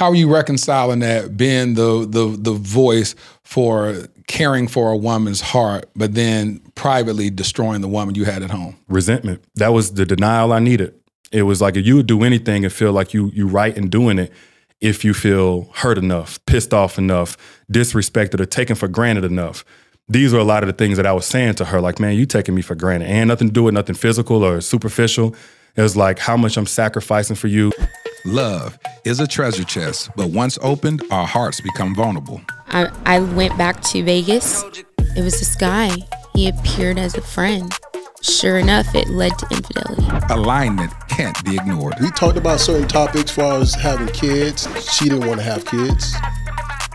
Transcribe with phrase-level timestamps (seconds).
[0.00, 3.94] how are you reconciling that being the the the voice for
[4.26, 8.78] caring for a woman's heart, but then privately destroying the woman you had at home?
[8.88, 9.44] Resentment.
[9.56, 10.94] That was the denial I needed.
[11.32, 13.90] It was like if you would do anything and feel like you you right in
[13.90, 14.32] doing it
[14.80, 17.36] if you feel hurt enough, pissed off enough,
[17.70, 19.66] disrespected, or taken for granted enough.
[20.08, 22.16] These are a lot of the things that I was saying to her, like, man,
[22.16, 23.10] you taking me for granted.
[23.10, 25.36] And nothing to do with nothing physical or superficial.
[25.76, 27.70] It was like how much I'm sacrificing for you.
[28.26, 32.40] Love is a treasure chest, but once opened, our hearts become vulnerable.
[32.68, 34.62] I, I went back to Vegas.
[35.16, 35.90] It was this guy.
[36.34, 37.72] He appeared as a friend.
[38.20, 40.06] Sure enough, it led to infidelity.
[40.28, 41.94] Alignment can't be ignored.
[42.00, 44.68] We talked about certain topics as far as having kids.
[44.92, 46.14] She didn't want to have kids.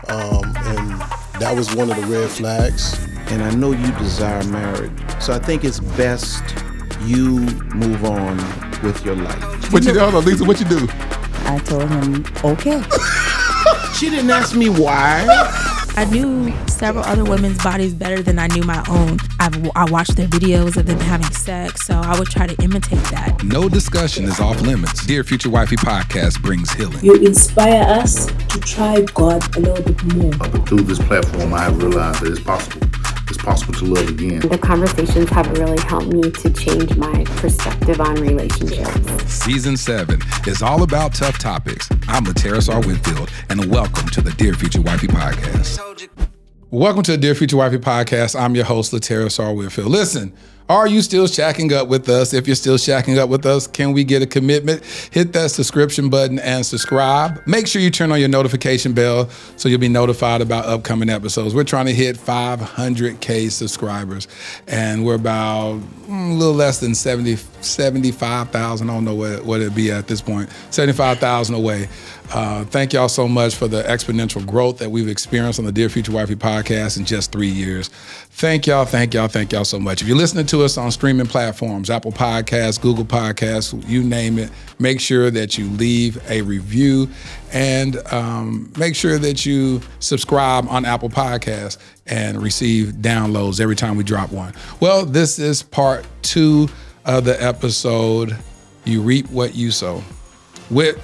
[0.08, 1.00] Um, and
[1.40, 3.04] that was one of the red flags.
[3.32, 4.92] And I know you desire marriage.
[5.20, 6.44] So I think it's best
[7.02, 7.40] you
[7.74, 8.36] move on
[8.82, 9.72] with your life.
[9.72, 10.44] What you hold on, Lisa?
[10.44, 10.86] What you do?
[11.48, 12.82] I told him, okay.
[13.96, 15.24] She didn't ask me why.
[15.96, 19.16] I knew several other women's bodies better than I knew my own.
[19.40, 23.02] I've, I watched their videos of them having sex, so I would try to imitate
[23.04, 23.42] that.
[23.42, 25.06] No discussion is off limits.
[25.06, 27.02] Dear Future Wifey podcast brings healing.
[27.02, 30.32] You inspire us to try God a little bit more.
[30.32, 32.86] But through this platform, I have realized that it's possible.
[33.28, 34.38] It's possible to love again.
[34.38, 39.32] The conversations have really helped me to change my perspective on relationships.
[39.32, 41.88] Season 7 is all about tough topics.
[42.06, 42.80] I'm Lateris R.
[42.86, 46.08] Winfield, and welcome to the Dear Future Wifey podcast.
[46.70, 48.38] Welcome to the Dear Future Wifey podcast.
[48.38, 49.52] I'm your host, Lateris R.
[49.52, 49.88] Winfield.
[49.88, 50.32] Listen,
[50.68, 52.34] are you still shacking up with us?
[52.34, 54.84] If you're still shacking up with us, can we get a commitment?
[55.12, 57.40] Hit that subscription button and subscribe.
[57.46, 61.54] Make sure you turn on your notification bell so you'll be notified about upcoming episodes.
[61.54, 64.26] We're trying to hit 500K subscribers,
[64.66, 68.90] and we're about mm, a little less than 70, 75,000.
[68.90, 71.88] I don't know what, what it'd be at this point, 75,000 away.
[72.32, 75.88] Uh, thank y'all so much for the exponential growth that we've experienced on the Dear
[75.88, 77.88] Future Wifey podcast in just three years.
[77.88, 80.02] Thank y'all, thank y'all, thank y'all so much.
[80.02, 84.50] If you're listening to us on streaming platforms, Apple Podcasts, Google Podcasts, you name it,
[84.80, 87.08] make sure that you leave a review
[87.52, 93.96] and um, make sure that you subscribe on Apple Podcasts and receive downloads every time
[93.96, 94.52] we drop one.
[94.80, 96.68] Well, this is part two
[97.04, 98.36] of the episode.
[98.84, 100.02] You reap what you sow
[100.70, 100.96] with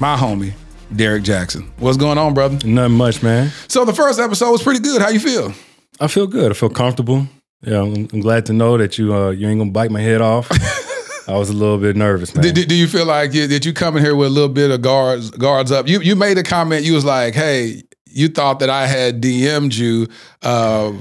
[0.00, 0.54] my homie
[0.96, 1.68] Derrick Jaxn.
[1.78, 2.66] What's going on, brother?
[2.66, 3.50] Nothing much, man.
[3.68, 5.00] So the first episode was pretty good.
[5.00, 5.52] How you feel?
[6.00, 6.50] I feel good.
[6.50, 7.26] I feel comfortable.
[7.62, 10.20] Yeah, I'm, I'm glad to know that you uh, you ain't gonna bite my head
[10.20, 10.50] off.
[11.28, 12.42] I was a little bit nervous, man.
[12.42, 14.48] Did, did, do you feel like you, did you come in here with a little
[14.48, 15.86] bit of guards guards up?
[15.86, 16.84] You you made a comment.
[16.84, 20.08] You was like, "Hey, you thought that I had DM'd you
[20.42, 20.92] uh,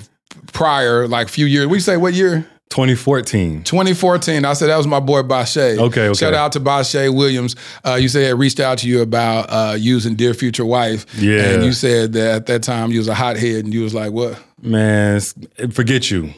[0.54, 2.46] prior, like a few years." We say what year?
[2.72, 3.64] 2014.
[3.64, 4.46] 2014.
[4.46, 5.78] I said that was my boy Bashe.
[5.78, 6.14] Okay, okay.
[6.14, 7.56] Shout out to Bashe Williams.
[7.86, 11.06] Uh, you said I reached out to you about uh, using Dear Future Wife.
[11.20, 11.52] Yeah.
[11.52, 14.12] And you said that at that time you was a hothead and you was like,
[14.12, 14.42] what?
[14.62, 15.20] Man,
[15.72, 16.34] forget you.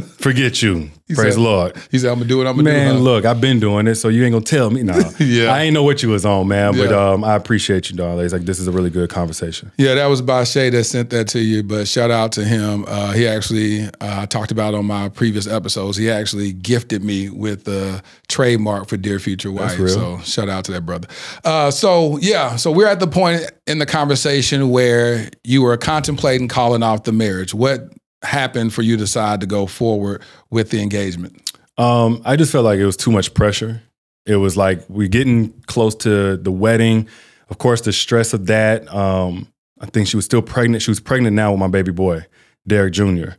[0.18, 0.90] Forget you.
[1.06, 1.76] He Praise said- the Lord.
[1.90, 2.98] He said, I'm gonna do what I'm gonna Man, do.
[2.98, 3.02] huh?
[3.04, 4.82] look, I've been doing it, so you ain't gonna tell me.
[4.82, 5.54] No, Yeah.
[5.54, 6.72] I ain't know what you was on, man.
[6.76, 7.10] But Yeah.
[7.12, 8.24] um, I appreciate you, darling.
[8.24, 9.72] It's like this is a really good conversation.
[9.78, 11.62] Yeah, that was Bashe that sent that to you.
[11.62, 12.84] But shout out to him.
[12.86, 15.96] Uh, he actually uh, I talked about on my previous episodes.
[15.96, 19.78] He actually gifted me with the trademark for Dear Future Wife.
[19.88, 21.08] So shout out to that brother.
[21.42, 26.48] Uh, so yeah, so we're at the point in the conversation where you were contemplating
[26.48, 27.54] calling off the marriage.
[27.54, 27.92] What
[28.22, 31.52] happened for you to decide to go forward with the engagement?
[31.76, 33.82] Um, I just felt like it was too much pressure.
[34.26, 37.08] It was like we're getting close to the wedding.
[37.48, 38.92] Of course, the stress of that.
[38.92, 39.48] Um,
[39.80, 40.82] I think she was still pregnant.
[40.82, 42.26] She was pregnant now with my baby boy,
[42.66, 43.30] Derrick Jr.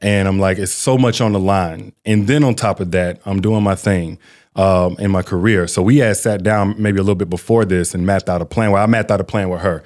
[0.00, 1.92] And I'm like, it's so much on the line.
[2.04, 4.18] And then on top of that, I'm doing my thing
[4.54, 5.66] um, in my career.
[5.66, 8.44] So we had sat down maybe a little bit before this and mapped out a
[8.44, 8.70] plan.
[8.70, 9.82] Well, I mapped out a plan with her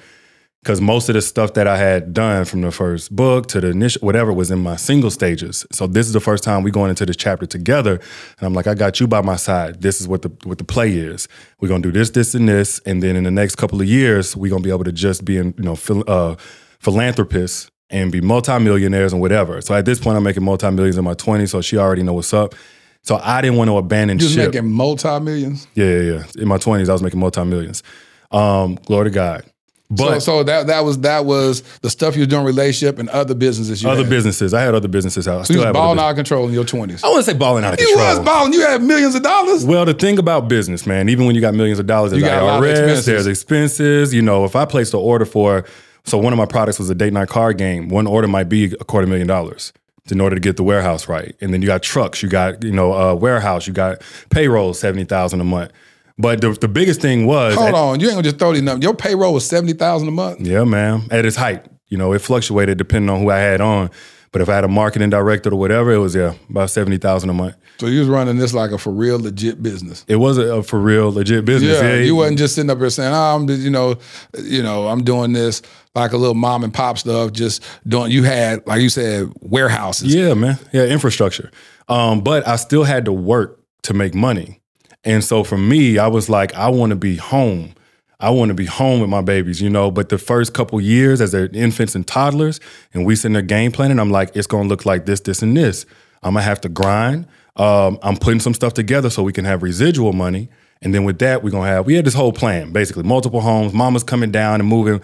[0.63, 3.71] because most of the stuff that I had done from the first book to the
[3.71, 5.65] initial whatever was in my single stages.
[5.73, 8.65] So this is the first time we going into this chapter together, and I'm like,
[8.65, 9.81] I got you by my side.
[9.81, 11.27] This is what the what the play is.
[11.59, 14.37] We're gonna do this, this, and this, and then in the next couple of years,
[14.37, 16.35] we're gonna be able to just be in you know phil- uh,
[16.79, 19.59] philanthropists and be multimillionaires and whatever.
[19.59, 22.33] So at this point, I'm making multi-millions in my 20s, so she already know what's
[22.33, 22.55] up.
[23.01, 24.29] So I didn't want to abandon shit.
[24.29, 24.53] You ship.
[24.53, 25.67] making multi millions.
[25.75, 26.41] yeah, yeah, yeah.
[26.41, 27.83] In my 20s, I was making multi-millions.
[28.31, 29.43] Um, glory to God.
[29.89, 33.09] So, But so that that was that was the stuff you were doing relationship and
[33.09, 33.83] other businesses.
[33.83, 34.09] You other had.
[34.09, 35.39] businesses, I had other businesses out.
[35.39, 37.03] I So still you was balling out of control in your twenties.
[37.03, 38.07] I wouldn't say balling out of You control.
[38.07, 38.53] was balling.
[38.53, 39.65] You had millions of dollars.
[39.65, 42.27] Well, the thing about business, man, even when you got millions of dollars, there's You
[42.27, 43.05] got a lot of IRS, expenses.
[43.05, 44.13] there's expenses.
[44.13, 45.65] You know, if I placed an order for,
[46.05, 47.89] so one of my products was a date night card game.
[47.89, 49.73] One order might be a quarter million dollars
[50.09, 51.35] in order to get the warehouse right.
[51.39, 54.01] And then you got trucks, you got you know uh, warehouse, you got
[54.31, 55.71] payroll seventy thousand a month.
[56.17, 58.83] But the, the biggest thing was Hold on, you ain't gonna just throw these numbers.
[58.83, 60.41] Your payroll was seventy thousand a month.
[60.41, 61.03] Yeah, man.
[61.09, 63.89] At its height, you know, it fluctuated depending on who I had on.
[64.31, 67.29] But if I had a marketing director or whatever, it was yeah about seventy thousand
[67.29, 67.55] a month.
[67.79, 70.05] So you was running this like a for real legit business.
[70.07, 71.79] It was a, a for real legit business.
[71.79, 73.95] Yeah, Yeah, you wasn't just sitting up here saying, "Oh, I'm, you know,
[74.39, 75.61] you know, I'm doing this
[75.93, 78.11] like a little mom and pop stuff." Just doing.
[78.11, 80.13] You had, like you said, warehouses.
[80.13, 80.57] Yeah, man.
[80.71, 81.51] Yeah, infrastructure.
[81.87, 84.61] Um, but I still had to work to make money.
[85.03, 87.75] And so for me, I was like, I want to be home.
[88.19, 89.91] I want to be home with my babies, you know.
[89.91, 92.61] But the first couple years, as they're infants and toddlers,
[92.93, 95.57] and we sitting there game planning, I'm like, it's gonna look like this, this, and
[95.57, 95.85] this.
[96.21, 97.27] I'm gonna have to grind.
[97.57, 100.49] Um, I'm putting some stuff together so we can have residual money.
[100.81, 103.73] And then with that, we're gonna have we had this whole plan, basically, multiple homes,
[103.73, 105.01] mama's coming down and moving.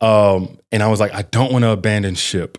[0.00, 2.58] Um, and I was like, I don't want to abandon ship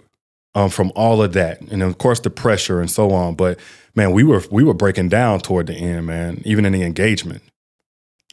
[0.55, 3.35] um, from all of that, and of course the pressure and so on.
[3.35, 3.59] But
[3.95, 6.41] man, we were we were breaking down toward the end, man.
[6.45, 7.41] Even in the engagement.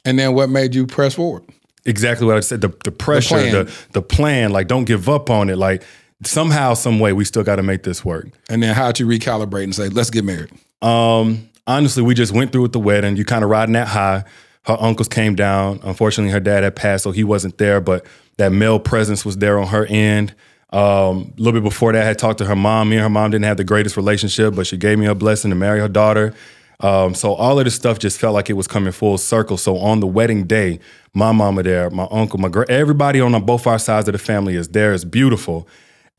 [0.05, 1.44] And then what made you press forward?
[1.85, 2.61] Exactly what I said.
[2.61, 3.53] The the pressure, plan.
[3.53, 4.50] the the plan.
[4.53, 5.56] Like, don't give up on it.
[5.56, 5.82] Like
[6.25, 8.29] somehow, some way, we still got to make this work.
[8.49, 10.50] And then how'd you recalibrate and say, "Let's get married"?
[10.82, 13.17] Um, honestly, we just went through with the wedding.
[13.17, 14.25] You kind of riding that high.
[14.65, 15.81] Her uncles came down.
[15.82, 17.81] Unfortunately, her dad had passed, so he wasn't there.
[17.81, 18.05] But
[18.37, 20.35] that male presence was there on her end.
[20.70, 22.91] Um, a little bit before that, I had talked to her mom.
[22.91, 25.50] Me and her mom didn't have the greatest relationship, but she gave me a blessing
[25.50, 26.35] to marry her daughter.
[26.81, 29.56] Um, so all of this stuff just felt like it was coming full circle.
[29.56, 30.79] So on the wedding day,
[31.12, 34.55] my mama there, my uncle, my gra- everybody on both our sides of the family
[34.55, 34.93] is there.
[34.93, 35.67] It's beautiful.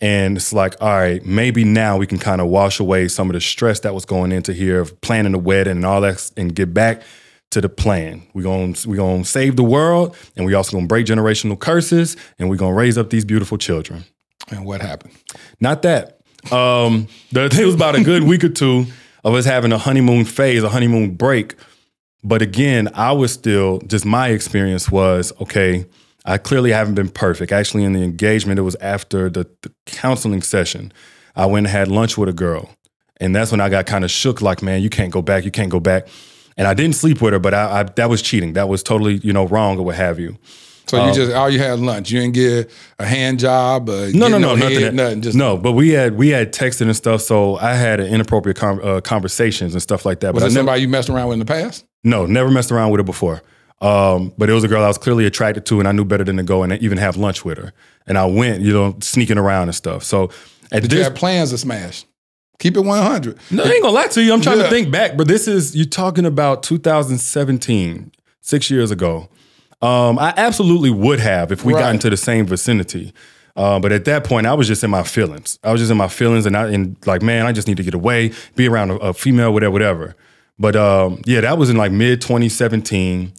[0.01, 3.33] And it's like, all right, maybe now we can kind of wash away some of
[3.33, 6.55] the stress that was going into here of planning the wedding and all that and
[6.55, 7.03] get back
[7.51, 8.23] to the plan.
[8.33, 12.49] We're going we gonna save the world and we also gonna break generational curses and
[12.49, 14.05] we're gonna raise up these beautiful children.
[14.49, 15.13] And what happened?
[15.59, 16.21] Not that.
[16.51, 18.85] Um, the, it was about a good week or two
[19.23, 21.55] of us having a honeymoon phase, a honeymoon break.
[22.23, 25.85] But again, I was still just my experience was okay.
[26.25, 27.51] I clearly haven't been perfect.
[27.51, 30.91] Actually, in the engagement, it was after the, the counseling session.
[31.35, 32.69] I went and had lunch with a girl,
[33.17, 34.41] and that's when I got kind of shook.
[34.41, 35.45] Like, man, you can't go back.
[35.45, 36.07] You can't go back.
[36.57, 38.53] And I didn't sleep with her, but I, I that was cheating.
[38.53, 40.37] That was totally you know wrong or what have you.
[40.89, 42.09] So you Um, just all you had lunch.
[42.11, 43.89] You didn't get a hand job.
[43.89, 44.95] Uh, no, no, no, nothing.
[44.95, 45.21] nothing.
[45.21, 47.21] Just no, but we had we had texting and stuff.
[47.21, 50.33] So I had inappropriate com- uh, conversations and stuff like that.
[50.33, 51.85] was but it I never, somebody you messed around with in the past?
[52.03, 53.41] no, never messed around with her before.
[53.81, 56.23] Um, but it was a girl I was clearly attracted to, and I knew better
[56.25, 57.71] than to go and even have lunch with her.
[58.07, 60.03] And I went, you know, sneaking around and stuff.
[60.03, 60.31] So
[60.71, 62.03] at Did you have plans to smash?
[62.59, 63.37] Keep it one hundred.
[63.51, 64.33] no, I ain't gonna lie to you.
[64.33, 64.63] I'm trying Yeah.
[64.63, 69.29] to think back, but this is you're talking about 2017, six years ago.
[69.81, 73.13] Um, I absolutely would have if we got into the same vicinity.
[73.55, 75.59] Uh, but at that point, I was just in my feelings.
[75.63, 77.83] I was just in my feelings, and I and like, man, I just need to
[77.83, 80.15] get away, be around a, a female, whatever, whatever.
[80.57, 83.33] But um, yeah, that was in like mid 2017.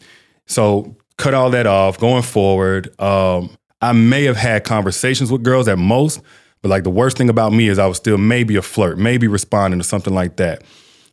[0.46, 1.98] So cut all that off.
[1.98, 3.50] Going forward, um,
[3.80, 6.20] I may have had conversations with girls at most,
[6.62, 9.26] but like the worst thing about me is I was still maybe a flirt, maybe
[9.26, 10.62] responding to something like that.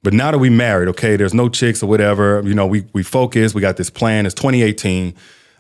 [0.04, 2.42] But now that we married, okay, there's no chicks or whatever.
[2.46, 3.54] You know, we we focus.
[3.54, 4.26] We got this plan.
[4.26, 5.14] It's 2018,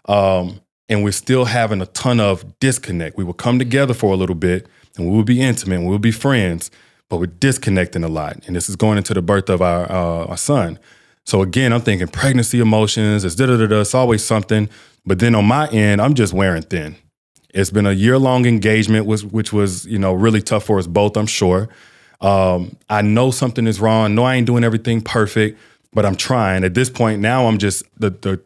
[0.05, 3.17] um, and we're still having a ton of disconnect.
[3.17, 5.81] We will come together for a little bit, and we will be intimate.
[5.81, 6.71] We'll be friends,
[7.09, 8.37] but we're disconnecting a lot.
[8.47, 10.79] And this is going into the birth of our uh, our son.
[11.25, 13.25] So again, I'm thinking pregnancy emotions.
[13.25, 13.81] It's da da da da.
[13.81, 14.69] It's always something.
[15.05, 16.95] But then on my end, I'm just wearing thin.
[17.53, 20.87] It's been a year long engagement, which which was you know really tough for us
[20.87, 21.17] both.
[21.17, 21.69] I'm sure.
[22.21, 24.15] Um, I know something is wrong.
[24.15, 25.59] No, I ain't doing everything perfect,
[25.93, 26.63] but I'm trying.
[26.63, 28.41] At this point now, I'm just the the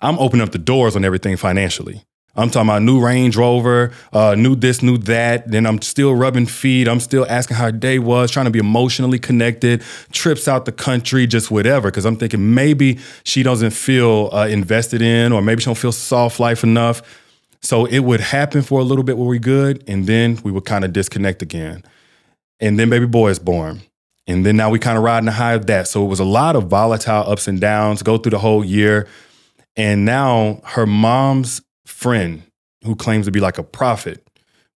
[0.00, 2.04] I'm opening up the doors on everything financially.
[2.34, 5.50] I'm talking about new Range Rover, uh, new this, new that.
[5.50, 6.88] Then I'm still rubbing feet.
[6.88, 10.72] I'm still asking how her day was, trying to be emotionally connected, trips out the
[10.72, 11.90] country, just whatever.
[11.90, 15.92] Because I'm thinking maybe she doesn't feel uh, invested in, or maybe she don't feel
[15.92, 17.02] soft life enough.
[17.60, 20.64] So it would happen for a little bit where we good, and then we would
[20.64, 21.84] kind of disconnect again.
[22.62, 23.82] And then baby boy is born.
[24.28, 25.88] And then now we kind of riding the high of that.
[25.88, 29.08] So it was a lot of volatile ups and downs, go through the whole year.
[29.76, 32.44] And now her mom's friend,
[32.84, 34.24] who claims to be like a prophet,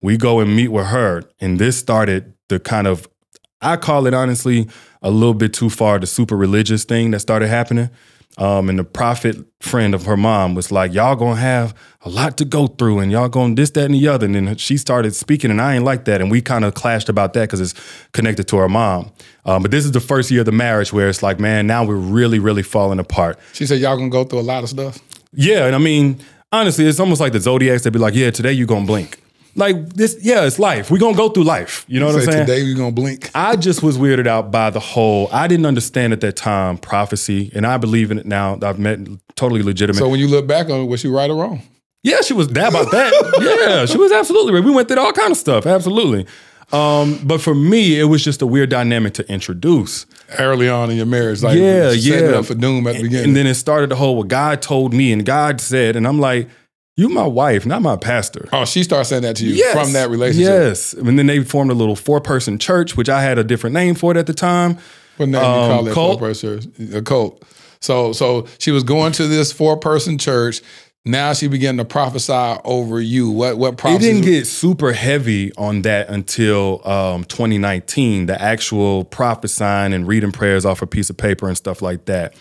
[0.02, 1.22] we go and meet with her.
[1.40, 3.08] And this started the kind of,
[3.60, 4.68] I call it honestly,
[5.00, 7.90] a little bit too far, the super religious thing that started happening.
[8.38, 12.36] Um, and the prophet friend of her mom was like, Y'all gonna have a lot
[12.38, 14.26] to go through, and y'all gonna this, that, and the other.
[14.26, 16.20] And then she started speaking, and I ain't like that.
[16.20, 17.74] And we kind of clashed about that because it's
[18.12, 19.10] connected to her mom.
[19.44, 21.84] Um, but this is the first year of the marriage where it's like, man, now
[21.84, 23.38] we're really, really falling apart.
[23.52, 24.98] She said y'all gonna go through a lot of stuff.
[25.32, 26.20] Yeah, and I mean,
[26.52, 27.84] honestly, it's almost like the zodiacs.
[27.84, 29.20] They'd be like, "Yeah, today you're gonna blink."
[29.56, 30.90] Like this, yeah, it's life.
[30.90, 31.84] We're gonna go through life.
[31.88, 32.46] You know what I'm saying?
[32.46, 33.30] Today we're gonna blink.
[33.34, 35.28] I just was weirded out by the whole.
[35.32, 38.58] I didn't understand at that time prophecy, and I believe in it now.
[38.62, 39.00] I've met
[39.34, 39.98] totally legitimate.
[39.98, 41.62] So when you look back on it, was she right or wrong?
[42.02, 43.12] Yeah, she was that about that.
[43.66, 44.62] yeah, she was absolutely right.
[44.62, 45.66] We went through all kind of stuff.
[45.66, 46.26] Absolutely.
[46.72, 50.04] Um, but for me, it was just a weird dynamic to introduce
[50.38, 51.42] early on in your marriage.
[51.42, 53.28] Like yeah, setting yeah, up for doom at the beginning.
[53.28, 56.18] And then it started the whole what God told me and God said, and I'm
[56.18, 56.48] like,
[56.96, 58.48] you my wife, not my pastor.
[58.52, 59.72] Oh, she started saying that to you Yes.
[59.74, 60.48] from that relationship.
[60.50, 60.92] Yes.
[60.94, 63.94] And then they formed a little four person church, which I had a different name
[63.94, 64.78] for it at the time.
[65.18, 65.94] What name Um, you call it?
[65.94, 67.42] Four person a cult.
[67.80, 70.60] So so she was going to this four person church.
[71.04, 72.32] Now she began to prophesy
[72.64, 73.30] over you.
[73.30, 74.06] What what It prophecy?
[74.12, 80.64] didn't get super heavy on that until um, 2019, the actual prophesying and reading prayers
[80.64, 82.34] off a piece of paper and stuff like that.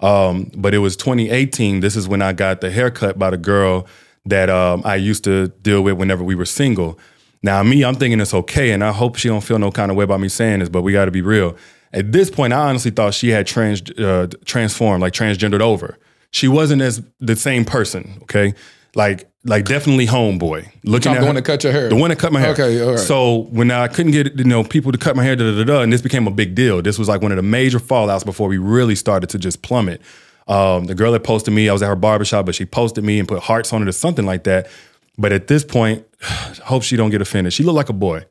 [0.00, 1.80] Um, but it was 2018.
[1.80, 3.86] This is when I got the haircut by the girl
[4.26, 6.98] that um, I used to deal with whenever we were single.
[7.42, 9.96] Now, me, I'm thinking it's okay, and I hope she don't feel no kind of
[9.96, 11.56] way about me saying this, but we got to be real.
[11.92, 15.98] At this point, I honestly thought she had trans uh, transformed, like transgendered over.
[16.30, 18.18] She wasn't as the same person.
[18.22, 18.54] Okay,
[18.94, 20.70] like like definitely homeboy.
[20.84, 21.88] Looking at the one that cut your hair.
[21.88, 22.50] the one that cut my hair.
[22.50, 22.98] Okay, all right.
[22.98, 25.64] So when I couldn't get you know people to cut my hair, da, da, da,
[25.64, 26.80] da, and this became a big deal.
[26.82, 30.00] This was like one of the major fallouts before we really started to just plummet.
[30.46, 33.18] Um, the girl that posted me, I was at her barbershop, but she posted me
[33.18, 34.68] and put hearts on it or something like that.
[35.16, 36.04] But at this point,
[36.64, 37.52] hope she don't get offended.
[37.52, 38.24] She looked like a boy.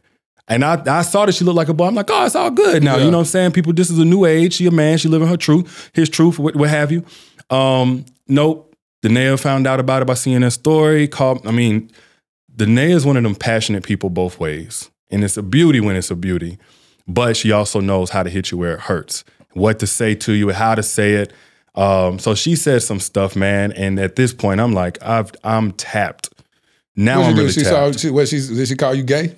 [0.47, 1.87] And I, I saw that she looked like a boy.
[1.87, 2.97] I'm like, oh, it's all good now.
[2.97, 3.05] Yeah.
[3.05, 3.51] You know what I'm saying?
[3.53, 4.53] People, this is a new age.
[4.55, 4.97] She a man.
[4.97, 7.05] She living her truth, his truth, what, what have you.
[7.49, 8.72] Um, nope.
[9.03, 11.07] Da'Naiia found out about it by seeing that story.
[11.07, 11.91] Called, I mean,
[12.55, 14.89] Da'Naiia is one of them passionate people both ways.
[15.11, 16.57] And it's a beauty when it's a beauty.
[17.07, 20.31] But she also knows how to hit you where it hurts, what to say to
[20.31, 21.33] you, how to say it.
[21.75, 23.73] Um, so she said some stuff, man.
[23.73, 26.29] And at this point, I'm like, I've, I'm tapped.
[26.95, 27.95] Now I'm really she tapped.
[27.95, 29.35] saw she, what she did she call you gay?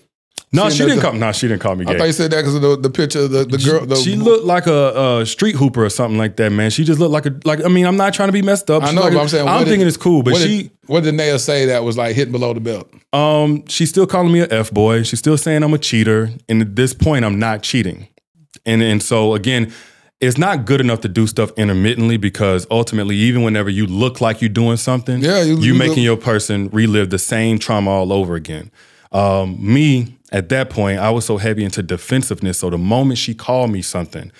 [0.56, 1.14] No, she didn't the- call.
[1.14, 3.20] No, she didn't call me I thought you said that because of the, the picture
[3.20, 3.86] of the, the girl.
[3.86, 6.72] The, she looked like a, a street hooper or something like that, man.
[6.72, 7.64] She just looked like a like.
[7.64, 8.84] I mean, I'm not trying to be messed up.
[8.84, 10.64] I know, like but I'm saying I'm what did- thinking it's cool, but what she
[10.64, 12.90] did, what did Naya say that was like hitting below the belt?
[13.14, 15.04] Um, she's still calling me a f boy.
[15.04, 18.08] She's still saying I'm a cheater, and at this point, I'm not cheating.
[18.66, 19.72] And and so again,
[20.22, 24.42] it's not good enough to do stuff intermittently because ultimately, even whenever you look like
[24.42, 27.92] you're doing something, Yeah, you- you, you making look- your person relive the same trauma
[27.92, 28.72] all over again.
[29.12, 32.60] Um, me at that point, I was so heavy into defensiveness.
[32.60, 34.34] So the moment she called me something,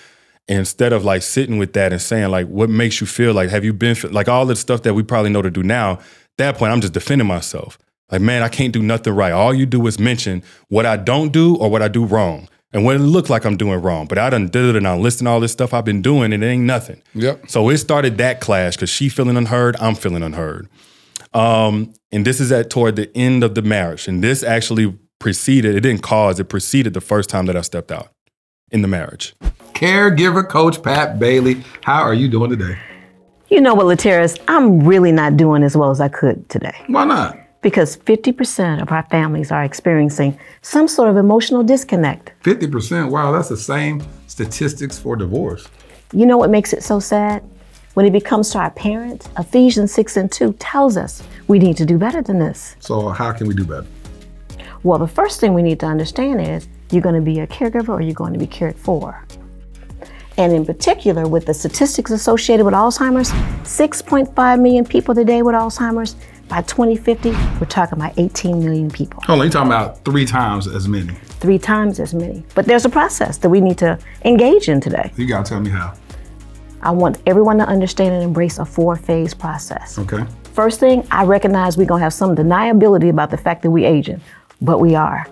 [0.46, 3.48] instead of like sitting with that and saying like, what makes you feel like?
[3.48, 5.92] Have you been like all the stuff that we probably know to do now?
[5.92, 7.78] At that point, I'm just defending myself.
[8.12, 9.32] Like, man, I can't do nothing right.
[9.32, 12.46] All you do is mention what I don't do or what I do wrong.
[12.74, 14.06] And what it looked like I'm doing wrong.
[14.06, 16.44] But I done did it and I listing all this stuff I've been doing and
[16.44, 17.00] it ain't nothing.
[17.14, 17.48] Yep.
[17.48, 20.68] So it started that clash because she feeling unheard, I'm feeling unheard.
[21.32, 24.08] Um, and this is at toward the end of the marriage.
[24.08, 27.90] And this actually preceded, it didn't cause, it preceded the first time that I stepped
[27.90, 28.08] out
[28.70, 29.34] in the marriage.
[29.72, 32.78] Caregiver coach Pat Bailey, how are you doing today?
[33.48, 36.74] You know what, Lateris, I'm really not doing as well as I could today.
[36.88, 37.38] Why not?
[37.62, 42.32] Because 50% of our families are experiencing some sort of emotional disconnect.
[42.42, 43.10] 50%.
[43.10, 45.68] Wow, that's the same statistics for divorce.
[46.12, 47.42] You know what makes it so sad?
[47.94, 51.86] When it becomes to our parents, Ephesians 6 and 2 tells us we need to
[51.86, 52.76] do better than this.
[52.78, 53.86] So, how can we do better?
[54.86, 57.88] Well, the first thing we need to understand is you're going to be a caregiver
[57.88, 59.20] or you're going to be cared for.
[60.36, 63.32] And in particular, with the statistics associated with Alzheimer's,
[63.64, 66.14] 6.5 million people today with Alzheimer's.
[66.46, 70.68] By 2050, we're talking about 18 million people, Hold on, you're talking about three times
[70.68, 71.14] as many.
[71.40, 72.44] three times as many.
[72.54, 75.10] But there's a process that we need to engage in today.
[75.16, 75.94] You gotta tell me how.
[76.80, 79.98] I want everyone to understand and embrace a four phase process.
[79.98, 80.24] Okay.
[80.52, 84.20] First thing, I recognize we're gonna have some deniability about the fact that we're aging,
[84.60, 85.26] but we are.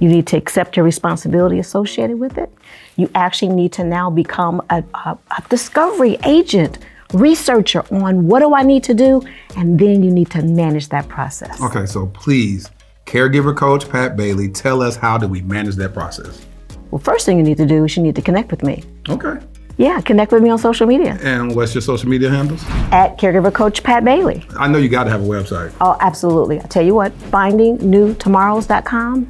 [0.00, 2.52] You need to accept your responsibility associated with it.
[2.96, 6.78] You actually need to now become a, a, a discovery agent,
[7.14, 9.22] researcher on what do I need to do,
[9.56, 11.60] and then you need to manage that process.
[11.62, 12.70] Okay, so please,
[13.06, 16.44] caregiver coach Pat Bailey, tell us how do we manage that process?
[16.90, 18.84] Well, first thing you need to do is you need to connect with me.
[19.08, 19.38] Okay.
[19.78, 22.64] Yeah, connect with me on social media And what's your social media handles?
[22.92, 24.46] at Caregiver Coach Pat Bailey.
[24.58, 25.70] I know you got to have a website.
[25.82, 26.58] Oh, absolutely.
[26.60, 29.28] I tell you what, findingnewtomorrows.com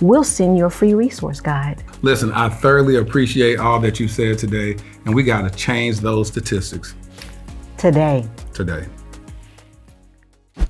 [0.00, 1.84] will send you a free resource guide.
[2.02, 6.28] Listen, I thoroughly appreciate all that you said today, and we got to change those
[6.28, 6.94] statistics
[7.76, 8.26] Today.
[8.54, 8.86] today.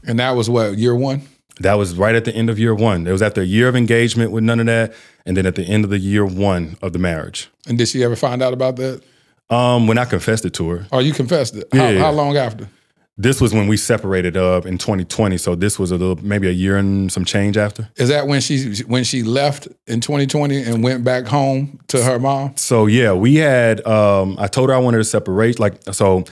[0.06, 1.22] And that was what year one.
[1.60, 3.06] That was right at the end of year one.
[3.06, 4.92] It was after a year of engagement with none of that,
[5.24, 7.48] and then at the end of the year one of the marriage.
[7.68, 9.02] And did she ever find out about that?
[9.50, 11.68] Um, when I confessed it to her, Oh, you confessed it.
[11.72, 11.98] How, Yeah.
[12.00, 12.68] how long after?
[13.16, 15.36] this was when we separated up in 2020.
[15.38, 17.88] So this was a little, maybe a year and some change after.
[17.96, 22.18] Is that when she when she left in 2020 and went back home to her
[22.18, 22.56] mom?
[22.56, 23.86] So yeah, we had.
[23.86, 25.60] Um, I told her I wanted to separate.
[25.60, 26.24] Like so,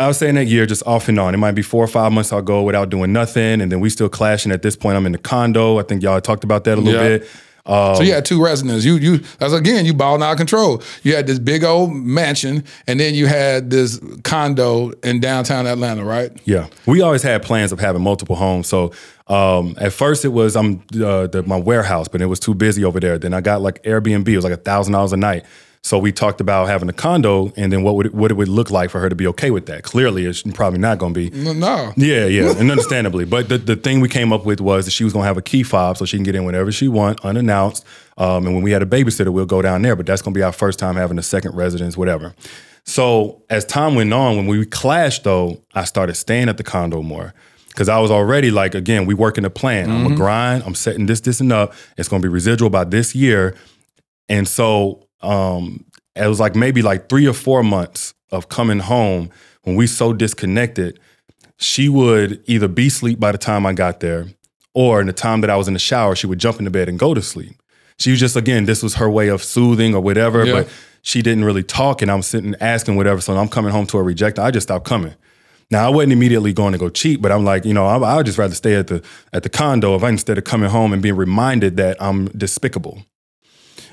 [0.00, 1.34] I was saying that year just off and on.
[1.34, 3.90] It might be four or five months I'll go without doing nothing, and then we
[3.90, 4.50] still clashing.
[4.52, 5.78] At this point, I'm in the condo.
[5.78, 7.18] I think y'all talked about that a little Yeah.
[7.18, 7.28] bit.
[7.66, 8.84] Um, so you had two residents.
[8.84, 10.82] You you as again you balling out of control.
[11.02, 16.04] You had this big old mansion, and then you had this condo in downtown Atlanta,
[16.04, 16.30] right?
[16.44, 18.66] Yeah, we always had plans of having multiple homes.
[18.68, 18.92] So
[19.28, 22.84] um, at first it was I'm uh, the, my warehouse, but it was too busy
[22.84, 23.18] over there.
[23.18, 24.28] Then I got like Airbnb.
[24.28, 25.46] It was like a thousand dollars a night.
[25.84, 28.48] So we talked about having a condo, and then what would it, what it would
[28.48, 29.82] look like for her to be okay with that.
[29.82, 31.36] Clearly, it's probably not going to be.
[31.36, 31.92] No, no.
[31.94, 33.26] Yeah, yeah, and understandably.
[33.26, 35.36] But the, the thing we came up with was that she was going to have
[35.36, 37.84] a key fob so she can get in whenever she want, unannounced.
[38.16, 39.94] Um, and when we had a babysitter, we'll go down there.
[39.94, 42.34] But that's going to be our first time having a second residence, whatever.
[42.86, 47.02] So as time went on, when we clashed, though, I started staying at the condo
[47.02, 47.34] more
[47.68, 49.90] because I was already like, again, we working a plan.
[49.90, 50.62] I'm a grind.
[50.64, 51.74] I'm setting this, this, and up.
[51.98, 53.54] It's going to be residual by this year.
[54.30, 59.30] And so um, it was like maybe like three or four months of coming home
[59.62, 61.00] when we so disconnected.
[61.56, 64.26] She would either be asleep by the time I got there,
[64.74, 66.88] or in the time that I was in the shower, she would jump into bed
[66.88, 67.54] and go to sleep.
[67.98, 70.52] She was just again, this was her way of soothing or whatever, Yeah.
[70.52, 70.68] but
[71.02, 73.20] she didn't really talk, and I'm sitting asking whatever.
[73.20, 74.38] So I'm coming home to a reject.
[74.38, 75.14] I just stopped coming.
[75.70, 78.16] Now I wasn't immediately going to go cheat, but I'm like, you know, I, I
[78.16, 79.02] would just rather stay at the
[79.32, 83.02] at the condo if I instead of coming home and being reminded that I'm despicable.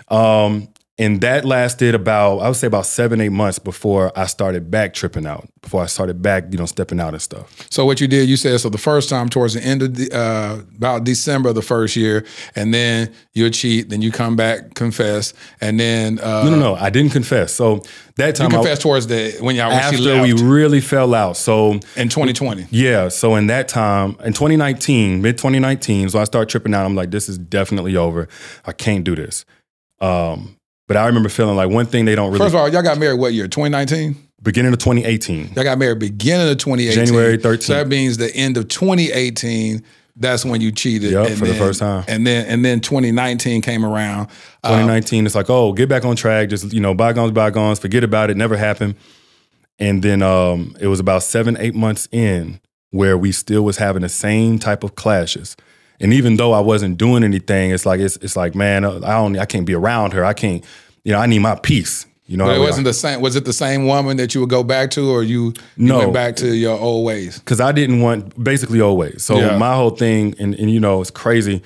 [0.09, 0.67] Um,
[0.97, 4.93] and that lasted about I would say about seven eight months before I started back
[4.93, 5.47] tripping out.
[5.61, 7.67] Before I started back, you know, stepping out and stuff.
[7.71, 10.11] So what you did, you said so the first time towards the end of the,
[10.15, 14.73] uh, about December of the first year, and then you cheat, then you come back,
[14.75, 17.53] confess, and then uh, no, no, no, I didn't confess.
[17.53, 17.83] So
[18.17, 21.37] that You time I- confessed towards the when y'all when after we really fell out.
[21.37, 22.67] So in 2020.
[22.69, 23.07] Yeah.
[23.07, 26.85] So in that time, in 2019, mid 2019, so I start tripping out.
[26.85, 28.27] I'm like, this is definitely over.
[28.65, 29.45] I can't do this.
[29.99, 30.57] Um,
[30.91, 32.97] but I remember feeling like one thing they don't really First of all, y'all got
[32.97, 33.47] married what year?
[33.47, 34.13] 2019.
[34.43, 35.53] beginning of 2018.
[35.53, 37.05] Y'all got married beginning of 2018.
[37.05, 37.63] January 13th.
[37.63, 39.85] So that means the end of 2018.
[40.17, 41.11] That's when you cheated.
[41.11, 42.03] Yep, for the first time.
[42.09, 44.27] And then and then 2019 came around.
[44.65, 46.49] Uh, 2019, it's like, oh, get back on track.
[46.49, 48.95] Just, you know, bygones, bygones, forget about it, never happened.
[49.79, 54.01] And then um, it was about seven, eight months in where we still was having
[54.01, 55.55] the same type of clashes.
[56.01, 59.37] And even though I wasn't doing anything, it's like it's it's like, man, I don't
[59.37, 60.25] I can't be around her.
[60.25, 60.63] I can't,
[61.03, 62.05] you know, I need my peace.
[62.27, 63.19] You know, but it was wasn't the same.
[63.19, 65.97] Was it the same woman that you would go back to, or you, you No.
[65.99, 67.39] went back to your old ways?
[67.39, 69.21] because I didn't want basically always.
[69.23, 69.57] So Yeah.
[69.57, 71.61] my whole thing, and, and you know, it's crazy.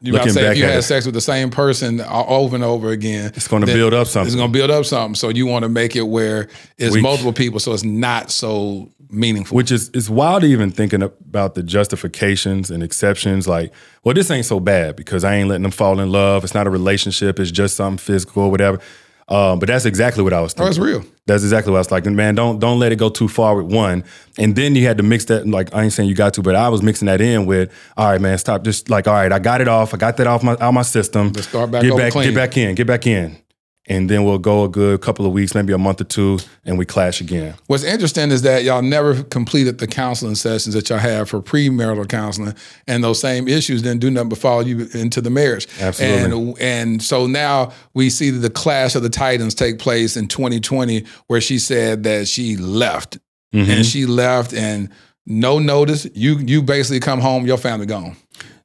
[0.00, 0.82] You to say if you had it.
[0.82, 4.26] sex with the same person over and over again, It's gonna build up something.
[4.26, 5.14] It's going to build up something.
[5.14, 9.56] So you want to make it where it's multiple people, so it's not so meaningful.
[9.56, 13.46] Which is is wild even thinking about the justifications and exceptions.
[13.48, 13.72] Like,
[14.02, 16.44] well, this ain't so bad because I ain't letting them fall in love.
[16.44, 17.38] It's not a relationship.
[17.40, 18.78] It's just something physical, whatever.
[19.26, 20.68] Um, but that's exactly what I was Oh, thinking.
[20.68, 21.04] it's real.
[21.24, 22.04] That's exactly what I was like.
[22.06, 24.04] And man, don't don't let it go too far with one.
[24.38, 25.46] And then you had to mix that.
[25.48, 27.72] Like I ain't saying you got to, but I was mixing that in with.
[27.96, 28.64] All right, man, stop.
[28.64, 29.94] Just like all right, I got it off.
[29.94, 31.32] I got that off my out my system.
[31.32, 32.26] Let's start back get back, clean.
[32.28, 33.38] get back in, get back in.
[33.86, 36.78] And then we'll go a good couple of weeks, maybe a month or two, and
[36.78, 37.54] we clash again.
[37.66, 42.08] What's interesting is that y'all never completed the counseling sessions that y'all had for premarital
[42.08, 42.54] counseling,
[42.86, 45.68] and those same issues didn't do nothing but follow you into the marriage.
[45.80, 46.32] Absolutely.
[46.32, 51.04] And and so now we see the clash of the titans take place in 2020,
[51.26, 53.18] where she said that she left,
[53.54, 53.68] Mhm.
[53.68, 54.88] and she left, and
[55.26, 56.06] no notice.
[56.14, 58.16] You you basically come home, your family gone.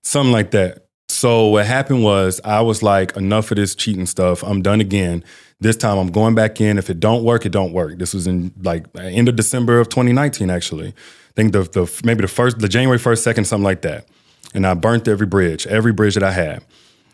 [0.01, 0.86] Something like that.
[1.19, 4.41] So what happened was I was like, enough of this cheating stuff.
[4.41, 5.21] I'm done again.
[5.60, 6.77] This time I'm going back in.
[6.77, 7.99] If it don't work, it don't work.
[7.99, 10.88] This was in like end of December of 2019, actually.
[10.88, 14.08] I think the, the maybe the first, the January 1st, second, something like that.
[14.53, 16.63] And I burnt every bridge, every bridge that I had.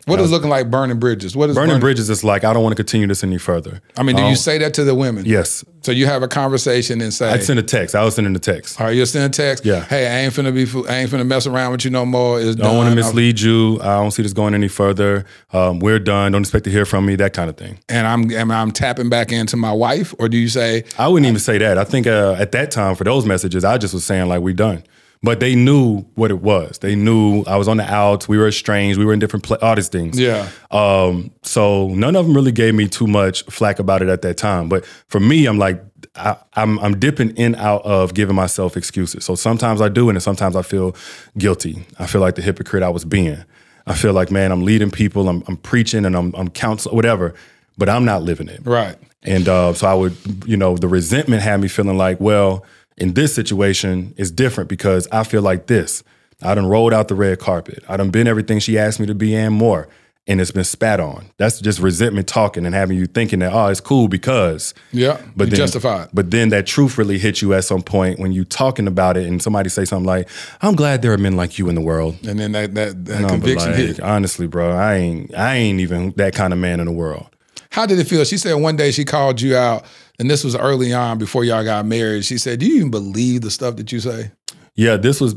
[0.06, 1.34] What is looking like burning bridges?
[1.36, 3.80] What is Burning bridges is like, I don't want to continue this any further.
[3.96, 5.24] I mean, do Um, you say that to the women?
[5.26, 5.64] Yes.
[5.82, 7.96] So you have a conversation and say, I'd send a text.
[7.96, 8.80] I was sending a text.
[8.80, 9.64] All right, you'll send a text.
[9.64, 9.84] Yeah.
[9.84, 10.64] Hey, I ain't finna be.
[10.64, 12.40] fo- I ain't finna mess around with you no more.
[12.40, 13.80] It's Don't want to mislead you.
[13.80, 15.24] I don't see this going any further.
[15.52, 16.30] Um, we're done.
[16.32, 17.16] Don't expect to hear from me.
[17.16, 17.80] That kind of thing.
[17.88, 21.26] And I'm and I'm tapping back into my wife, or do you say I wouldn't
[21.26, 21.78] even say that.
[21.78, 24.54] I think uh, at that time for those messages, I just was saying like we're
[24.54, 24.84] done.
[25.22, 26.78] But they knew what it was.
[26.78, 28.28] They knew I was on the outs.
[28.28, 28.98] We were estranged.
[28.98, 30.18] We were in different pla all these things.
[30.18, 30.48] Yeah.
[30.70, 31.32] Um.
[31.42, 34.68] So none of them really gave me too much flack about it at that time.
[34.68, 35.82] But for me, I'm like
[36.14, 39.24] I, I'm I'm dipping in out of giving myself excuses.
[39.24, 40.94] So sometimes I do, and sometimes I feel
[41.36, 41.84] guilty.
[41.98, 43.42] I feel like the hypocrite I was being.
[43.86, 45.28] I feel like man, I'm leading people.
[45.28, 47.34] I'm I'm preaching and I'm I'm counseling whatever.
[47.78, 48.60] But I'm not living it.
[48.64, 48.96] right?
[49.22, 52.64] And uh, so I would, you know, the resentment had me feeling like, well,
[52.96, 56.02] In this situation, it's different because I feel like this.
[56.42, 57.84] I done rolled out the red carpet.
[57.88, 59.88] I done been everything she asked me to be and more.
[60.28, 61.26] And it's been spat on.
[61.36, 64.74] That's just resentment talking and having you thinking that, oh, it's cool because.
[64.90, 65.20] Yeah.
[65.36, 66.08] But then, justified.
[66.12, 69.26] But then that truth really hits you at some point when you talking about it
[69.26, 70.28] and somebody say something like,
[70.62, 72.16] I'm glad there are men like you in the world.
[72.26, 74.00] And then that that, that No, conviction like, hit.
[74.00, 77.28] Honestly, bro, I ain't I ain't even that kind of man in the world.
[77.70, 78.24] How did it feel?
[78.24, 79.84] She said one day she called you out,
[80.18, 82.24] and this was early on before y'all got married.
[82.24, 84.32] She said, "Do you even believe the stuff that you say?"
[84.74, 85.34] Yeah, this was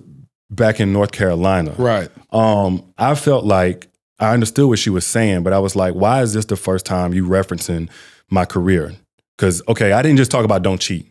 [0.50, 1.74] back in North Carolina.
[1.78, 2.10] Right.
[2.32, 3.88] Um, I felt like
[4.20, 6.86] I understood what she was saying, but I was like, why is this the first
[6.86, 7.90] time you referencing
[8.30, 8.94] my career?
[9.38, 11.06] Because okay, I didn't just talk about don't cheat.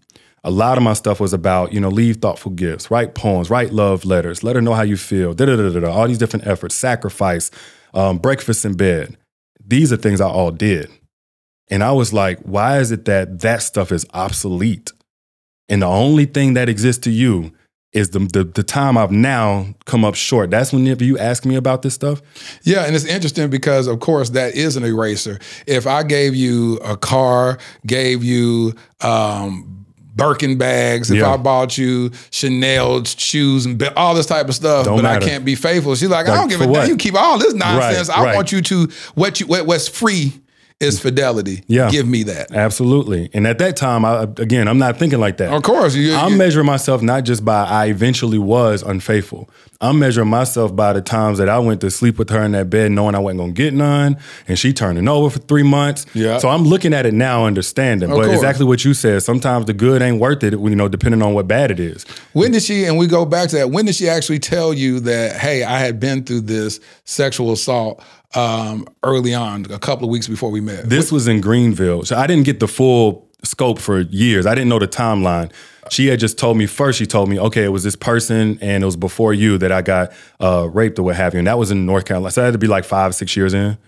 [0.44, 3.72] A lot of my stuff was about, you know, leave thoughtful gifts, write poems, write
[3.72, 6.18] love letters, let her know how you feel, da da da da da, all these
[6.18, 7.50] different efforts, sacrifice,
[7.92, 9.16] um, breakfast in bed.
[9.64, 10.90] These are things I all did.
[11.70, 14.92] And I was like, why is it that that stuff is obsolete?
[15.68, 17.52] And the only thing that exists to you
[17.92, 20.50] is the, the the time I've now come up short.
[20.50, 22.20] That's whenever you ask me about this stuff.
[22.62, 25.38] Yeah, and it's interesting because, of course, that is an eraser.
[25.66, 31.32] If I gave you a car, gave you um, Birkin bags, if Yeah.
[31.32, 35.24] I bought you Chanel shoes and all this type of stuff, Don't but matter.
[35.24, 35.94] I can't be faithful.
[35.94, 36.88] She's like, I don't give a damn.
[36.88, 38.10] You keep all this nonsense.
[38.10, 38.34] I right.
[38.34, 40.32] want you to what you what, what's free
[40.80, 41.64] is fidelity.
[41.66, 41.90] Yeah.
[41.90, 42.52] give me that.
[42.52, 43.30] Absolutely.
[43.34, 45.52] And at that time, I, again, I'm not thinking like that.
[45.52, 49.50] Of course, you, I'm you- measuring myself not just by I eventually was unfaithful.
[49.80, 52.68] I'm measuring myself by the times that I went to sleep with her in that
[52.68, 54.16] bed knowing I wasn't gonna get none,
[54.48, 56.04] and she turning over for three months.
[56.14, 56.38] Yeah.
[56.38, 58.10] So I'm looking at it now, understanding.
[58.10, 58.36] Of but course.
[58.36, 59.22] exactly what you said.
[59.22, 62.04] Sometimes the good ain't worth it, you know, depending on what bad it is.
[62.32, 64.98] When did she, and we go back to that, when did she actually tell you
[65.00, 68.02] that, hey, I had been through this sexual assault
[68.34, 70.88] um, early on, a couple of weeks before we met?
[70.88, 72.04] This was in Greenville.
[72.04, 74.46] So I didn't get the full scope for years.
[74.46, 75.52] I didn't know the timeline.
[75.90, 78.82] She had just told me first, she told me, okay, it was this person and
[78.82, 81.38] it was before you that I got uh, raped or what have you.
[81.38, 82.30] And that was in North Carolina.
[82.30, 83.78] So that had to be like five, six years in.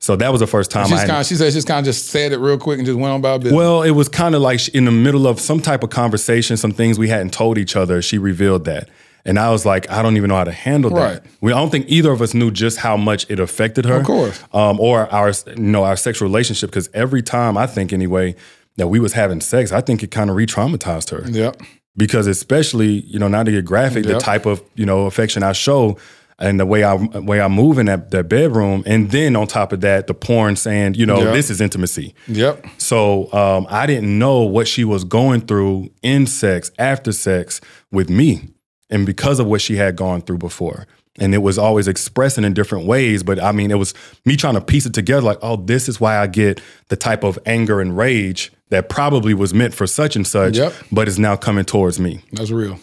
[0.00, 2.06] So that was the first time She's I kind she said she's kind of just
[2.06, 3.56] said it real quick and just went on about business.
[3.56, 6.70] well, it was kind of like in the middle of some type of conversation, some
[6.72, 8.00] things we hadn't told each other.
[8.00, 8.88] She revealed that.
[9.24, 11.22] And I was like, I don't even know how to handle that.
[11.22, 11.32] Right.
[11.40, 13.96] We, I don't think either of us knew just how much it affected her.
[14.00, 14.42] Of course.
[14.52, 16.70] Um, or our, you know, our sexual relationship.
[16.70, 18.36] Because every time I think anyway
[18.76, 21.28] that we was having sex, I think it kind of re-traumatized her.
[21.30, 21.60] Yep.
[21.96, 25.52] Because especially, you know, not to get graphic, the type of, you know, affection I
[25.52, 25.98] show
[26.38, 28.84] and the way I way I move in that, that bedroom.
[28.86, 31.34] And then on top of that, the porn saying, you know, Yep.
[31.34, 32.14] this is intimacy.
[32.28, 32.64] Yep.
[32.78, 38.08] So um, I didn't know what she was going through in sex, after sex with
[38.08, 38.50] me,
[38.90, 40.86] and because of what she had gone through before.
[41.20, 43.24] And it was always expressing in different ways.
[43.24, 43.92] But I mean, it was
[44.24, 47.24] me trying to piece it together like, oh, this is why I get the type
[47.24, 50.72] of anger and rage that probably was meant for such and such, Yep.
[50.92, 52.20] but is now coming towards me.
[52.32, 52.78] That's real.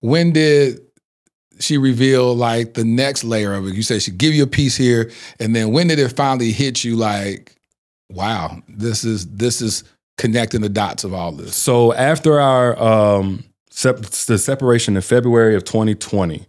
[0.00, 0.80] When did
[1.58, 3.74] she reveal like the next layer of it?
[3.74, 6.82] You said she give you a piece here, and then when did it finally hit
[6.84, 6.96] you?
[6.96, 7.54] Like,
[8.08, 9.84] wow, this is this is
[10.16, 11.54] connecting the dots of all this.
[11.56, 16.46] So after our um, sep- the separation in February of 2020,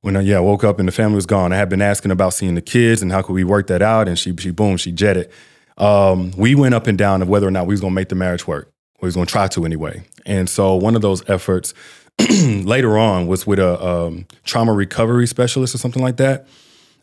[0.00, 2.10] when I, yeah I woke up and the family was gone, I had been asking
[2.10, 4.76] about seeing the kids and how could we work that out, and she she boom
[4.76, 5.30] she jetted.
[5.76, 8.14] Um, we went up and down of whether or not we was gonna make the
[8.14, 8.70] marriage work.
[9.00, 10.02] We was gonna try to anyway.
[10.26, 11.72] And so one of those efforts
[12.30, 16.46] later on was with a um, trauma recovery specialist or something like that.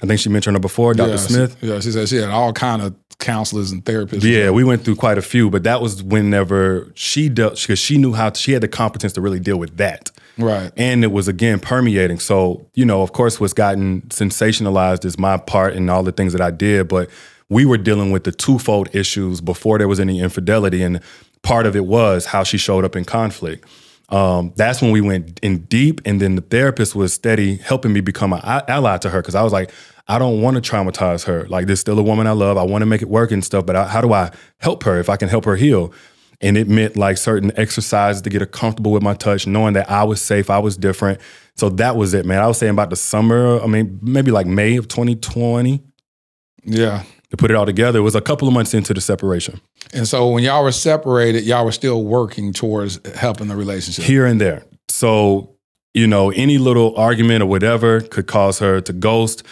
[0.02, 1.12] I think she mentioned her before, Dr.
[1.12, 1.58] Yeah, Smith.
[1.60, 4.24] She, yeah, she said she had all kind of counselors and therapists.
[4.24, 7.98] Yeah, we went through quite a few, but that was whenever she dealt because she
[7.98, 10.12] knew how she had the competence to really deal with that.
[10.38, 10.72] Right.
[10.76, 12.20] And it was again permeating.
[12.20, 16.34] So, you know, of course, what's gotten sensationalized is my part and all the things
[16.34, 17.10] that I did, but
[17.48, 20.84] we were dealing with the twofold issues before there was any infidelity.
[20.84, 21.00] And
[21.42, 23.66] part of it was how she showed up in conflict.
[24.10, 28.02] Um, that's when we went in deep, and then the therapist was steady helping me
[28.02, 29.72] become an ally to her because I was like,
[30.08, 31.48] I don't want to traumatize her.
[31.48, 32.58] Like, there's still a woman I love.
[32.58, 35.00] I want to make it work and stuff, but I, how do I help her
[35.00, 35.92] if I can help her heal?
[36.42, 39.90] And it meant like certain exercises to get her comfortable with my touch, knowing that
[39.90, 41.20] I was safe, I was different.
[41.56, 42.42] So that was it, man.
[42.42, 45.82] I was saying about the summer, I mean, maybe like May of 2020
[46.64, 47.04] Yeah.
[47.36, 48.00] To put it all together.
[48.00, 49.60] It was a couple of months into the separation.
[49.94, 54.04] And so when y'all were separated, y'all were still working towards helping the relationship.
[54.04, 54.64] here and there.
[54.88, 55.56] So,
[55.94, 59.44] you know, any little argument or whatever could cause her to ghost.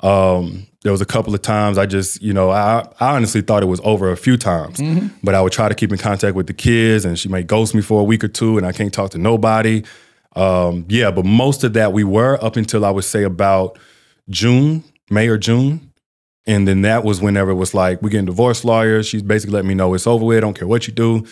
[0.00, 3.62] Um, there was a couple of times I just, you know, I, I honestly thought
[3.62, 4.80] it was over a few times,
[5.22, 7.72] but I would try to keep in contact with the kids and she might ghost
[7.74, 9.84] me for a week or two and I can't talk to nobody.
[10.34, 13.78] Um, yeah, but most of that we were up until I would say about
[14.28, 15.91] June, May or June.
[16.46, 19.06] And then that was whenever it was like, we're getting divorce lawyers.
[19.06, 20.38] She's basically letting me know it's over with.
[20.38, 21.24] I don't care what you do.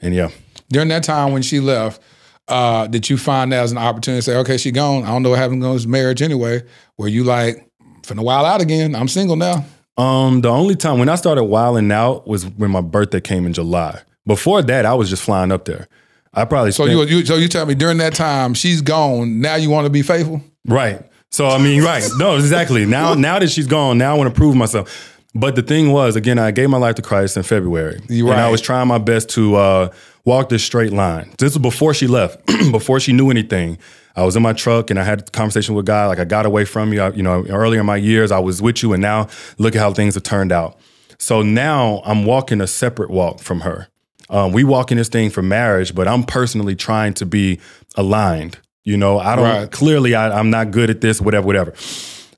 [0.00, 0.28] And yeah.
[0.70, 2.02] During that time when she left,
[2.48, 5.04] uh, did you find that as an opportunity to say, okay, she gone.
[5.04, 6.62] I don't know what happened to this marriage anyway.
[6.98, 7.66] Were you like,
[8.02, 8.94] finna wild out again?
[8.94, 9.64] I'm single now.
[9.96, 13.52] Um, the only time when I started wilding out was when my birthday came in
[13.52, 14.00] July.
[14.26, 15.86] Before that, I was just flying up there.
[16.34, 19.40] I probably So spent- you, you so you tell me during that time she's gone.
[19.40, 20.42] Now you want to be faithful?
[20.66, 21.02] Right.
[21.32, 22.04] So I mean, right.
[22.16, 22.86] No, exactly.
[22.86, 25.08] Now now that she's gone, now I want to prove myself.
[25.34, 28.00] But the thing was, again, I gave my life to Christ in February.
[28.08, 29.92] You And I was trying my best to uh,
[30.26, 31.30] walk this straight line.
[31.38, 33.78] This was before she left, before she knew anything.
[34.14, 36.08] I was in my truck and I had a conversation with God.
[36.08, 37.00] Like I got away from you.
[37.00, 39.80] I, you know, earlier in my years, I was with you, and now look at
[39.80, 40.78] how things have turned out.
[41.18, 43.88] So now I'm walking a separate walk from her.
[44.28, 47.58] Um, we walk in this thing for marriage, but I'm personally trying to be
[47.96, 48.58] aligned.
[48.84, 49.70] You know, I don't Right.
[49.70, 51.72] clearly I, I'm not good at this, whatever, whatever.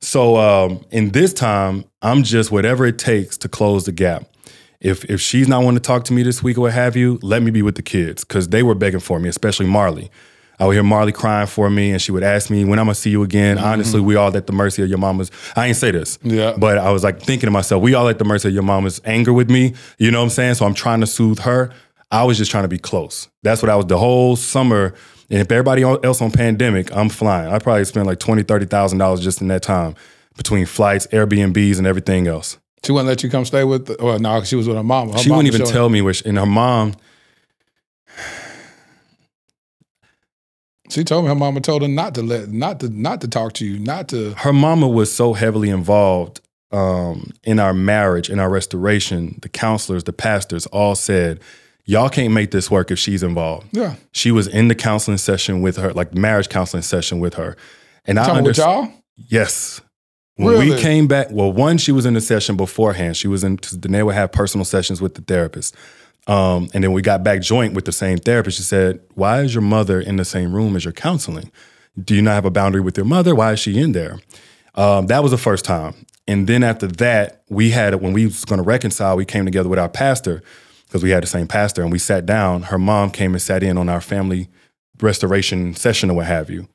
[0.01, 4.25] So um, in this time, I'm just whatever it takes to close the gap.
[4.81, 7.19] If if she's not wanting to talk to me this week or what have you,
[7.23, 10.11] let me be with the kids because they were begging for me, especially Marley.
[10.61, 12.95] I would hear Marley crying for me, and she would ask me when I'm gonna
[12.95, 13.57] see you again.
[13.59, 15.31] Honestly, we all at the mercy of your mama's.
[15.57, 16.53] I ain't say this, Yeah.
[16.59, 19.01] but I was like thinking to myself, we all at the mercy of your mama's
[19.07, 19.73] anger with me.
[19.99, 20.55] You know what I'm saying?
[20.55, 21.73] So I'm trying to soothe her.
[22.13, 23.29] I was just trying to be close.
[23.43, 24.95] That's what I was the whole summer.
[25.35, 27.53] And if everybody else on pandemic, I'm flying.
[27.53, 29.97] I probably spent like twenty, thirty thousand dollars just in that time
[30.37, 32.57] between flights, Airbnbs, and everything else.
[32.85, 33.87] She wouldn't let you come stay with.
[33.87, 35.11] The, well, no, she was with her mom.
[35.11, 36.15] Her she mama wouldn't even tell me where.
[36.25, 36.95] And her mom,
[40.89, 43.55] She told me her mama told her not to let, not to, not to talk
[43.55, 44.35] to you, not to.
[44.35, 49.41] her mama was so heavily involved um, in our marriage, in our restoration.
[49.43, 51.41] The counselors, the pastors, all said,
[51.85, 53.97] "Y'all can't make this work if she's involved." Yeah.
[54.13, 57.57] She was in the counseling session with her, like marriage counseling session with her,
[58.05, 58.89] and I Talking with understand.
[58.91, 59.03] y'all.
[59.17, 59.81] Yes.
[60.37, 63.17] When we came back, well, one, she was in the session beforehand.
[63.17, 65.77] She was in, Da'Naiia would have personal sessions with the therapist.
[66.27, 68.57] Um, and then we got back joint with the same therapist.
[68.57, 71.53] She said, Why is your mother in the same room as your counseling?
[72.03, 73.33] Do you not have a boundary with your mother?
[73.35, 74.19] Why is she in there?
[74.75, 75.95] Um, that was the first time.
[76.27, 79.69] And then after that, we had, when we was going to reconcile, we came together
[79.69, 80.43] with our pastor
[80.95, 82.63] because we had the same pastor and we sat down.
[82.63, 84.49] Her mom came and sat in on our family
[85.03, 86.69] restoration session or what have you.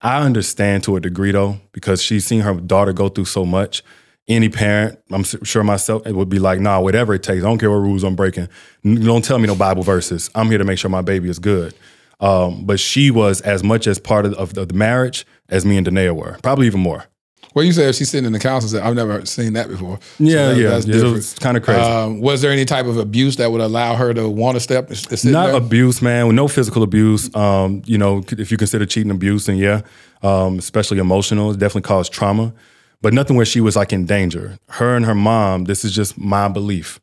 [0.00, 3.82] I understand to a degree though, because she's seen her daughter go through so much.
[4.28, 7.42] Any parent, I'm sure myself, it would be like, nah, whatever it takes.
[7.42, 8.48] I don't care what rules I'm breaking.
[8.84, 10.30] Don't tell me no Bible verses.
[10.36, 11.74] I'm here to make sure my baby is good.
[12.20, 15.84] Um, but she was as much as part of, of the marriage as me and
[15.84, 17.06] Da'Naiia were, probably even more.
[17.54, 18.84] Well, you said she's sitting in the council, center.
[18.84, 19.98] I've never seen that before.
[20.18, 21.14] So Yeah, that- yeah, that's different.
[21.14, 21.80] was kinda crazy.
[21.80, 24.90] Um, was there any type of abuse that would allow her to want to step
[24.90, 25.56] and Not there?
[25.56, 26.34] abuse, man.
[26.34, 27.34] No physical abuse.
[27.34, 29.80] Um, you know, if you consider cheating abuse, then yeah,
[30.22, 32.52] um, especially emotional, it definitely caused trauma.
[33.00, 34.58] But nothing where she was like in danger.
[34.70, 37.00] Her and her mom, this is just my belief,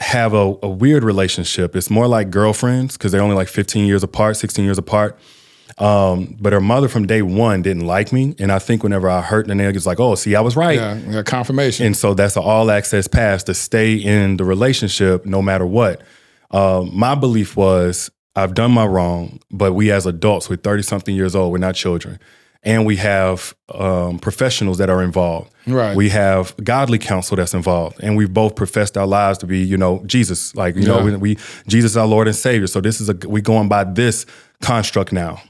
[0.00, 1.74] have a, a weird relationship.
[1.76, 5.18] It's more like girlfriends because they're only like 15 years apart, 16 years apart.
[5.78, 8.34] Um, but her mother from day one didn't like me.
[8.38, 10.76] And I think whenever I hurt the nail, it's like, oh, see, I was right.
[10.76, 11.86] yeah, yeah, confirmation.
[11.86, 16.02] And so that's an all access pass to stay in the relationship no matter what.
[16.50, 21.14] Um, my belief was I've done my wrong, but we as adults, we're 30 something
[21.14, 22.18] years old, we're not children.
[22.64, 25.52] And we have um, professionals that are involved.
[25.66, 25.96] Right.
[25.96, 28.00] We have godly counsel that's involved.
[28.02, 30.56] And we've both professed our lives to be, you know, Jesus.
[30.56, 31.38] Like, you know, we, we
[31.68, 32.66] Jesus our Lord and Savior.
[32.66, 34.26] So this is a we going by this
[34.60, 35.40] construct now.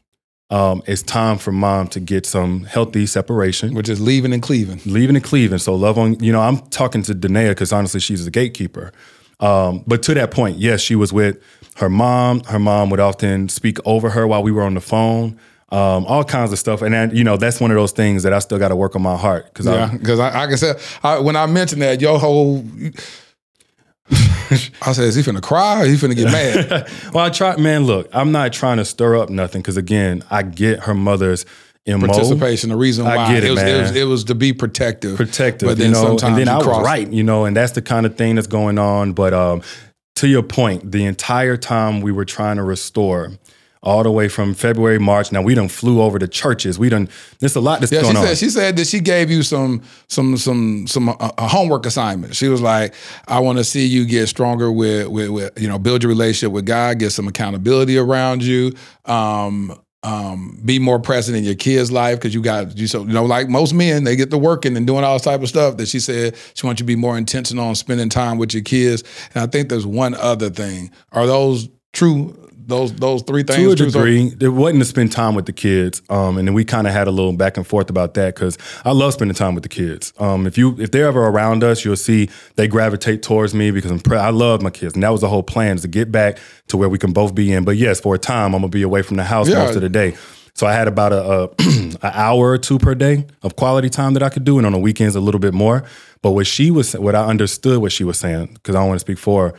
[0.50, 4.80] Um, it's time for mom to get some healthy separation which is leaving and cleaving.
[4.86, 5.58] leaving and cleaving.
[5.58, 8.92] So love on, you know, I'm talking to Da'Naiia because honestly, she's the gatekeeper.
[9.40, 11.38] Um, but to that point, yes, she was with
[11.76, 12.40] her mom.
[12.44, 15.38] Her mom would often speak over her while we were on the phone.
[15.70, 18.32] Um, all kinds of stuff, and then, you know that's one of those things that
[18.32, 20.72] I still got to work on my heart because Yeah, because I, I can say
[21.02, 22.64] I, when I mentioned that your whole,
[24.82, 26.90] I said, is he finna cry or he finna get mad?
[27.14, 27.84] well, I try, man.
[27.84, 31.44] Look, I'm not trying to stir up nothing because again, I get her mother's
[31.86, 33.68] mo Participation, the reason why I get it, was, man.
[33.68, 36.48] it, was, it was to be protective, protective, But then you know, sometimes and then
[36.48, 39.12] I was right, you know, and that's the kind of thing that's going on.
[39.12, 39.62] But um,
[40.16, 43.32] to your point, the entire time we were trying to restore,
[43.82, 45.30] all the way from February, March.
[45.32, 46.78] Now we done flew over to churches.
[46.78, 47.08] We done.
[47.38, 48.26] There's a lot that's Yeah, she going on.
[48.26, 52.34] said she said that she gave you some some some some uh, a homework assignment.
[52.34, 52.94] She was like,
[53.26, 56.52] "I want to see you get stronger with, with with you know build your relationship
[56.52, 61.90] with God, get some accountability around you, um, um, be more present in your kids'
[61.90, 64.76] life because you got you so you know like most men they get to working
[64.76, 65.76] and doing all this type of stuff.
[65.76, 68.62] That she said she wants you to be more intentional on spending time with your
[68.62, 69.02] kids.
[69.34, 70.90] And I think there's one other thing.
[71.12, 73.74] Are those true those those three things.
[73.74, 74.32] to a degree.
[74.40, 77.08] It wasn't to spend time with the kids, um, and then we kind of had
[77.08, 80.12] a little back and forth about that because I love spending time with the kids.
[80.18, 83.90] Um, if you if they're ever around us, you'll see they gravitate towards me because
[83.90, 86.12] I'm pre- I love my kids, and that was the whole plan is to get
[86.12, 87.64] back to where we can both be in.
[87.64, 89.64] But yes, for a time, I'm gonna be away from the house Yeah.
[89.64, 90.14] most of the day.
[90.54, 94.14] So I had about a, a an hour or two per day of quality time
[94.14, 95.84] that I could do, and on the weekends a little bit more.
[96.20, 98.96] But what she was, what I understood, what she was saying, because I don't want
[98.98, 99.54] to speak for her,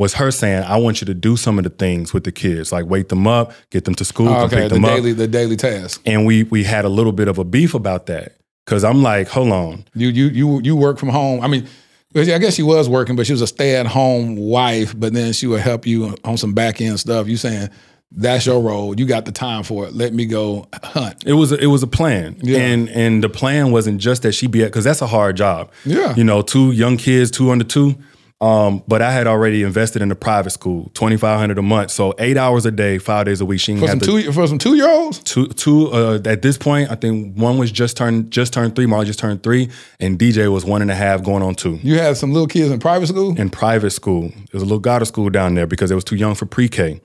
[0.00, 2.72] was her saying, "I want you to do some of the things with the kids,
[2.72, 5.28] like wake them up, get them to school, Oh, okay, the them up." daily the
[5.28, 6.00] daily task.
[6.06, 9.28] And we we had a little bit of a beef about that because I'm like,
[9.28, 11.40] hold on, You you you you work from home.
[11.42, 11.68] I mean,
[12.16, 14.98] I guess she was working, but she was a stay at home wife.
[14.98, 17.28] But then she would help you on some back end stuff.
[17.28, 17.68] You saying
[18.12, 18.98] that's your role.
[18.98, 19.92] You got the time for it.
[19.92, 21.22] Let me go hunt.
[21.24, 22.58] It was a, it was a plan, Yeah.
[22.58, 25.70] and and the plan wasn't just that she be at because that's a hard job.
[25.84, 26.14] Yeah.
[26.16, 27.94] you know, two young kids, two under two.
[28.42, 31.90] Um, but I had already invested in the private school, twenty five hundred a month,
[31.90, 33.60] so eight hours a day, five days a week.
[33.60, 35.18] She For some to, two for some two year olds.
[35.18, 36.90] two two uh, at this point.
[36.90, 38.86] I think one was just turned just turned three.
[38.86, 39.68] Marley just turned three,
[40.00, 41.78] and DJ was one and a half, going on two.
[41.82, 43.38] You had some little kids in private school.
[43.38, 44.26] in private school.
[44.26, 46.98] It was a little Goddard school down there because it was too young for pre-K.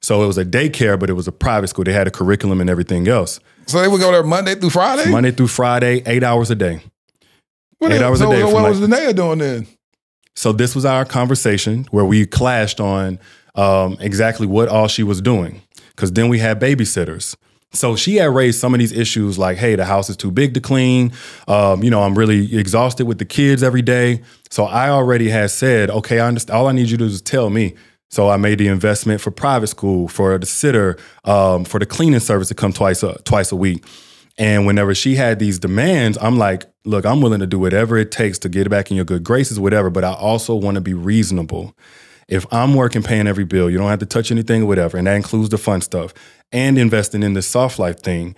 [0.00, 1.82] So it was a daycare, but it was a private school.
[1.84, 3.40] They had a curriculum and everything else.
[3.66, 5.10] So they would go there Monday through Friday.
[5.10, 6.80] Monday through Friday, eight hours a day.
[7.78, 9.66] What eight the- hours a so day What from was like- Da'Naiia doing then?
[10.38, 13.18] So this was our conversation where we clashed on
[13.56, 15.62] um, exactly what all she was doing.
[15.88, 17.34] Because then we had babysitters.
[17.72, 20.54] So she had raised some of these issues like, hey, the house is too big
[20.54, 21.10] to clean.
[21.48, 24.22] Um, you know, I'm really exhausted with the kids every day.
[24.48, 26.56] So I already had said, okay, I understand.
[26.56, 27.74] All I need you to do is tell me.
[28.08, 32.20] So I made the investment for private school, for the sitter, um, for the cleaning
[32.20, 33.84] service to come twice a, twice a week.
[34.38, 38.10] And whenever she had these demands, I'm like, look, I'm willing to do whatever it
[38.10, 40.94] takes to get back in your good graces, whatever, but I also want to be
[40.94, 41.76] reasonable.
[42.28, 45.06] If I'm working, paying every bill, you don't have to touch anything or whatever, and
[45.06, 46.14] that includes the fun stuff,
[46.50, 48.34] and investing in this soft life thing,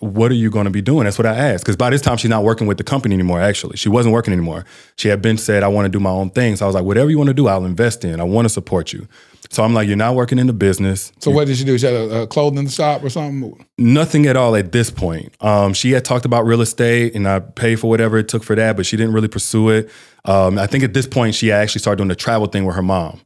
[0.00, 1.04] what are you going to be doing?
[1.04, 1.64] That's what I asked.
[1.64, 3.76] Because by this time, she's not working with the company anymore, actually.
[3.76, 4.64] She wasn't working anymore.
[4.96, 6.56] She had been said, I want to do my own thing.
[6.56, 8.20] So I was like, whatever you want to do, I'll invest in.
[8.20, 9.08] I want to support you.
[9.50, 11.10] So I'm like, you're not working in the business.
[11.20, 11.78] So what did she do?
[11.78, 13.64] She had a, a clothing shop or something.
[13.78, 15.34] Nothing at all at this point.
[15.40, 18.54] Um, she had talked about real estate, and I paid for whatever it took for
[18.56, 19.90] that, but she didn't really pursue it.
[20.24, 22.82] Um, I think at this point, she actually started doing the travel thing with her
[22.82, 23.20] mom,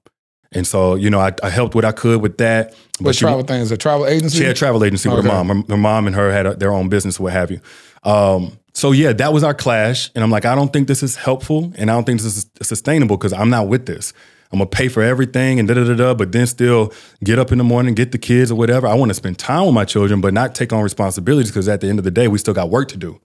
[0.52, 2.74] and so you know, I, I helped what I could with that.
[3.00, 4.38] What she, travel thing is a travel agency?
[4.38, 5.48] She had a travel agency with her mom.
[5.48, 7.60] Her, her mom and her had a, their own business, what have you.
[8.04, 11.16] Um, so yeah, that was our clash, and I'm like, I don't think this is
[11.16, 14.12] helpful, and I don't think this is sustainable because I'm not with this.
[14.52, 16.92] I'm gonna pay for everything and da da da da, but then still
[17.24, 18.86] get up in the morning, get the kids or whatever.
[18.86, 21.80] I want to spend time with my children, but not take on responsibilities because at
[21.80, 23.18] the end of the day, we still got work to do.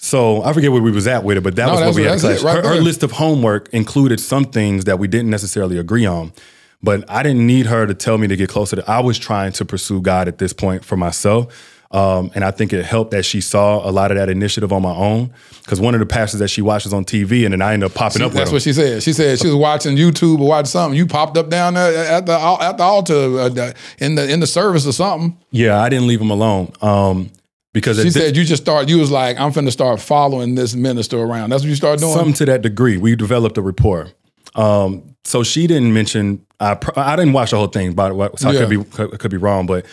[0.00, 2.04] So I forget where we was at with it, but that No, was what we
[2.04, 2.18] had.
[2.20, 2.42] to clash.
[2.42, 6.32] right her, her list of homework included some things that we didn't necessarily agree on,
[6.82, 8.76] but I didn't need her to tell me to get closer.
[8.76, 11.74] to I was trying to pursue God at this point for myself.
[11.90, 14.82] Um, and I think it helped that she saw a lot of that initiative on
[14.82, 15.32] my own.
[15.64, 17.94] Because one of the pastors that she watches on TV, and then I ended up
[17.94, 19.02] popping She- up with that's what she said.
[19.02, 20.96] She said she was watching YouTube or watching something.
[20.98, 24.46] You popped up down there at the at the altar uh, in the in the
[24.46, 25.36] service or something.
[25.50, 26.72] yeah, I didn't leave him alone.
[26.82, 27.30] Um,
[27.72, 28.88] because She this- said you just start.
[28.88, 31.50] You was like, I'm finna start following this minister around.
[31.50, 32.14] That's what you start doing.
[32.14, 32.96] Something to that degree.
[32.96, 34.08] We developed a rapport.
[34.54, 36.44] Um, so she didn't mention.
[36.60, 39.18] I I didn't watch the whole thing, by the way, so I could be could,
[39.18, 39.66] could be wrong.
[39.66, 39.86] But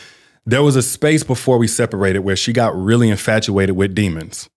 [0.46, 4.50] there was a space before we separated where she got really infatuated with demons,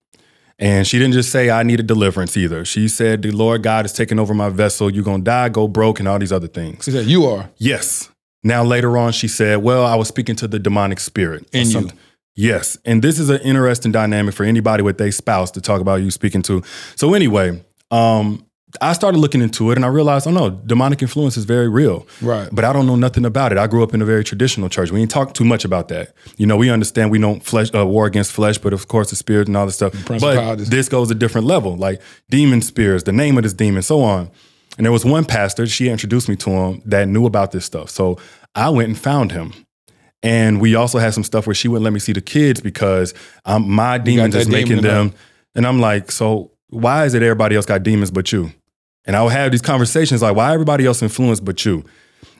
[0.57, 2.63] and she didn't just say I needed deliverance either.
[2.65, 4.89] She said the Lord God is taking over my vessel.
[4.89, 6.85] You're gonna die, go broke, and all these other things.
[6.85, 7.49] She said you are.
[7.57, 8.09] Yes.
[8.41, 11.71] Now later on, she said, "Well, I was speaking to the demonic spirit In you.
[11.73, 11.97] something."
[12.39, 15.95] Yes, and this is an interesting dynamic for anybody with their spouse to talk about
[15.95, 16.63] you speaking to.
[16.95, 18.45] So anyway, um,
[18.79, 22.07] I started looking into it, and I realized, oh no, demonic influence is very real.
[22.21, 22.47] Right.
[22.49, 23.57] But I don't know nothing about it.
[23.57, 24.89] I grew up in a very traditional church.
[24.89, 26.13] We ain't talk too much about that.
[26.37, 29.17] You know, we understand we don't flesh uh, war against flesh, but of course the
[29.17, 29.93] spirit and all this stuff.
[30.07, 34.01] But this goes a different level, like demon spirits, the name of this demon, so
[34.01, 34.31] on.
[34.77, 37.89] And there was one pastor, she introduced me to him that knew about this stuff.
[37.89, 38.17] So
[38.55, 39.51] I went and found him.
[40.21, 43.13] And we also had some stuff where she wouldn't let me see the kids because
[43.45, 45.13] um, my demons is demon making them.
[45.55, 48.51] And I'm like, so why is it everybody else got demons but you?
[49.05, 51.83] And I would have these conversations like, why everybody else influenced but you?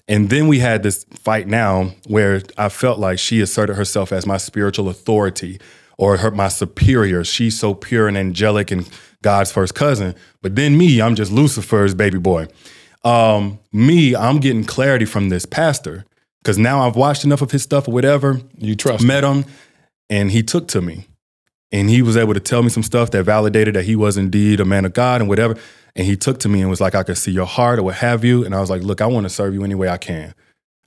[0.07, 4.25] And then we had this fight now where I felt like she asserted herself as
[4.25, 5.59] my spiritual authority
[5.97, 7.23] or her, my superior.
[7.23, 8.89] She's so pure and angelic and
[9.21, 10.15] God's first cousin.
[10.41, 12.47] But then me, I'm just Lucifer's baby boy.
[13.03, 16.05] Um, me, I'm getting clarity from this pastor
[16.41, 18.41] because now I've watched enough of his stuff or whatever.
[18.57, 19.03] You trust.
[19.03, 19.45] Met him,
[20.09, 21.07] and he took to me,
[21.71, 24.59] and he was able to tell me some stuff that validated that he was indeed
[24.59, 25.55] a man of God and whatever.
[25.95, 27.95] And he took to me and was like, "I could see your heart or what
[27.95, 29.97] have you." And I was like, "Look, I want to serve you any way I
[29.97, 30.33] can.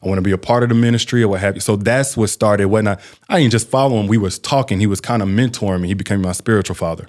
[0.03, 1.61] I want to be a part of the ministry or what have you.
[1.61, 2.67] So that's what started.
[2.67, 2.99] When I,
[3.29, 4.09] I didn't just follow him.
[4.09, 4.81] We was talking.
[4.81, 5.89] He was kind of mentoring me.
[5.89, 7.07] He became my spiritual father.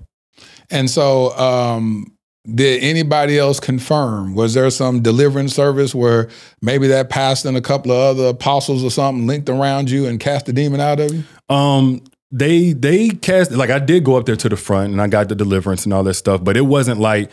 [0.70, 2.16] And so, um,
[2.46, 4.36] did anybody else confirm?
[4.36, 6.30] Was there some deliverance service where
[6.62, 10.20] maybe that pastor and a couple of other apostles or something linked around you and
[10.20, 11.24] cast the demon out of you?
[11.50, 15.08] Um, they they cast like I did go up there to the front and I
[15.08, 17.32] got the deliverance and all that stuff, but it wasn't like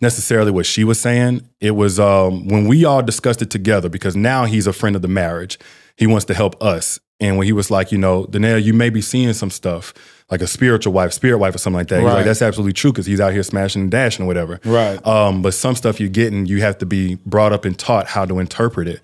[0.00, 1.46] necessarily what she was saying.
[1.60, 5.02] It was um, when we all discussed it together because now he's a friend of
[5.02, 5.58] the marriage.
[5.96, 6.98] He wants to help us.
[7.18, 9.94] And when he was like, you know, Da'Naiia, you may be seeing some stuff
[10.30, 11.98] like a spiritual wife, spirit wife, or something like that.
[12.00, 12.14] He's Right.
[12.14, 14.58] like, that's absolutely true because he's out here smashing and dashing or whatever.
[14.64, 15.04] Right.
[15.06, 18.24] Um, but some stuff you're getting, you have to be brought up and taught how
[18.24, 19.00] to interpret it.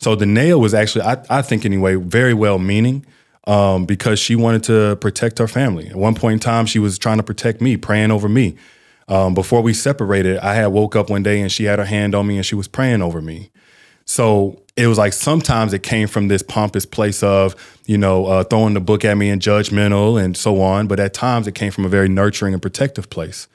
[0.00, 3.06] So Da'Naiia was actually, I, I think anyway, very well meaning
[3.46, 5.86] um, because she wanted to protect her family.
[5.88, 8.56] At one point in time, she was trying to protect me, praying over me.
[9.06, 12.14] Um, before we separated, I had woke up one day and she had her hand
[12.16, 13.50] on me and she was praying over me.
[14.06, 17.54] So it was like sometimes it came from this pompous place of,
[17.86, 20.86] you know, uh, throwing the book at me and judgmental and so on.
[20.88, 23.46] But at times it came from a very nurturing and protective place.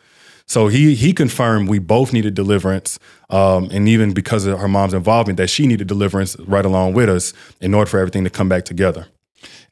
[0.45, 2.97] So he he confirmed we both needed deliverance,
[3.29, 7.07] um, and even because of her mom's involvement, that she needed deliverance right along with
[7.07, 9.05] us in order for everything to come back together.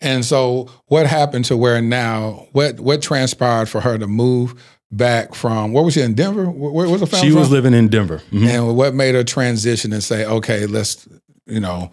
[0.02, 2.46] And so, what happened to where now?
[2.52, 4.54] What what transpired for her to move
[4.92, 5.74] back from?
[5.74, 6.46] Where was she in Denver?
[6.46, 7.54] Where, where was the family She was from?
[7.54, 8.22] living in Denver.
[8.32, 8.48] Mhm.
[8.48, 11.08] And what made her transition and say, okay, let's
[11.48, 11.92] you know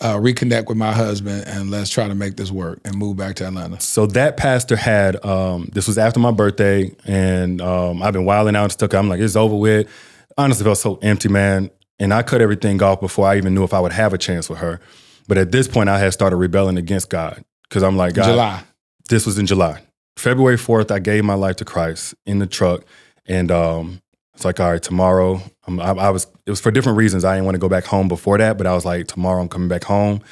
[0.00, 3.36] uh, reconnect with my husband and let's try to make this work and move back
[3.36, 3.80] to Atlanta?
[3.80, 8.56] So that pastor had um, this was after my birthday, and um, I've been wilding
[8.56, 8.94] out and stuck.
[8.94, 9.88] I'm like, it's over with.
[10.36, 11.70] Honestly, felt so empty, man.
[11.98, 14.48] And I cut everything off before I even knew if I would have a chance
[14.48, 14.80] with her.
[15.28, 18.64] But at this point, I had started rebelling against God because I'm like, God, July.
[19.08, 19.82] This was in July,
[20.16, 20.90] February 4th.
[20.90, 22.84] I gave my life to Christ in the truck,
[23.26, 24.02] and um,
[24.34, 25.40] it's like, all right, tomorrow.
[25.66, 26.26] I, I was.
[26.46, 27.24] It was for different reasons.
[27.24, 29.48] I didn't want to go back home before that, but I was like, tomorrow I'm
[29.48, 30.22] coming back home,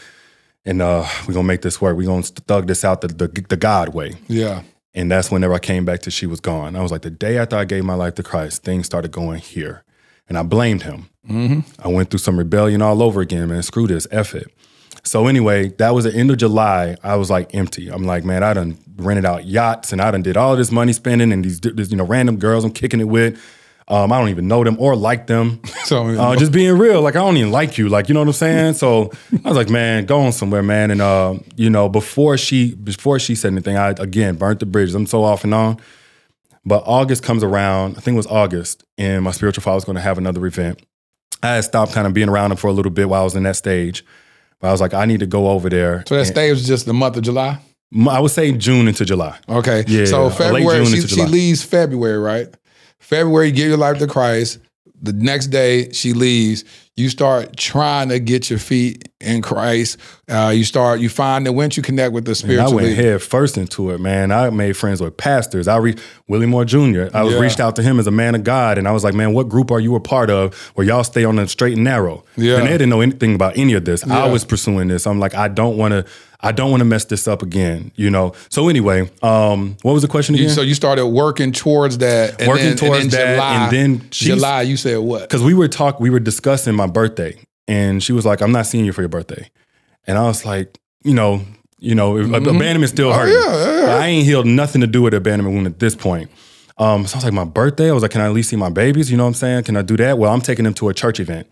[0.64, 1.96] and uh, we're gonna make this work.
[1.96, 4.14] We're gonna thug this out the, the the God way.
[4.28, 4.62] Yeah.
[4.92, 6.74] And that's whenever I came back to she was gone.
[6.74, 9.38] I was like, the day after I gave my life to Christ, things started going
[9.38, 9.84] here.
[10.28, 11.08] And I blamed him.
[11.28, 11.60] Mm-hmm.
[11.80, 13.62] I went through some rebellion all over again, man.
[13.62, 14.52] Screw this, F it.
[15.04, 16.96] So anyway, that was the end of July.
[17.02, 17.88] I was like empty.
[17.88, 20.92] I'm like, man, I done rented out yachts and I done did all this money
[20.92, 23.40] spending and these, these you know random girls I'm kicking it with.
[23.90, 25.60] Um, I don't even know them or like them.
[25.84, 28.28] So Uh, just being real, like I don't even like you, like you know what
[28.28, 28.74] I'm saying.
[28.74, 29.10] So
[29.44, 30.90] I was like, man, go on somewhere, man.
[30.92, 34.94] And uh, you know, before she before she said anything, I again burnt the bridges.
[34.94, 35.78] I'm so off and on.
[36.64, 37.96] But August comes around.
[37.96, 40.80] I think it was August, and my spiritual father was going to have another event.
[41.42, 43.34] I had stopped kind of being around him for a little bit while I was
[43.34, 44.04] in that stage.
[44.60, 46.04] But I was like, I need to go over there.
[46.06, 47.58] So that And- stage was just the month of July.
[48.08, 49.36] I would say June into July.
[49.48, 49.82] Okay.
[49.88, 52.46] Yeah, So February, she, she leaves February, right?
[53.00, 54.58] February, you give your life to Christ.
[55.02, 56.62] The next day she leaves,
[56.94, 59.96] you start trying to get your feet in Christ.
[60.28, 63.22] Uh, you start, you find that once you connect with the And I went head
[63.22, 64.30] first into it, man.
[64.30, 65.66] I made friends with pastors.
[65.68, 65.96] I re-
[66.28, 67.08] Willie Moore Jr.
[67.14, 67.40] I was Yeah.
[67.40, 69.48] reached out to him as a man of God, and I was like, man, what
[69.48, 72.22] group are you a part of where y'all stay on the straight and narrow?
[72.36, 72.56] Yeah.
[72.58, 74.04] And they didn't know anything about any of this.
[74.06, 74.24] Yeah.
[74.24, 75.06] I was pursuing this.
[75.06, 76.04] I'm like, I don't want to.
[76.42, 78.32] I don't want to mess this up again, you know.
[78.48, 80.54] So anyway, um, what was the question You- again?
[80.54, 82.40] so you started working towards that.
[82.40, 85.22] And Working then, towards and that, July, and then she's- July, you said what?
[85.22, 87.36] because we were talk, we were discussing my birthday,
[87.68, 89.50] and she was like, "I'm not seeing you for your birthday,"
[90.06, 91.42] and I was like, you know,
[91.78, 93.28] you know, abandonment still Oh, hurt.
[93.28, 93.94] yeah, yeah, yeah.
[93.96, 96.30] I ain't healed nothing to do with abandonment wound at this point.
[96.78, 97.90] Um, so I was like, my birthday.
[97.90, 99.10] I was like, can I at least see my babies?
[99.10, 99.64] You know what I'm saying?
[99.64, 100.16] Can I do that?
[100.18, 101.46] Well, I'm taking them to a church event.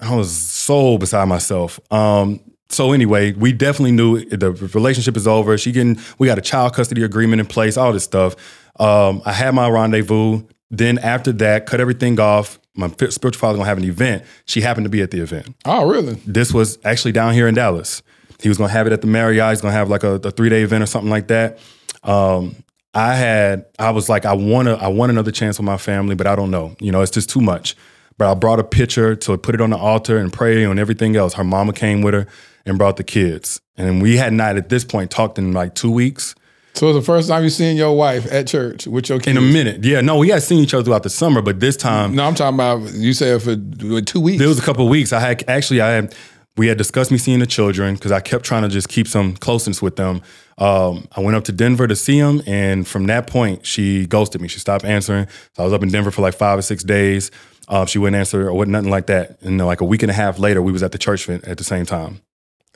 [0.00, 1.80] I was so beside myself.
[1.90, 5.56] Um, so anyway, we definitely knew the relationship is over.
[5.56, 8.36] She getting, we got a child custody agreement in place, all this stuff.
[8.78, 10.42] Um, I had my rendezvous.
[10.70, 12.58] Then after that, cut everything off.
[12.74, 14.24] My spiritual father gonna have an event.
[14.44, 15.54] She happened to be at the event.
[15.64, 16.14] Oh, really?
[16.26, 18.02] This was actually down here in Dallas.
[18.40, 19.50] He was gonna have it at the Marriott.
[19.50, 21.58] He's gonna have like a, a three day event or something like that.
[22.04, 22.54] Um,
[22.94, 26.14] I had, I was like, I want to, I want another chance with my family,
[26.14, 26.76] but I don't know.
[26.80, 27.76] You know, it's just too much.
[28.16, 31.16] But I brought a picture to put it on the altar and pray and everything
[31.16, 31.34] else.
[31.34, 32.26] Her mama came with her
[32.68, 35.90] and brought the kids, and we had not at this point talked in like two
[35.90, 36.34] weeks.
[36.74, 39.28] So it was the first time you seen your wife at church with your kids.
[39.28, 40.00] In a minute, yeah.
[40.00, 42.54] No, we had seen each other throughout the summer, but this time, No, I'm talking
[42.54, 43.56] about you said for
[44.02, 44.38] two weeks.
[44.38, 45.12] There was a couple of weeks.
[45.12, 46.14] I had actually I had
[46.56, 49.34] we had discussed me seeing the children because I kept trying to just keep some
[49.36, 50.22] closeness with them.
[50.58, 54.40] Um, I went up to Denver to see them, and from that point, she ghosted
[54.40, 54.48] me.
[54.48, 55.26] She stopped answering.
[55.54, 57.30] So I was up in Denver for like five or six days.
[57.68, 59.40] Uh, she wouldn't answer or what, nothing like that.
[59.42, 61.58] And then like a week and a half later, we was at the church at
[61.58, 62.20] the same time.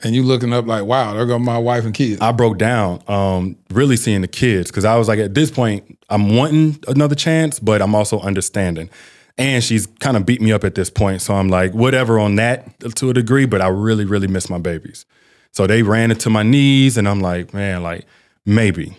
[0.01, 2.19] And you looking up like, wow, there go my wife and kids.
[2.19, 5.97] I broke down, um, really seeing the kids because I was like, at this point,
[6.09, 8.89] I'm wanting another chance, but I'm also understanding.
[9.37, 11.21] And she's kind of beat me up at this point.
[11.21, 14.59] So I'm like, whatever on that to a degree, but I really, really miss my
[14.59, 15.05] babies.
[15.51, 18.05] So they ran into my knees, and I'm like, man, like
[18.45, 18.97] maybe.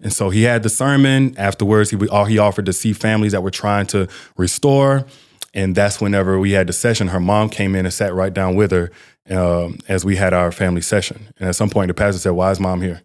[0.00, 1.34] And so he had the sermon.
[1.36, 5.06] Afterwards, he all he offered to see families that were trying to restore.
[5.54, 7.08] And that's whenever we had the session.
[7.08, 8.90] Her mom came in and sat right down with her
[9.30, 11.28] um, as we had our family session.
[11.38, 13.02] And at some point, the pastor said, "Why is mom here?"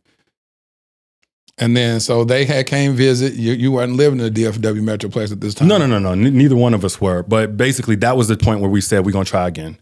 [1.58, 3.34] And then so they had came visit.
[3.34, 5.68] You you weren't living in the DFW Metroplex at this time.
[5.68, 6.12] No, no, no, no.
[6.12, 7.24] N- neither one of us were.
[7.24, 9.78] But basically, that was the point where we said we're gonna try again.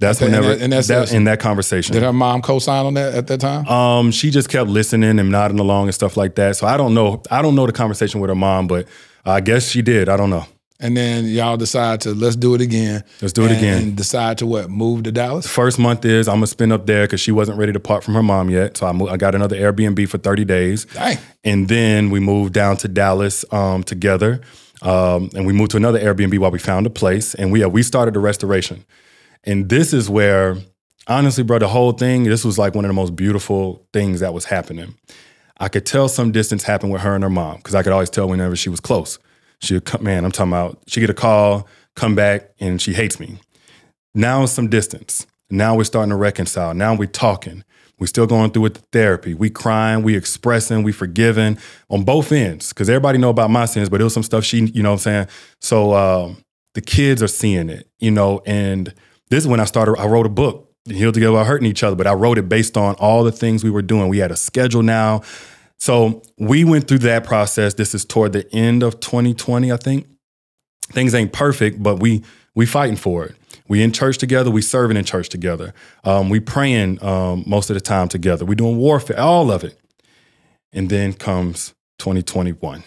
[0.00, 1.92] That's and whenever that- and that's- that, in that conversation.
[1.92, 3.66] Did her mom co-sign on that at that time?
[3.66, 6.56] Um, she just kept listening and nodding along and stuff like that.
[6.56, 7.20] So I don't know.
[7.32, 8.86] I don't know the conversation with her mom, but
[9.24, 10.08] I guess she did.
[10.08, 10.46] I don't know.
[10.80, 13.02] And then y'all decide to let's do it again.
[13.20, 13.82] Let's do it and- again.
[13.82, 14.70] And decide to what?
[14.70, 15.46] Move to Dallas.
[15.46, 18.14] First month is I'm gonna spend up there because she wasn't ready to part from
[18.14, 18.76] her mom yet.
[18.76, 21.18] So I, mo- I got another Airbnb for 30 days, Dang.
[21.42, 24.40] and then we moved down to Dallas um, together,
[24.82, 27.68] um, and we moved to another Airbnb while we found a place, and we uh,
[27.68, 28.84] we started the restoration.
[29.42, 30.58] And this is where,
[31.08, 34.32] honestly, bro, the whole thing, this was like one of the most beautiful things that
[34.32, 34.94] was happening.
[35.58, 38.10] I could tell some distance happened with her and her mom because I could always
[38.10, 39.18] tell whenever she was close.
[39.60, 42.92] She would come, man, I'm talking about, she get a call, come back, and she
[42.92, 43.38] hates me.
[44.14, 45.26] Now it's some distance.
[45.50, 46.74] Now we're starting to reconcile.
[46.74, 47.64] Now we're talking.
[47.98, 49.34] We're still going through with the therapy.
[49.34, 51.58] We crying, we expressing, we forgiving
[51.90, 52.72] on both ends.
[52.72, 54.94] Cause everybody know about my sins, but it was some stuff she, you know what
[54.94, 55.26] I'm saying?
[55.60, 56.44] So um,
[56.74, 58.94] the kids are seeing it, you know, and
[59.30, 62.06] this is when I started, I wrote a book, Healed Together Hurting Each Other, but
[62.06, 64.08] I wrote it based on all the things we were doing.
[64.08, 65.22] We had a schedule now.
[65.78, 67.74] So we went through that process.
[67.74, 70.06] This is toward the end of 2020, I think.
[70.90, 72.24] Things ain't perfect, but we
[72.54, 73.36] we fighting for it.
[73.68, 74.50] We in church together.
[74.50, 75.74] We serving in church together.
[76.02, 78.44] Um, we praying um, most of the time together.
[78.44, 79.78] We doing warfare, all of it.
[80.72, 82.82] And then comes 2021.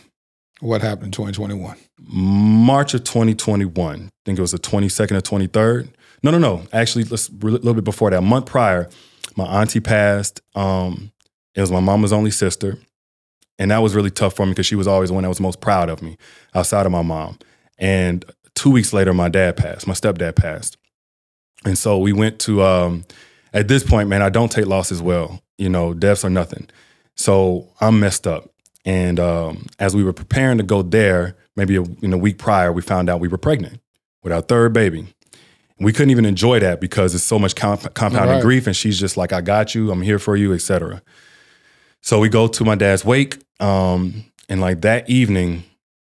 [0.60, 1.78] What happened in 2021?
[2.00, 3.96] March of 2021.
[3.96, 5.90] I think it was the 22nd or 23rd.
[6.24, 6.64] No, no, no.
[6.74, 8.18] Actually, let's a little bit before that.
[8.18, 8.90] A month prior,
[9.36, 10.42] my auntie passed.
[10.54, 11.12] Um,
[11.56, 12.78] it was my mama's only sister.
[13.60, 15.40] And that was really tough for me because she was always the one that was
[15.40, 16.18] most proud of me
[16.56, 17.38] outside of my mom.
[17.78, 18.26] And
[18.56, 19.86] two weeks later, my dad passed.
[19.88, 20.78] My stepdad passed.
[21.64, 23.04] And so we went to, um,
[23.54, 25.42] at this point, man, I don't take losses well.
[25.60, 26.68] You know, deaths are nothing.
[27.16, 28.50] So I'm messed up.
[28.84, 32.72] And um, as we were preparing to go there, maybe a, in a week prior,
[32.72, 33.80] we found out we were pregnant
[34.24, 35.06] with our third baby.
[35.80, 38.42] We couldn't even enjoy that because it's so much comp- compounding Right.
[38.42, 38.66] grief.
[38.66, 41.04] And she's just like, I got you, I'm here for you, etc.
[42.02, 43.38] So we go to my dad's wake.
[43.60, 45.64] Um, and like that evening,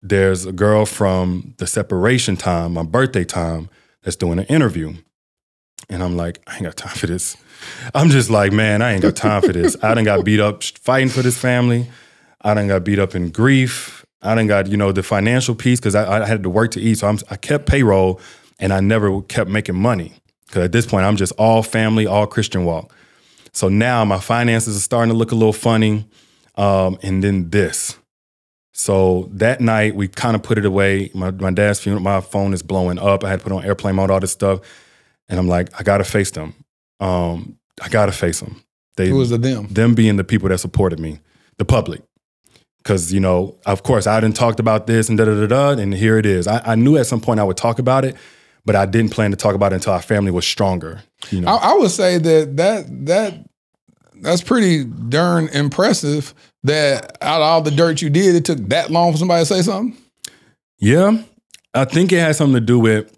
[0.02, 3.70] there's a girl from the separation time, my birthday time,
[4.04, 4.94] that's doing an interview.
[5.90, 7.36] And I'm like, I ain't got time for this.
[7.94, 9.76] I'm just like, man, I ain't got time for this.
[9.84, 11.90] I done got beat up fighting for this family.
[12.42, 14.06] I done got beat up in grief.
[14.22, 16.82] I done got, you know, the financial piece because I, I had to work to
[16.82, 17.00] eat.
[17.00, 18.22] So I'm, I kept payroll
[18.60, 20.14] and I never kept making money.
[20.46, 22.94] Because at this point, I'm just all family, all Christian walk.
[23.54, 26.06] So now my finances are starting to look a little funny.
[26.56, 27.98] Um, and then this.
[28.74, 31.10] So that night, we kind of put it away.
[31.14, 33.24] My, my dad's funeral, my phone is blowing up.
[33.24, 34.60] I had to put on airplane mode, all this stuff.
[35.28, 36.54] And I'm like, I gotta face them.
[37.00, 38.62] Um, I gotta face them.
[38.98, 39.68] They, Who was the them?
[39.68, 41.20] Them being the people that supported me,
[41.58, 42.02] the public.
[42.78, 45.82] Because, you know, of course, I didn't talked about this and da da da da,
[45.82, 46.48] and here it is.
[46.48, 48.16] I, I knew at some point I would talk about it,
[48.66, 51.02] but I didn't plan to talk about it until our family was stronger.
[51.32, 53.46] You know, I, I would say that that that
[54.22, 56.34] that's pretty darn impressive.
[56.64, 59.46] That out of all the dirt you did, it took that long for somebody to
[59.46, 59.98] say something.
[60.78, 61.24] Yeah,
[61.74, 63.18] I think it has something to do with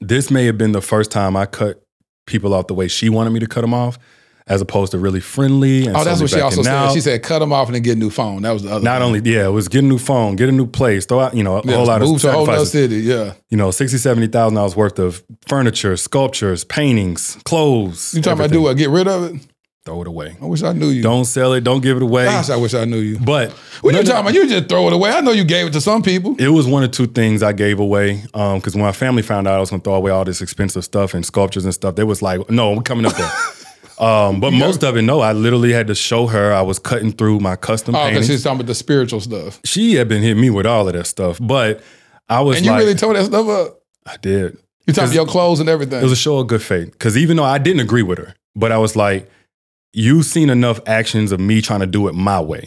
[0.00, 0.30] this.
[0.30, 1.82] May have been the first time I cut
[2.26, 3.98] people off the way she wanted me to cut them off,
[4.46, 5.86] as opposed to really friendly.
[5.86, 6.72] And oh, that's what she also said.
[6.74, 6.92] out.
[6.92, 8.84] She said, "Cut them off and then get a new phone." That was the other.
[8.84, 9.06] Not thing.
[9.06, 11.42] only, yeah, it was get a new phone, get a new place, throw out, you
[11.42, 12.96] know, a Yeah, whole lot of move to a whole other city.
[12.96, 18.12] Yeah, You know, sixty, seventy thousand dollars worth of furniture, sculptures, paintings, clothes.
[18.14, 18.76] you talking about do what?
[18.76, 19.40] Get rid of it?
[19.86, 20.34] Throw it away.
[20.40, 21.02] I wish I knew you.
[21.02, 21.62] Don't sell it.
[21.62, 22.24] Don't give it away.
[22.24, 23.18] Gosh, I wish I knew you.
[23.18, 23.50] But
[23.82, 24.32] What you talking about?
[24.32, 25.10] You just throw it away.
[25.10, 26.36] I know you gave it to some people.
[26.38, 28.24] It was one or two things I gave away.
[28.32, 30.40] Um, because when my family found out I was going to throw away all this
[30.40, 33.30] expensive stuff and sculptures and stuff, they was like, "No, we're coming up there."
[33.98, 35.20] um, but most of it, no.
[35.20, 38.42] I literally had to show her I was cutting through my custom Oh, because she's
[38.42, 39.60] talking about the spiritual stuff.
[39.64, 41.82] she had been hitting me with all of that stuff, but
[42.28, 43.80] I was And you like, really tore that stuff up.
[44.06, 44.58] I did.
[44.86, 46.00] You 'Cause about your clothes and everything.
[46.00, 46.90] It was a show of good faith.
[46.92, 49.30] Because even though I didn't agree with her, but I was like,
[49.92, 52.66] you've seen enough actions of me trying to do it my way.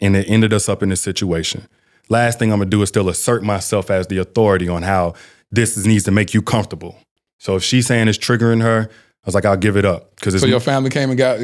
[0.00, 1.68] And it ended us up in this situation.
[2.08, 5.14] Last thing I'm gonna do is still assert myself as the authority on how
[5.52, 6.98] this needs to make you comfortable.
[7.38, 8.88] So if she's saying it's triggering her,
[9.24, 10.14] I was like, I'll give it up.
[10.16, 11.38] Because so your family came and got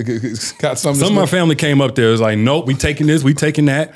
[0.58, 0.94] got some.
[0.94, 2.08] some of my family came up there.
[2.08, 3.94] It was like, nope, we taking this, we taking that.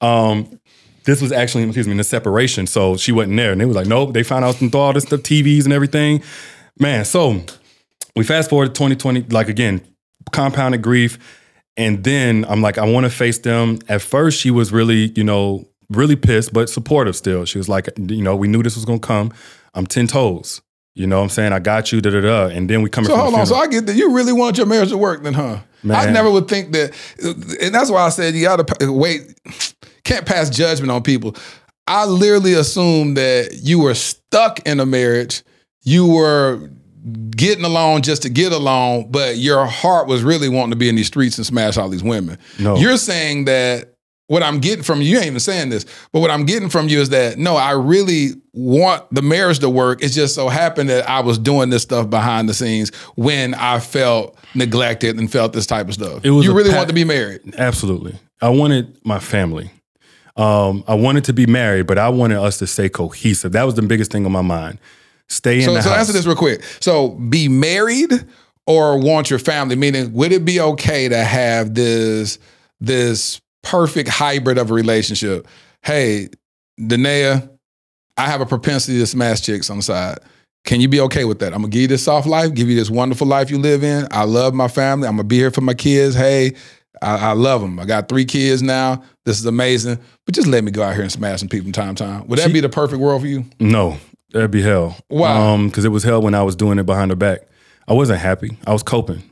[0.00, 0.60] Um,
[1.04, 2.68] this was actually, excuse me, in the separation.
[2.68, 3.50] So she wasn't there.
[3.50, 6.22] And they was like, nope, they found out through all this stuff, TVs and everything.
[6.78, 7.40] Man, so
[8.14, 9.80] we fast forward to 2020, like again,
[10.30, 11.18] compounded grief.
[11.76, 13.80] And then I'm like, I want to face them.
[13.88, 17.44] At first, she was really, you know, really pissed, but supportive still.
[17.44, 19.32] She was like, you know, we knew this was gonna come.
[19.74, 20.62] I'm 10 toes.
[20.94, 21.52] You know what I'm saying?
[21.52, 22.46] I got you, da da da.
[22.46, 23.46] And then we come So hold on.
[23.46, 25.58] So I get that you really want your marriage to work, then, huh?
[25.90, 26.94] I never would think that,
[27.60, 29.38] and that's why I said you got to wait.
[30.04, 31.36] Can't pass judgment on people.
[31.86, 35.42] I literally assumed that you were stuck in a marriage.
[35.82, 36.70] You were
[37.36, 40.94] getting along just to get along, but your heart was really wanting to be in
[40.94, 42.38] these streets and smash all these women.
[42.58, 42.76] No.
[42.76, 43.93] You're saying that
[44.26, 46.88] what I'm getting from you, you ain't even saying this, but what I'm getting from
[46.88, 50.02] you is that no, I really want the marriage to work.
[50.02, 53.80] It just so happened that I was doing this stuff behind the scenes when I
[53.80, 56.24] felt neglected and felt this type of stuff.
[56.24, 57.54] It was you really pa- want to be married.
[57.58, 58.14] Absolutely.
[58.40, 59.70] I wanted my family.
[60.36, 63.52] Um, I wanted to be married, but I wanted us to stay cohesive.
[63.52, 64.78] That was the biggest thing on my mind.
[65.28, 65.98] Stay in So, the so house.
[66.00, 66.62] answer this real quick.
[66.80, 68.12] So be married
[68.66, 69.76] or want your family?
[69.76, 72.38] Meaning, would it be okay to have this
[72.80, 75.48] this perfect hybrid of a relationship?
[75.82, 76.28] Hey,
[76.80, 77.48] Da'Naiia,
[78.16, 80.18] I have a propensity to smash chicks on the side.
[80.64, 81.52] Can you be okay with that?
[81.52, 84.06] I'm gonna give you this soft life, give you this wonderful life you live in.
[84.10, 85.06] I love my family.
[85.08, 86.14] I'm gonna be here for my kids.
[86.14, 86.54] Hey,
[87.02, 87.78] I, I love them.
[87.78, 89.02] I got three kids now.
[89.26, 89.98] This is amazing.
[90.24, 92.26] But just let me go out here and smash some people from time to time.
[92.28, 93.44] Would that She- be the perfect world for you?
[93.60, 93.98] No,
[94.32, 94.96] that'd be hell.
[95.08, 95.52] Why?
[95.52, 97.40] Um, because it was hell when I was doing it behind her back.
[97.86, 98.56] I wasn't happy.
[98.66, 99.22] I was coping.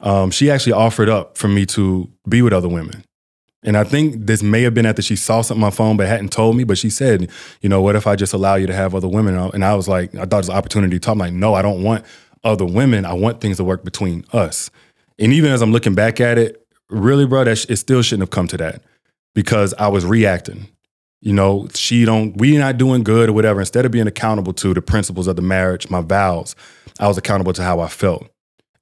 [0.00, 3.04] Um, she actually offered up for me to be with other women.
[3.64, 6.06] And I think this may have been after she saw something on my phone but
[6.06, 6.64] hadn't told me.
[6.64, 7.30] But she said,
[7.62, 9.36] you know, what if I just allow you to have other women?
[9.36, 11.12] And I was like, I thought it was an opportunity to talk.
[11.12, 12.04] I'm like, no, I don't want
[12.44, 13.06] other women.
[13.06, 14.70] I want things to work between us.
[15.18, 18.22] And even as I'm looking back at it, really, bro, that sh- it still shouldn't
[18.22, 18.82] have come to that
[19.34, 20.68] because I was reacting.
[21.22, 23.60] You know, she don't, we not doing good or whatever.
[23.60, 26.54] Instead of being accountable to the principles of the marriage, my vows,
[27.00, 28.28] I was accountable to how I felt.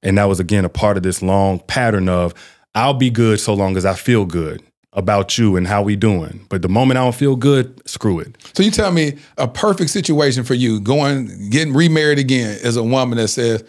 [0.01, 2.33] And that was again a part of this long pattern of
[2.75, 4.61] I'll be good so long as I feel good
[4.93, 6.45] about you and how we doing.
[6.49, 8.35] But the moment I don't feel good, screw it.
[8.53, 12.83] So you tell me a perfect situation for you going getting remarried again is a
[12.83, 13.63] woman that says,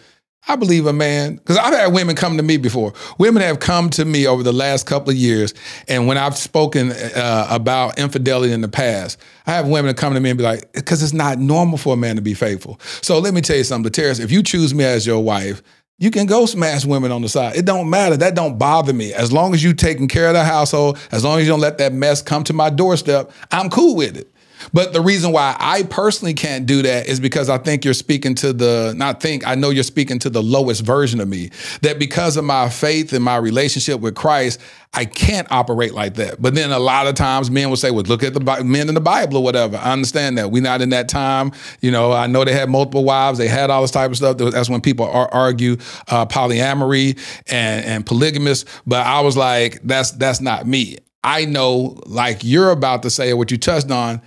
[0.47, 2.93] I believe a man, because I've had women come to me before.
[3.17, 5.55] Women have come to me over the last couple of years,
[5.87, 10.19] and when I've spoken uh, about infidelity in the past, I have women come to
[10.19, 12.79] me and be like, because it's not normal for a man to be faithful.
[13.01, 15.63] So let me tell you something, Terrence, if you choose me as your wife,
[15.97, 17.55] you can go smash women on the side.
[17.55, 18.17] It don't matter.
[18.17, 19.13] That don't bother me.
[19.13, 21.77] As long as you taking care of the household, as long as you don't let
[21.77, 24.31] that mess come to my doorstep, I'm cool with it.
[24.73, 28.35] But the reason why I personally can't do that is because I think you're speaking
[28.35, 31.51] to the, not think, I know you're speaking to the lowest version of me.
[31.81, 34.59] That because of my faith and my relationship with Christ,
[34.93, 36.41] I can't operate like that.
[36.41, 38.95] But then a lot of times men will say, well, look at the men in
[38.95, 39.75] the Bible or whatever.
[39.77, 40.51] I understand that.
[40.51, 41.51] We're not in that time.
[41.81, 44.37] You know, I know they had multiple wives, they had all this type of stuff.
[44.37, 45.73] That's when people ar- argue
[46.07, 48.65] uh, polyamory and, and polygamous.
[48.87, 50.97] But I was like, that's that's not me.
[51.23, 54.21] I know, like you're about to say, what you touched on,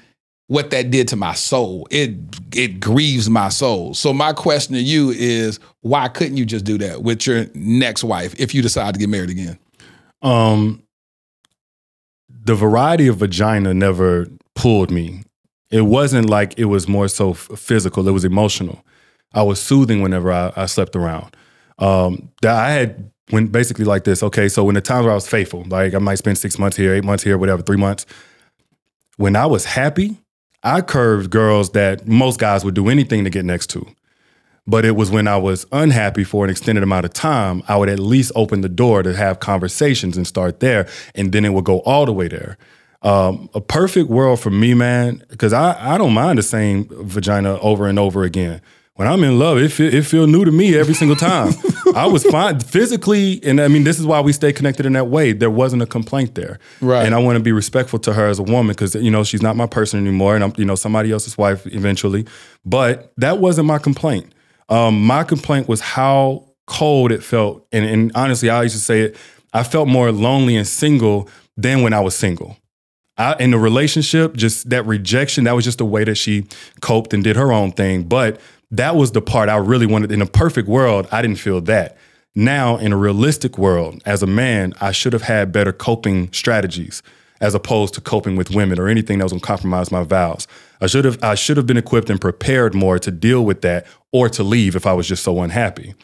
[0.49, 1.86] what that did to my soul.
[1.90, 2.16] It
[2.55, 3.94] it grieves my soul.
[3.94, 8.03] So my question to you is, why couldn't you just do that with your next
[8.03, 9.59] wife if you decide to get married again?
[10.22, 10.82] Um,
[12.28, 15.22] the variety of vagina never pulled me.
[15.70, 18.09] It wasn't like it was more so physical.
[18.09, 18.82] It was emotional.
[19.34, 21.36] I was soothing whenever I, I slept around.
[21.78, 24.22] Um, that I had when basically like this.
[24.22, 26.78] Okay, so when the times where I was faithful, like I might spend six months
[26.78, 28.07] here, eight months here, whatever, three months.
[29.18, 30.16] When I was happy,
[30.62, 33.86] I curved girls that most guys would do anything to get next to.
[34.66, 37.88] But it was when I was unhappy for an extended amount of time, I would
[37.88, 40.86] at least open the door to have conversations and start there.
[41.14, 42.59] And then it would go all the way there.
[43.00, 47.59] Um, a perfect world for me, man, because I, I don't mind the same vagina
[47.61, 48.61] over and over again.
[48.99, 51.53] When I'm in love, it feel, it feel new to me every single time.
[51.94, 55.07] I was fine physically, and I mean, this is why we stay connected in that
[55.07, 55.30] way.
[55.32, 57.07] There wasn't a complaint there, Right.
[57.07, 59.40] And I want to be respectful to her as a woman because you know she's
[59.40, 62.26] not my person anymore, and I'm you know somebody else's wife eventually.
[62.66, 64.32] But that wasn't my complaint.
[64.68, 69.03] Um, my complaint was how cold it felt, and, and honestly, I used to say
[69.03, 69.16] it.
[69.53, 72.57] I felt more lonely and single than when I was single.
[73.16, 76.46] I, in the relationship, just that rejection, that was just the way that she
[76.80, 78.05] coped and did her own thing.
[78.05, 78.40] But
[78.70, 80.12] that was the part I really wanted.
[80.12, 81.96] In a perfect world, I didn't feel that.
[82.34, 87.02] Now, in a realistic world, as a man, I should have had better coping strategies
[87.40, 90.46] as opposed to coping with women or anything that was going to compromise my vows.
[90.80, 93.86] I should have I should have been equipped and prepared more to deal with that
[94.12, 95.94] or to leave if I was just so unhappy.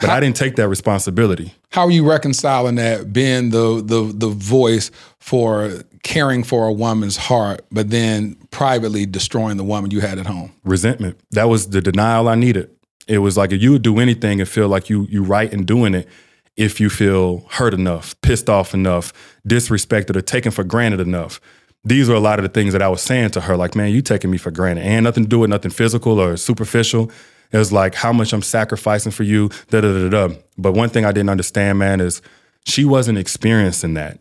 [0.00, 1.54] But I didn't take that responsibility.
[1.70, 7.16] How are you reconciling that being the the the voice for caring for a woman's
[7.16, 10.52] heart, but then privately destroying the woman you had at home?
[10.64, 11.20] Resentment.
[11.32, 12.70] That was the denial I needed.
[13.06, 15.64] It was like if you would do anything and feel like you you right in
[15.64, 16.08] doing it,
[16.56, 19.12] if you feel hurt enough, pissed off enough,
[19.48, 21.40] disrespected, or taken for granted enough.
[21.84, 23.90] These were a lot of the things that I was saying to her, like, man,
[23.90, 24.84] you taking me for granted.
[24.84, 27.10] And nothing to do with nothing physical or superficial.
[27.52, 30.34] It was like how much I'm sacrificing for you, da da da da.
[30.56, 32.22] But one thing I didn't understand, man, is
[32.64, 34.18] she wasn't experiencing that.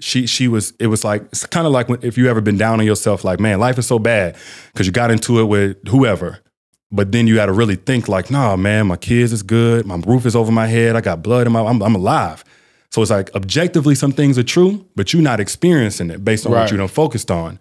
[0.00, 0.72] She she was.
[0.78, 3.22] It was like it's kind of like when, if you ever been down on yourself,
[3.22, 4.36] like man, life is so bad
[4.72, 6.38] because you got into it with whoever.
[6.92, 9.96] But then you got to really think like, nah, man, my kids is good, my
[10.06, 12.42] roof is over my head, I got blood in my, I'm, I'm alive.
[12.90, 16.52] So it's like objectively, some things are true, but you're not experiencing it based on
[16.52, 16.62] Right.
[16.62, 17.60] what you done focused on.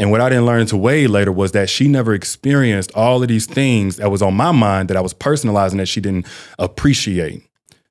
[0.00, 3.28] And what I didn't learn to way later was that she never experienced all of
[3.28, 6.26] these things that was on my mind that I was personalizing that she didn't
[6.58, 7.42] appreciate.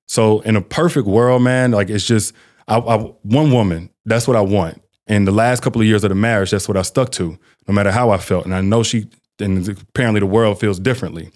[0.08, 2.34] So in a perfect world, man, like it's just
[2.68, 3.92] I, I, one woman.
[4.06, 4.82] That's what I want.
[5.06, 7.38] And the last couple of years of the marriage, that's what I stuck to,
[7.68, 8.46] no matter how I felt.
[8.46, 9.06] And I know she,
[9.40, 11.30] and apparently the world feels differently.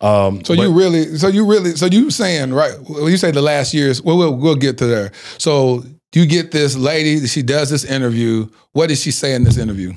[0.00, 2.72] Um, So but- you really, so you really, so you saying right?
[2.88, 5.12] When you say the last years, well, we'll we'll get to there.
[5.36, 8.48] So you get this lady, she does this interview.
[8.72, 9.92] What did she say in this interview?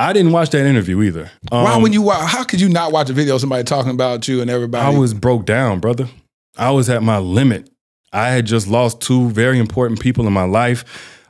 [0.00, 1.30] I didn't watch that interview either.
[1.50, 2.00] Why Um, would you?
[2.00, 4.84] wa- How could you not watch a video of somebody talking about you and everybody?
[4.86, 6.08] I was broke down, brother.
[6.56, 7.68] I was at my limit.
[8.12, 10.84] I had just lost two very important people in my life.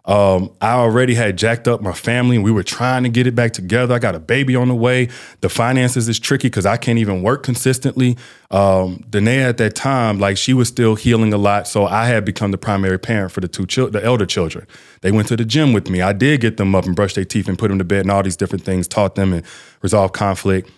[0.04, 3.34] Um, I already had jacked up my family and we were trying to get it
[3.34, 3.94] back together.
[3.94, 5.08] I got a baby on the way.
[5.40, 8.16] The finances is tricky because I can't even work consistently.
[8.50, 11.68] Um, Da'Naiia at that time, like she was still healing a lot.
[11.68, 14.66] So I had become the primary parent for the two chil- the elder children.
[15.02, 16.00] They went to the gym with me.
[16.00, 18.10] I did get them up and brush their teeth and put them to bed and
[18.10, 19.44] all these different things, taught them and
[19.82, 20.70] resolve conflict.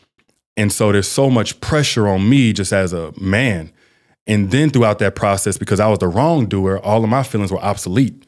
[0.57, 3.73] And so there's so much pressure on me just as a man.
[4.27, 7.59] And then throughout that process, because I was the wrongdoer, all of my feelings were
[7.59, 8.25] obsolete.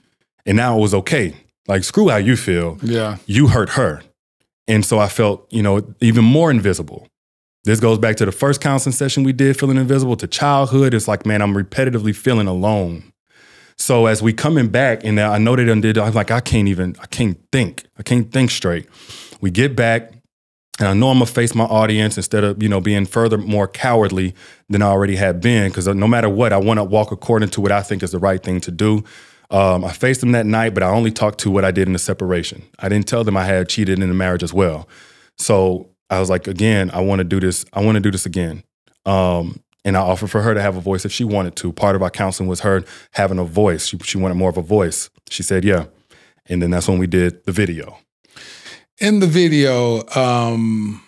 [0.47, 1.35] And now it was okay.
[1.67, 2.79] Like, screw how you feel.
[2.83, 3.17] Yeah.
[3.27, 4.03] You hurt her.
[4.69, 7.07] And so I felt, you know, even more invisible.
[7.65, 10.93] This goes back to the first counseling session we did, feeling invisible, to childhood.
[10.93, 13.11] It's like, man, I'm repetitively feeling alone.
[13.77, 16.69] So as we coming back, and I know they done did, I'm like, I can't
[16.69, 17.85] even, I can't think.
[17.99, 18.87] I can't think straight.
[19.41, 20.13] We get back,
[20.79, 23.67] and I know I'm gonna face my audience instead of, you know, being further more
[23.67, 24.35] cowardly
[24.69, 25.73] than I already had been.
[25.73, 28.43] Cause no matter what, I wanna walk according to what I think is the right
[28.43, 29.05] thing to do.
[29.55, 31.93] Um, I faced them that night, but I only talked to what I did in
[31.93, 32.63] the separation.
[32.81, 34.89] I didn't tell them I had cheated in the marriage as well.
[35.39, 38.65] So I was like, again, I wanna do this, I wanna do this again.
[39.07, 41.73] Um, and I offered for her to have a voice if she wanted to.
[41.73, 42.83] Part of our counseling was her
[43.13, 43.87] having a voice.
[43.87, 45.09] She, she wanted more of a voice.
[45.31, 45.85] She said, yeah.
[46.47, 47.99] And then that's when we did the video.
[49.01, 51.01] in the video, um,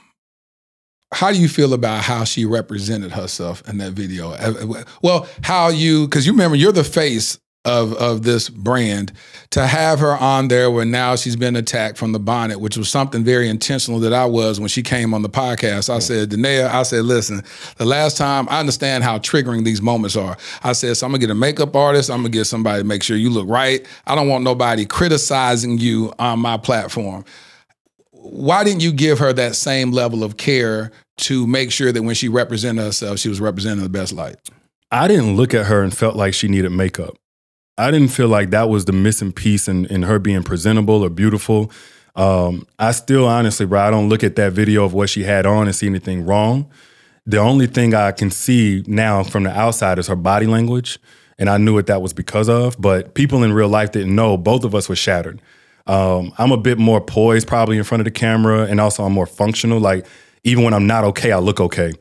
[1.13, 4.31] how do you feel about how she represented herself in that video?
[4.33, 9.13] Uh, Well, how you because you remember you're the face of of this brand
[9.51, 12.89] to have her on there where now she's been attacked from the bonnet, which was
[12.89, 15.95] something very intentional that I was when she came on the podcast.
[15.95, 17.43] I said, Da'Naiia, I said, listen,
[17.77, 20.37] the last time I understand how triggering these moments are.
[20.63, 23.03] I said, so I'm gonna get a makeup artist, I'm gonna get somebody to make
[23.03, 23.87] sure you look right.
[24.07, 27.25] I don't want nobody criticizing you on my platform
[28.31, 32.15] why didn't you give her that same level of care to make sure that when
[32.15, 34.37] she represented herself, she was representing the best light?
[34.91, 37.17] I didn't look at her and felt like she needed makeup.
[37.79, 41.11] I didn't feel like that was the missing piece in, in her being presentable or
[41.11, 41.71] beautiful.
[42.15, 45.45] Um, I still honestly, bro, I don't look at that video of what she had
[45.45, 46.71] on and see anything wrong.
[47.27, 50.99] The only thing I can see now from the outside is her body language.
[51.39, 52.81] And I knew what that was because of.
[52.81, 55.43] But people in real life didn't know both of us were shattered.
[55.87, 58.63] Um, I'm a bit more poised probably in front of the camera.
[58.63, 59.79] And also I'm more functional.
[59.79, 60.07] Like
[60.45, 61.93] even when I'm not okay, I look okay.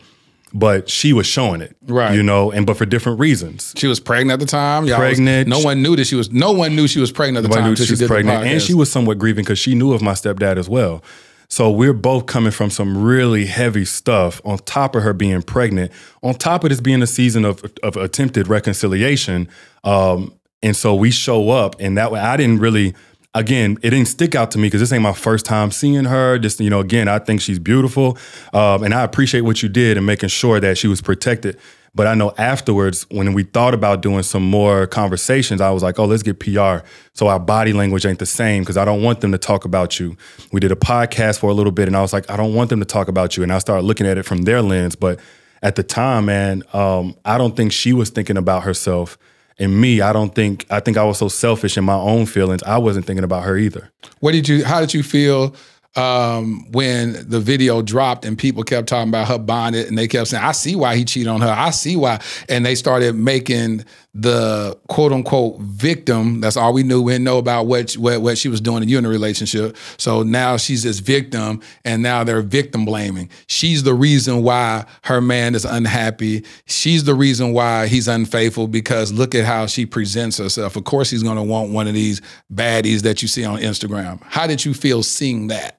[0.57, 1.75] But she was showing it.
[1.85, 2.15] Right.
[2.15, 3.73] You know, and but for different reasons.
[3.75, 4.85] She was pregnant at the time.
[4.85, 5.49] Y'all was- Pregnant.
[5.49, 6.31] no one knew that she was.
[6.31, 8.45] No one knew she was pregnant at the time knew she she was did pregnant,
[8.45, 11.03] and she was somewhat grieving because she knew of my stepdad as well.
[11.49, 14.41] So we're both coming from some really heavy stuff.
[14.45, 15.91] On top of her being pregnant,
[16.23, 19.49] on top of this being a season of of attempted reconciliation,
[19.83, 20.33] um,
[20.63, 22.95] and so we show up, and that way I didn't really.
[23.35, 26.39] Again, it didn't stick out to me because this ain't my first time seeing her.
[26.39, 28.17] Just you know, again, I think she's beautiful,
[28.53, 31.57] um, and I appreciate what you did and making sure that she was protected.
[31.95, 35.97] But I know afterwards, when we thought about doing some more conversations, I was like,
[35.97, 36.85] oh, let's get PR.
[37.13, 39.97] So our body language ain't the same because I don't want them to talk about
[39.97, 40.17] you.
[40.51, 42.69] We did a podcast for a little bit and I was like, I don't want
[42.69, 43.43] them to talk about you.
[43.43, 44.97] And I started looking at it from their lens.
[44.97, 45.21] But
[45.63, 49.17] at the time, man, um, I don't think she was thinking about herself.
[49.57, 52.61] And me, I don't think, I think I was so selfish in my own feelings.
[52.63, 53.89] I wasn't thinking about her either.
[54.19, 54.65] What did you?
[54.65, 55.55] How did you feel
[55.95, 60.27] um, when the video dropped and people kept talking about her bonnet and they kept
[60.27, 61.53] saying, I see why he cheated on her.
[61.55, 62.21] I see why.
[62.49, 63.85] And they started making
[64.17, 66.39] the quote unquote victim.
[66.39, 67.01] That's all we knew.
[67.01, 69.75] We didn't know about what, what, what she was doing to you in a relationship.
[69.97, 73.29] So now she's this victim and now they're victim blaming.
[73.47, 76.45] She's the reason why her man is unhappy.
[76.65, 80.77] She's the reason why he's unfaithful because look at how she presents herself.
[80.77, 84.23] Of course, he's going to want one of these baddies that you see on Instagram.
[84.23, 85.77] How did you feel seeing that?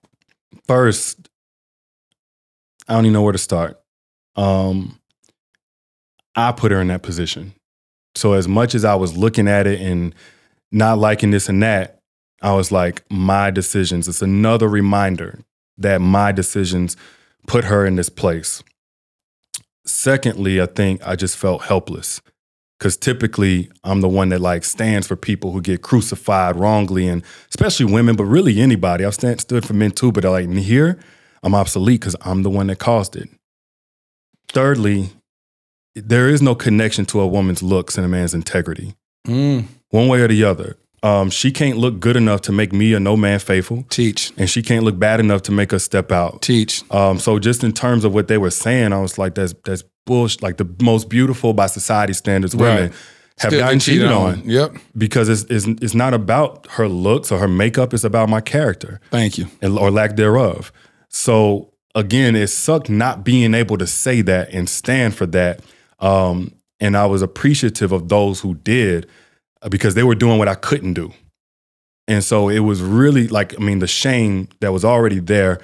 [0.67, 1.31] First,
[2.87, 3.81] I don't even know where to start.
[4.37, 5.01] Um,
[6.35, 7.55] I put her in that position.
[8.17, 10.15] So as much as I was looking at it and
[10.73, 12.01] not liking this and that,
[12.43, 14.09] I was like, my decisions.
[14.09, 15.41] It's another reminder
[15.79, 16.97] that my decisions
[17.47, 18.63] put her in this place.
[19.85, 22.21] Secondly, I think I just felt helpless
[22.79, 27.23] because typically I'm the one that like stands for people who get crucified wrongly, and
[27.51, 29.05] especially women, but really anybody.
[29.05, 30.99] I've stand, stood for men too, but like here,
[31.43, 33.29] I'm obsolete because I'm the one that caused it.
[34.49, 35.11] Thirdly,
[35.97, 38.95] there is no connection to a woman's looks and a man's integrity,
[39.27, 39.65] mm.
[39.91, 40.77] one way or the other.
[41.03, 43.85] Um, she can't look good enough to make me a no man faithful.
[43.91, 44.33] Teach.
[44.37, 46.43] And she can't look bad enough to make us step out.
[46.43, 46.83] Teach.
[46.91, 49.85] Um, so just in terms of what they were saying, I was like, that's that's
[50.05, 50.43] bullshit.
[50.43, 52.93] Like the most beautiful by society standards women Right.
[53.39, 54.41] have Still gotten cheated cheated on.
[54.41, 54.43] on.
[54.49, 54.77] Yep.
[54.97, 57.95] Because it's, it's it's not about her looks or her makeup.
[57.95, 59.47] It's about my character Thank you.
[59.63, 60.73] and, or lack thereof.
[61.09, 65.61] So again, it sucked not being able to say that and stand for that.
[65.99, 69.09] Um, and I was appreciative of those who did
[69.63, 71.13] uh, because they were doing what I couldn't do.
[72.09, 75.59] And so it was really like, I mean, the shame that was already there,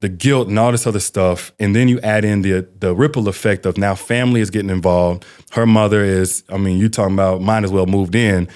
[0.00, 1.52] the guilt and all this other stuff.
[1.58, 5.24] And then you add in the the ripple effect of now family is getting involved.
[5.52, 8.48] Her mother is, I mean, you talking about might as well moved in.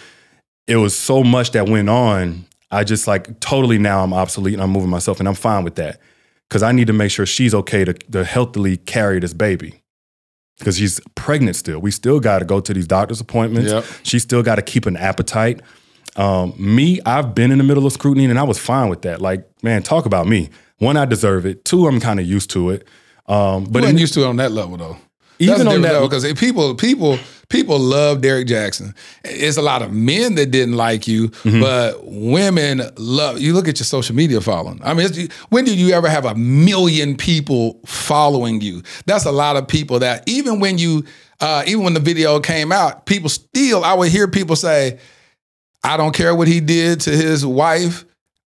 [0.67, 2.45] It was so much that went on.
[2.71, 5.77] I just like totally now I'm obsolete and I'm moving myself and I'm fine with
[5.77, 6.01] that.
[6.51, 9.82] Cause I need to make sure she's okay to, to healthily carry this baby.
[10.59, 11.81] Because she's pregnant still.
[11.81, 13.73] We still got to go to these doctor's appointments.
[13.73, 13.85] Yep.
[14.05, 15.61] She still got to keep an appetite.
[16.15, 19.21] Um, me, I've been in the middle of scrutiny and I was fine with that.
[19.23, 20.51] Like, man, talk about me.
[20.79, 21.65] One, I deserve it.
[21.65, 22.87] Two, I'm kind of used to it.
[23.27, 24.97] Um, But you in- used to it on that level though.
[25.43, 27.19] Even on that- because people people
[27.49, 28.95] people love Derrick Jaxn.
[29.25, 31.61] It's a lot of men that didn't like you, Mm-hmm.
[31.61, 33.41] but women love.
[33.41, 34.81] You look at your social media following.
[34.83, 38.83] I mean, it's, when did you ever have a million people following you?
[39.07, 39.99] That's a lot of people.
[39.99, 41.05] That even when you
[41.41, 43.85] uh, even when the video came out, people still.
[43.85, 44.99] I would hear people say,
[45.85, 48.05] "I don't care what he did to his wife."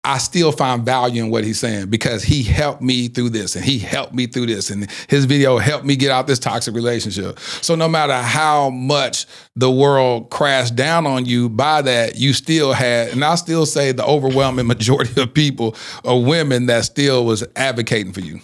[0.03, 3.63] I still find value in what he's saying because he helped me through this and
[3.63, 7.39] he helped me through this and his video helped me get out this toxic relationship.
[7.39, 12.73] So no matter how much the world crashed down on you by that, you still
[12.73, 17.43] had, and I still say the overwhelming majority of people are women that still was
[17.55, 18.39] advocating for you.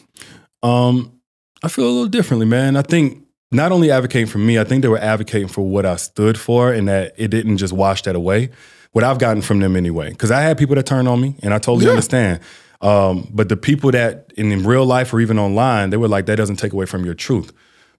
[0.61, 1.19] Um,
[1.63, 2.75] I feel a little differently, man.
[2.75, 5.95] I think not only advocating for me, I think they were advocating for what I
[5.95, 8.51] stood for and that it didn't just wash that away.
[8.91, 10.09] What I've gotten from them anyway.
[10.09, 11.91] Because I had people that turned on me and I totally Yeah.
[11.91, 12.39] understand.
[12.81, 16.25] Um, but the people that in, in real life or even online, they were like,
[16.27, 17.51] that doesn't take away from your truth.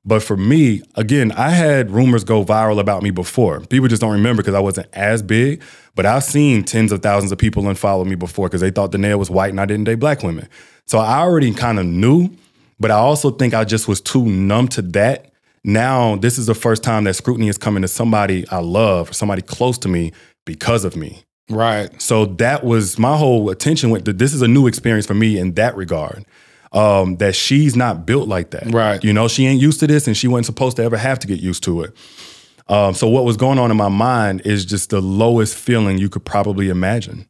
[0.04, 3.60] But for me, again, I had rumors go viral about me before.
[3.60, 5.60] People just don't remember because I wasn't as big.
[5.96, 9.18] But I've seen tens of thousands of people unfollow me before because they thought Da'Naiia
[9.18, 10.48] was white and I didn't date black women.
[10.86, 12.30] So I already kind of knew,
[12.80, 15.32] but I also think I just was too numb to that.
[15.64, 19.12] Now, this is the first time that scrutiny is coming to somebody I love or
[19.12, 20.12] somebody close to me
[20.48, 21.24] because of me.
[21.50, 22.00] Right.
[22.00, 25.38] So that was my whole attention went to this is a new experience for me
[25.38, 26.24] in that regard.
[26.70, 28.74] Um, that she's not built like that.
[28.74, 29.02] Right.
[29.02, 31.26] You know, she ain't used to this and she wasn't supposed to ever have to
[31.26, 31.96] get used to it.
[32.68, 36.10] Um, so what was going on in my mind is just the lowest feeling you
[36.10, 37.26] could probably imagine.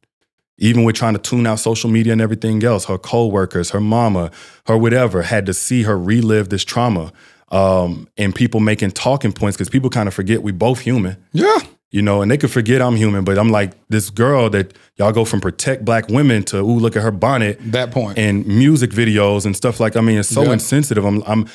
[0.57, 4.33] Even with trying to tune out social media and everything else, her coworkers, her mama,
[4.67, 7.13] her whatever, had to see her relive this trauma.
[7.51, 11.59] Um, and people making talking points because people kind of forget we both human Yeah.
[11.91, 15.13] You know, and they could forget I'm human, but I'm like this girl that y'all
[15.13, 18.19] go from protect black women to ooh, look at her bonnet That point.
[18.19, 19.97] and music videos and stuff like.
[19.97, 20.53] I mean, it's so Yeah.
[20.53, 21.05] insensitive.
[21.05, 21.47] I'm, I'm,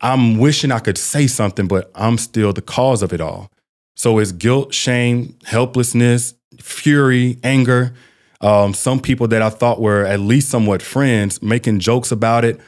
[0.00, 3.50] I'm wishing I could say something, but I'm still the cause of it all.
[3.96, 7.92] So it's guilt, shame, helplessness, fury, anger.
[8.40, 12.60] Um, some people that I thought were at least somewhat friends making jokes about it.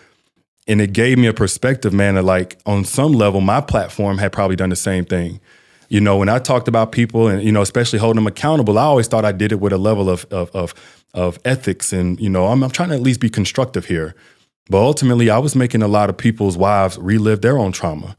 [0.69, 4.33] And it gave me a perspective, man, that like on some level, my platform had
[4.33, 5.41] probably done the same thing.
[5.89, 8.83] You know, when I talked about people and, you know, especially holding them accountable, I
[8.83, 10.75] always thought I did it with a level of of of,
[11.15, 14.15] of ethics and, you know, I'm, I'm trying to at least be constructive here.
[14.69, 18.17] But ultimately, I was making a lot of people's wives relive their own trauma.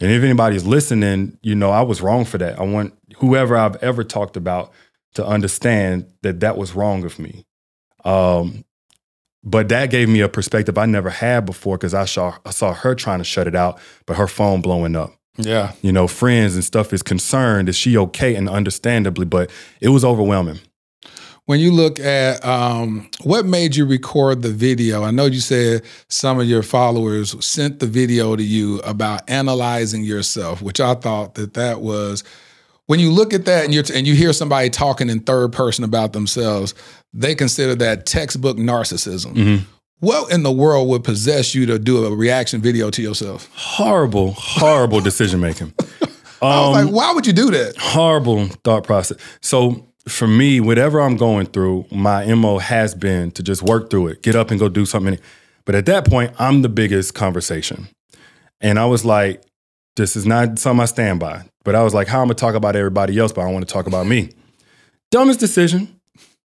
[0.00, 2.58] And if anybody's listening, you know, I was wrong for that.
[2.58, 4.72] I want whoever I've ever talked about
[5.14, 7.44] to understand that that was wrong of me.
[8.04, 8.64] Um,
[9.44, 12.74] But that gave me a perspective I never had before because I saw I saw
[12.74, 15.17] her trying to shut it out, but her phone blowing up.
[15.38, 15.72] Yeah.
[15.82, 17.68] You know, friends and stuff is concerned.
[17.68, 18.34] Is she okay?
[18.34, 20.58] And understandably, but it was overwhelming.
[21.46, 25.82] When you look at um, what made you record the video, I know you said
[26.08, 31.36] some of your followers sent the video to you about analyzing yourself, which I thought
[31.36, 32.22] that that was
[32.88, 35.84] when you look at that and you and you hear somebody talking in third person
[35.84, 36.74] about themselves,
[37.12, 39.34] they consider that textbook narcissism.
[39.34, 39.64] Mm-hmm.
[40.00, 43.48] What in the world would possess you to do a reaction video to yourself?
[43.54, 45.74] Horrible, horrible decision making.
[46.40, 47.74] I was Um, like, why would you do that?
[47.78, 49.18] horrible thought process.
[49.40, 54.08] So for me, whatever I'm going through, my MO has been to just work through
[54.08, 55.18] it, get up and go do something.
[55.64, 57.88] But at that point, I'm the biggest conversation.
[58.60, 59.42] And I was like,
[59.96, 61.44] this is not something I stand by.
[61.64, 63.52] But I was like, how am I gonna talk about everybody else, but I don't
[63.54, 64.30] want to talk about me?
[65.10, 65.97] Dumbest decision.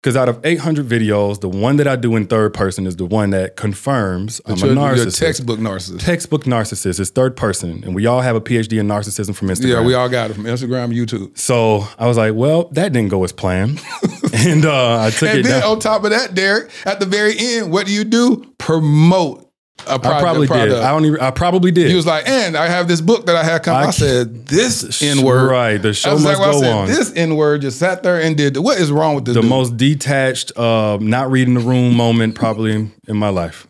[0.02, 3.06] Because out of 800 videos, the one that I do in third person is the
[3.06, 4.96] one that confirms I'm a narcissist.
[4.96, 6.00] you're a textbook narcissist.
[6.00, 9.68] Textbook narcissist is third person, and we all have a PhD in narcissism from Instagram.
[9.68, 11.38] Yeah, we all got it from Instagram, YouTube.
[11.38, 13.82] So I was like, well, that didn't go as planned.
[14.34, 15.72] and uh, I took and it And then down.
[15.72, 18.46] on top of that, Derrick, at the very end, what do you do?
[18.58, 19.49] Promote
[19.88, 20.06] a product.
[20.06, 20.72] I probably did.
[20.74, 21.20] I don't even.
[21.20, 21.90] I probably did.
[21.90, 23.76] He was like, and I have this book that I had come.
[23.76, 25.50] I, I said, this N word.
[25.50, 25.78] Right.
[25.78, 26.74] The show must exactly what go I said.
[26.74, 26.88] on.
[26.88, 28.58] This N word just sat there and did.
[28.58, 29.50] What is wrong with this the dude?
[29.50, 33.68] most detached, uh, not reading the room moment probably in, in my life.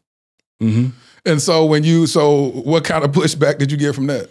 [0.62, 0.90] Mm-hmm.
[1.26, 4.30] and so when you, so what kind of pushback did you get from that?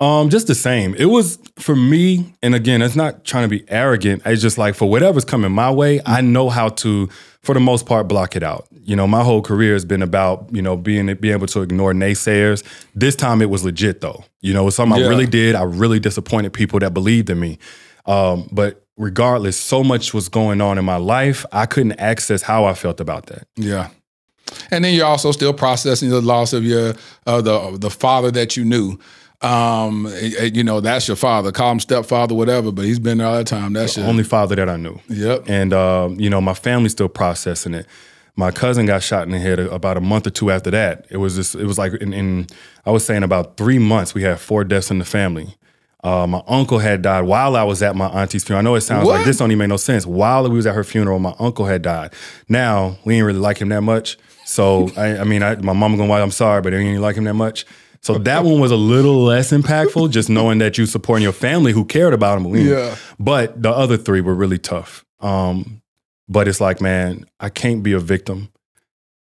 [0.00, 0.94] Um, just the same.
[0.94, 4.22] It was for me, and again, it's not trying to be arrogant.
[4.24, 7.08] It's just like for whatever's coming my way, I know how to,
[7.42, 8.66] for the most part, block it out.
[8.82, 11.92] You know, my whole career has been about you know being being able to ignore
[11.92, 12.64] naysayers.
[12.94, 14.24] This time it was legit though.
[14.40, 15.06] You know, it's something Yeah.
[15.06, 15.54] I really did.
[15.54, 17.58] I really disappointed people that believed in me.
[18.06, 21.46] Um, but regardless, so much was going on in my life.
[21.52, 23.46] I couldn't access how I felt about that.
[23.56, 23.88] Yeah.
[24.70, 26.94] And then you're also still processing the loss of your
[27.26, 28.98] uh, the the father that you knew.
[29.42, 30.06] Um,
[30.52, 31.50] you know that's your father.
[31.50, 32.70] Call him stepfather, whatever.
[32.72, 33.72] But he's been there all the time.
[33.72, 35.00] That's the your only father that I knew.
[35.08, 35.48] Yep.
[35.48, 37.86] And um, you know, my family's still processing it.
[38.36, 41.06] My cousin got shot in the head about a month or two after that.
[41.10, 42.46] It was just, it was like in, in
[42.86, 45.56] I was saying about three months we had four deaths in the family.
[46.02, 48.60] Uh, my uncle had died while I was at my auntie's funeral.
[48.60, 49.16] I know it sounds What?
[49.16, 50.06] like this don't even make no sense.
[50.06, 52.14] While we was at her funeral, my uncle had died.
[52.48, 54.16] Now we ain't really like him that much.
[54.46, 57.16] So I, I mean, I, my mama gonna why I'm sorry, but I ain't like
[57.16, 57.66] him that much.
[58.02, 61.72] So that one was a little less impactful, just knowing that you supporting your family
[61.72, 62.46] who cared about him.
[62.56, 62.96] Yeah.
[63.18, 65.04] But the other three were really tough.
[65.20, 65.82] Um,
[66.28, 68.50] but it's like, man, I can't be a victim,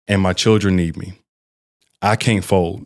[0.07, 1.13] and my children need me.
[2.01, 2.85] I can't fold.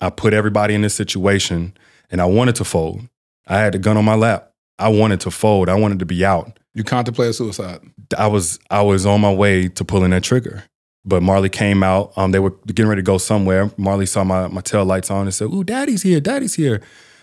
[0.00, 1.74] I put everybody in this situation,
[2.10, 3.02] and I wanted to fold.
[3.46, 4.52] I had the gun on my lap.
[4.78, 5.68] I wanted to fold.
[5.68, 6.58] I wanted to be out.
[6.72, 7.80] you contemplated suicide.
[8.16, 10.62] I was I was on my way to pulling that trigger.
[11.04, 12.12] But Marley came out.
[12.16, 13.70] Um, they were getting ready to go somewhere.
[13.76, 16.20] Marley saw my my tail lights on and said, "Ooh, Daddy's here!
[16.20, 16.80] Daddy's here!"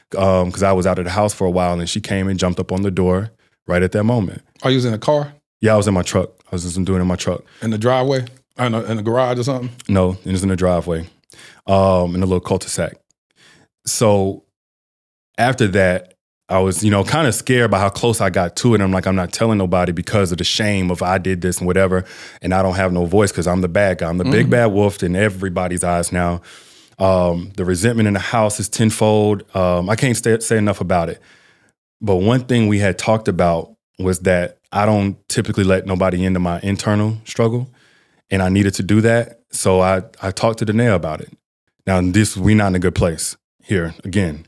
[0.09, 2.59] Because I was out of the house for a while, and she came and jumped
[2.59, 3.31] up on the door
[3.67, 4.41] right at that moment.
[4.63, 6.29] Are you was in a car Yeah, I was in my truck.
[6.51, 7.43] I was just doing it in my truck.
[7.61, 8.25] in the driveway,
[8.57, 9.69] in the, in the garage or something?
[9.89, 11.07] No, it was in the driveway,
[11.67, 12.93] um, in a little cul-de-sac.
[13.85, 14.43] So
[15.37, 16.14] after that,
[16.47, 18.81] I was, you know, kind of scared by how close I got to it.
[18.81, 21.65] I'm like, I'm not telling nobody because of the shame of I did this and
[21.65, 22.05] whatever,
[22.41, 24.09] and I don't have no voice because I'm the bad guy.
[24.09, 26.41] I'm the big bad wolf in everybody's eyes now.
[26.99, 29.43] Um, the resentment in the house is tenfold.
[29.55, 31.19] Um, I can't stay, say enough about it.
[31.99, 36.39] But one thing we had talked about was that I don't typically let nobody into
[36.39, 37.69] my internal struggle,
[38.29, 39.41] and I needed to do that.
[39.51, 41.31] So I I talked to Da'Naiia about it.
[41.87, 44.45] Now this we're not in a good place here again,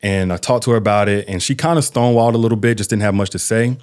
[0.00, 2.78] and I talked to her about it, and she kind of stonewalled a little bit,
[2.78, 3.76] just didn't have much to say.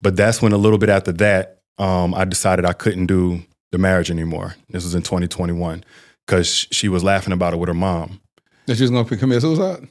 [0.00, 3.42] But that's when a little bit after that, um, I decided I couldn't do
[3.72, 4.54] the marriage anymore.
[4.70, 5.84] This was in 2021
[6.26, 8.20] because she was laughing about it with her mom.
[8.66, 9.88] That she was going to commit suicide?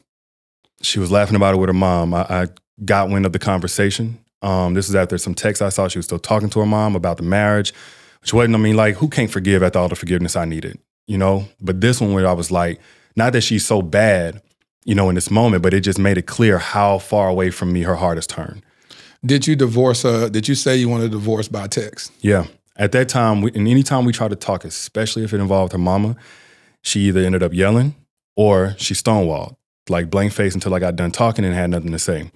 [0.82, 2.14] She was laughing about it with her mom.
[2.14, 2.48] I, I
[2.86, 4.20] got wind of the conversation.
[4.42, 5.88] Um, this was after some texts I saw.
[5.88, 7.74] She was still talking to her mom about the marriage,
[8.22, 10.78] which wasn't, I mean, like, who can't forgive after all the forgiveness I needed,
[11.08, 11.46] you know?
[11.60, 12.80] But this one where I was like,
[13.16, 14.42] not that she's so bad,
[14.88, 17.74] you know, in this moment, but it just made it clear how far away from
[17.74, 18.64] me her heart has turned.
[19.26, 20.30] Did you divorce her?
[20.30, 22.14] Did you say you wanted a divorce by text?
[22.22, 22.46] Yeah.
[22.78, 25.78] At that time, we, and anytime we tried to talk, especially if it involved her
[25.78, 26.16] mama,
[26.84, 27.96] she either ended up yelling
[28.38, 29.58] or she stonewalled,
[29.90, 32.32] like blank face until I got done talking and had nothing to say.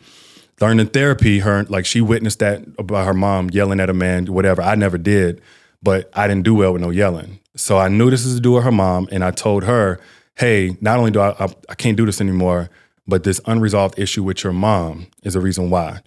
[0.60, 4.26] Learned in therapy, her like she witnessed that about her mom yelling at a man,
[4.26, 4.62] whatever.
[4.62, 5.42] I never did,
[5.82, 7.40] but I didn't do well with no yelling.
[7.56, 10.02] So I knew this is to do with her mom, and I told her,
[10.36, 12.70] "Hey, not only do I, I I can't do this anymore,
[13.08, 16.02] but this unresolved issue with your mom is a reason why."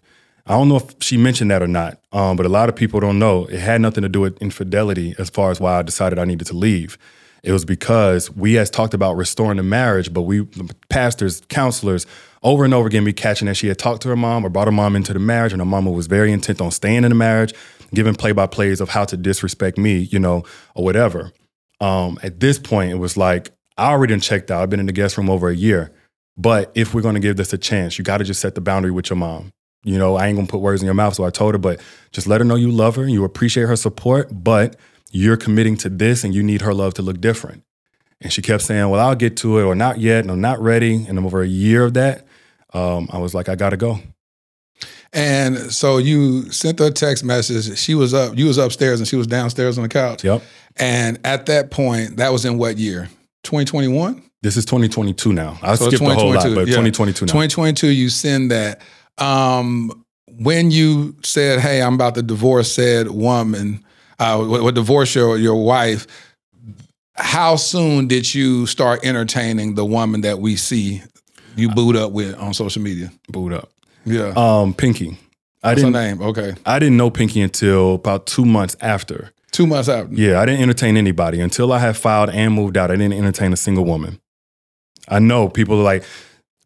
[0.46, 3.00] I don't know if she mentioned that or not, um, but a lot of people
[3.00, 3.46] don't know.
[3.46, 6.46] It had nothing to do with infidelity as far as why I decided I needed
[6.48, 6.98] to leave.
[7.42, 10.46] It was because we has talked about restoring the marriage, but we
[10.90, 12.06] pastors, counselors,
[12.42, 14.66] over and over again, be catching that she had talked to her mom or brought
[14.66, 17.14] her mom into the marriage, and her mama was very intent on staying in the
[17.14, 17.54] marriage,
[17.94, 20.44] giving play by plays of how to disrespect me, you know,
[20.74, 21.32] or whatever.
[21.80, 24.62] Um, at this point, it was like I already done checked out.
[24.62, 25.92] I've been in the guest room over a year,
[26.36, 28.60] but if we're going to give this a chance, you got to just set the
[28.60, 29.52] boundary with your mom.
[29.84, 31.78] You know, I ain't gonna put words in your mouth, so I told her, but
[32.10, 34.76] just let her know you love her and you appreciate her support, but
[35.12, 37.62] you're committing to this and you need her love to look different.
[38.20, 40.58] And she kept saying, Well, I'll get to it, or not yet, and I'm not
[40.58, 41.04] ready.
[41.06, 42.26] And I'm over a year of that,
[42.72, 44.00] um, I was like, I gotta go.
[45.12, 47.78] And so you sent her a text message.
[47.78, 50.24] She was up, you was upstairs and she was downstairs on the couch.
[50.24, 50.42] Yep.
[50.76, 53.08] And at that point, that was in what year?
[53.44, 54.22] 2021?
[54.42, 55.58] This is 2022 now.
[55.62, 56.76] I so skipped the whole lot, but yeah.
[56.76, 57.32] 2022 now.
[57.32, 58.82] 2022, you send that.
[59.18, 60.04] Um,
[60.38, 63.84] when you said, Hey, I'm about to divorce said woman,
[64.18, 66.06] uh, would divorce your your wife.
[67.16, 71.02] How soon did you start entertaining the woman that we see
[71.56, 73.12] you boot up with on social media?
[73.28, 73.70] Boot up.
[74.04, 74.32] Yeah.
[74.36, 75.16] Um, Pinky.
[75.62, 76.22] I What's didn't, her name?
[76.22, 76.54] Okay.
[76.66, 79.32] I didn't know Pinky until about two months after.
[79.54, 80.12] Two months out.
[80.12, 82.90] Yeah, I didn't entertain anybody until I had filed and moved out.
[82.90, 84.20] I didn't entertain a single woman.
[85.06, 86.02] I know people are like,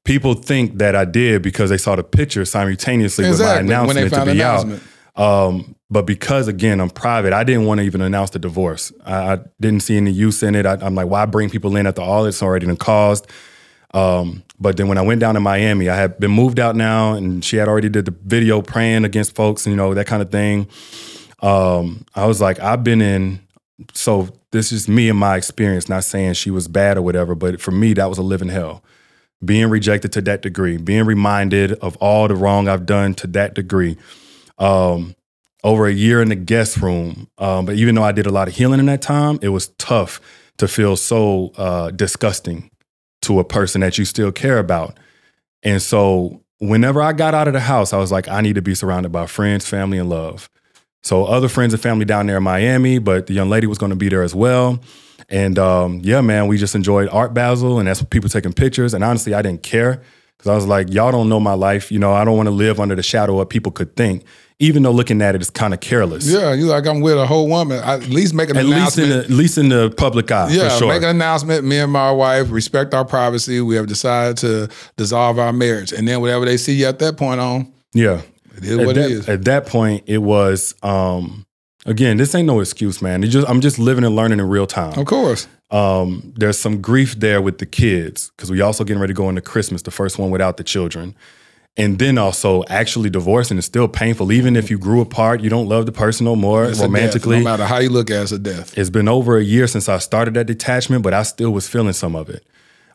[0.05, 3.67] people think that I did because they saw the picture simultaneously exactly.
[3.67, 4.67] with my announcement to be out.
[5.17, 8.91] Um, but because again, I'm private, I didn't want to even announce the divorce.
[9.05, 10.65] I, I didn't see any use in it.
[10.65, 13.27] I, am like, why bring people in after all it's already been caused?
[13.93, 17.13] Um, but then when I went down to Miami, I had been moved out now,
[17.13, 20.23] and she had already did the video praying against folks, and you know, that kind
[20.23, 20.69] of thing.
[21.41, 23.41] Um, I was like, I've been in.
[23.93, 25.89] So this is me and my experience.
[25.89, 28.83] Not saying she was bad or whatever, but for me, that was a living hell.
[29.45, 33.55] Being rejected to that degree, being reminded of all the wrong I've done to that
[33.55, 33.97] degree
[34.59, 35.15] um,
[35.63, 37.29] over a year in the guest room.
[37.39, 39.69] Um, but even though I did a lot of healing in that time, it was
[39.79, 40.21] tough
[40.57, 42.71] to feel so uh, disgusting
[43.23, 44.99] to a person that you still care about.
[45.63, 48.63] And so whenever I got out of the house, I was like, I need to
[48.63, 50.49] be surrounded by friends, family, and love.
[51.09, 53.91] So other friends and family down there in Miami, but the young lady was going
[53.91, 54.79] to be there as well.
[55.31, 58.93] And um, yeah, man, we just enjoyed Art Basel, and that's people taking pictures.
[58.93, 60.03] And honestly, I didn't care
[60.37, 61.91] because I was like, y'all don't know my life.
[61.91, 64.23] You know, I don't want to live under the shadow of what people could think
[64.61, 66.29] even though looking at it is kind of careless.
[66.29, 67.79] Yeah, you like I'm with a whole woman.
[67.79, 68.97] I, at least make an at announcement.
[68.97, 70.49] Least in the, at least in the public eye.
[70.51, 70.89] Yeah, sure.
[70.89, 71.65] make an announcement.
[71.65, 73.61] Me and my wife respect our privacy.
[73.61, 77.17] We have decided to dissolve our marriage, and then whatever they see you at that
[77.17, 77.73] point on.
[77.95, 78.23] Yeah,
[78.59, 79.29] it is at what that, it is.
[79.29, 80.75] At that point, it was.
[80.83, 81.45] um
[81.87, 83.25] Again, this ain't no excuse, man.
[83.25, 84.99] It just I'm just living and learning in real time.
[84.99, 85.49] Of course.
[85.71, 89.29] Um, there's some grief there with the kids because we also getting ready to go
[89.29, 91.15] into Christmas, the first one without the children
[91.79, 94.33] and then also actually divorcing is still painful.
[94.33, 97.39] Even if you grew apart, you don't love the person no more it's romantically.
[97.39, 98.77] No matter how you look at it, it's a death.
[98.77, 101.93] It's been over a year since I started that detachment, but I still was feeling
[101.93, 102.45] some of it.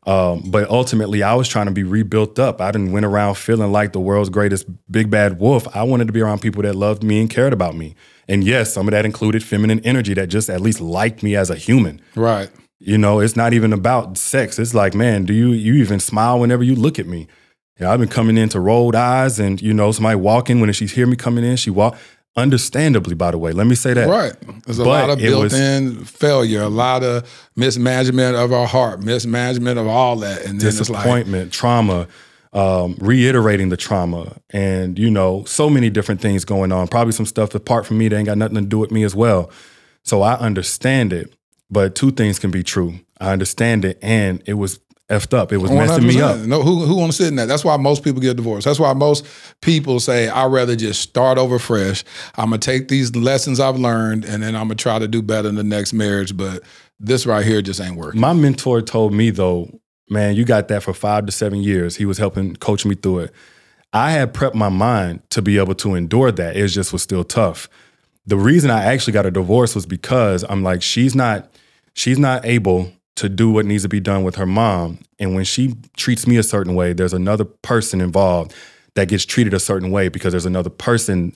[0.06, 2.60] Um, but ultimately, I was trying to be rebuilt up.
[2.60, 5.66] I didn't went around feeling like the world's greatest big bad wolf.
[5.76, 7.96] I wanted to be around people that loved me and cared about me.
[8.28, 11.50] And yes, some of that included feminine energy that just at least liked me as
[11.50, 12.02] a human.
[12.16, 12.50] Right.
[12.80, 14.60] You know, it's not even about sex.
[14.60, 17.28] It's like, man, do you you even smile whenever you look at me?
[17.80, 20.86] Yeah, I've been coming in to rolled eyes, and you know, somebody walking when she
[20.86, 21.98] hear me coming in, she walk.
[22.36, 24.10] Understandably, by the way, let me say that.
[24.10, 24.34] Right.
[24.66, 29.78] There's a but lot of built-in failure, a lot of mismanagement of our heart, mismanagement
[29.78, 32.08] of all that, and then disappointment, like, trauma,
[32.52, 36.88] um, reiterating the trauma, and you know, so many different things going on.
[36.88, 39.16] Probably some stuff apart from me that ain't got nothing to do with me as
[39.16, 39.52] well.
[40.04, 41.36] So I understand it,
[41.70, 42.96] but two things can be true.
[43.20, 44.80] I understand it, and it was
[45.10, 45.52] effed up.
[45.52, 45.76] It was 100%.
[45.76, 46.38] messing me up.
[46.40, 47.48] No, who who want to sit in that?
[47.48, 48.66] That's why most people get divorced.
[48.66, 49.26] That's why most
[49.62, 52.04] people say, "I'd rather just start over fresh.
[52.36, 55.50] I'm gonna take these lessons I've learned, and then I'm gonna try to do better
[55.50, 56.64] in the next marriage." But
[57.00, 58.22] this right here just ain't working.
[58.22, 59.70] My mentor told me though,
[60.10, 61.98] man, you got that for five to seven years.
[61.98, 63.32] He was helping coach me through it.
[63.92, 66.56] I had prepped my mind to be able to endure that.
[66.56, 67.70] It just was still tough.
[68.26, 71.52] The reason I actually got a divorce was because I'm like, she's not,
[71.94, 75.00] she's not able to do what needs to be done with her mom.
[75.20, 78.54] And when she treats me a certain way, there's another person involved
[78.96, 81.36] that gets treated a certain way because there's another person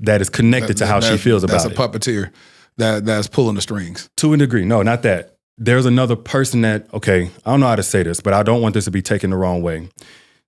[0.00, 1.74] that is connected that, to how she feels about it.
[1.74, 2.32] That's a puppeteer
[2.76, 4.08] that that's pulling the strings.
[4.16, 4.64] To a degree.
[4.64, 5.36] No, not that.
[5.56, 8.62] There's another person that, okay, I don't know how to say this, but I don't
[8.62, 9.88] want this to be taken the wrong way.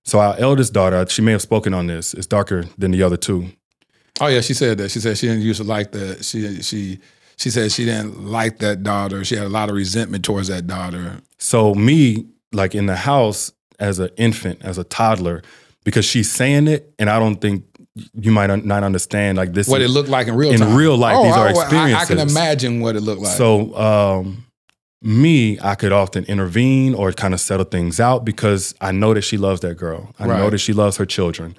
[0.03, 3.17] So our eldest daughter, she may have spoken on this, is darker than the other
[3.17, 3.49] two.
[4.19, 4.89] Oh yeah, she said that.
[4.89, 6.23] She said she didn't used to like that.
[6.23, 6.99] She she
[7.41, 9.23] she said she didn't like that daughter.
[9.25, 11.21] She had a lot of resentment towards that daughter.
[11.39, 15.41] So me, like in the house as an infant, as a toddler,
[15.83, 17.65] because she's saying it, and I don't think
[18.13, 20.61] you might un- not understand like this what is- it looked like in real life.
[20.61, 20.75] in time.
[20.77, 21.15] real life.
[21.17, 22.11] Oh, these are I- I- experiences.
[22.11, 23.35] I, can imagine what it looked like.
[23.35, 24.45] So, um,
[25.01, 29.23] me, I could often intervene or kind of settle things out because I know that
[29.23, 30.13] she loves that girl.
[30.19, 31.57] I know that she loves her children,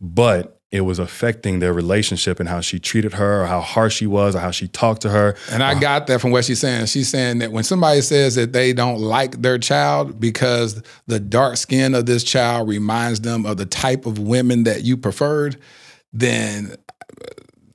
[0.00, 4.06] but it was affecting their relationship and how she treated her, or how harsh she
[4.06, 5.36] was, or how she talked to her.
[5.50, 6.86] And I uh, got that from what she's saying.
[6.86, 11.56] She's saying that when somebody says that they don't like their child because the dark
[11.56, 15.56] skin of this child reminds them of the type of women that you preferred,
[16.12, 16.76] then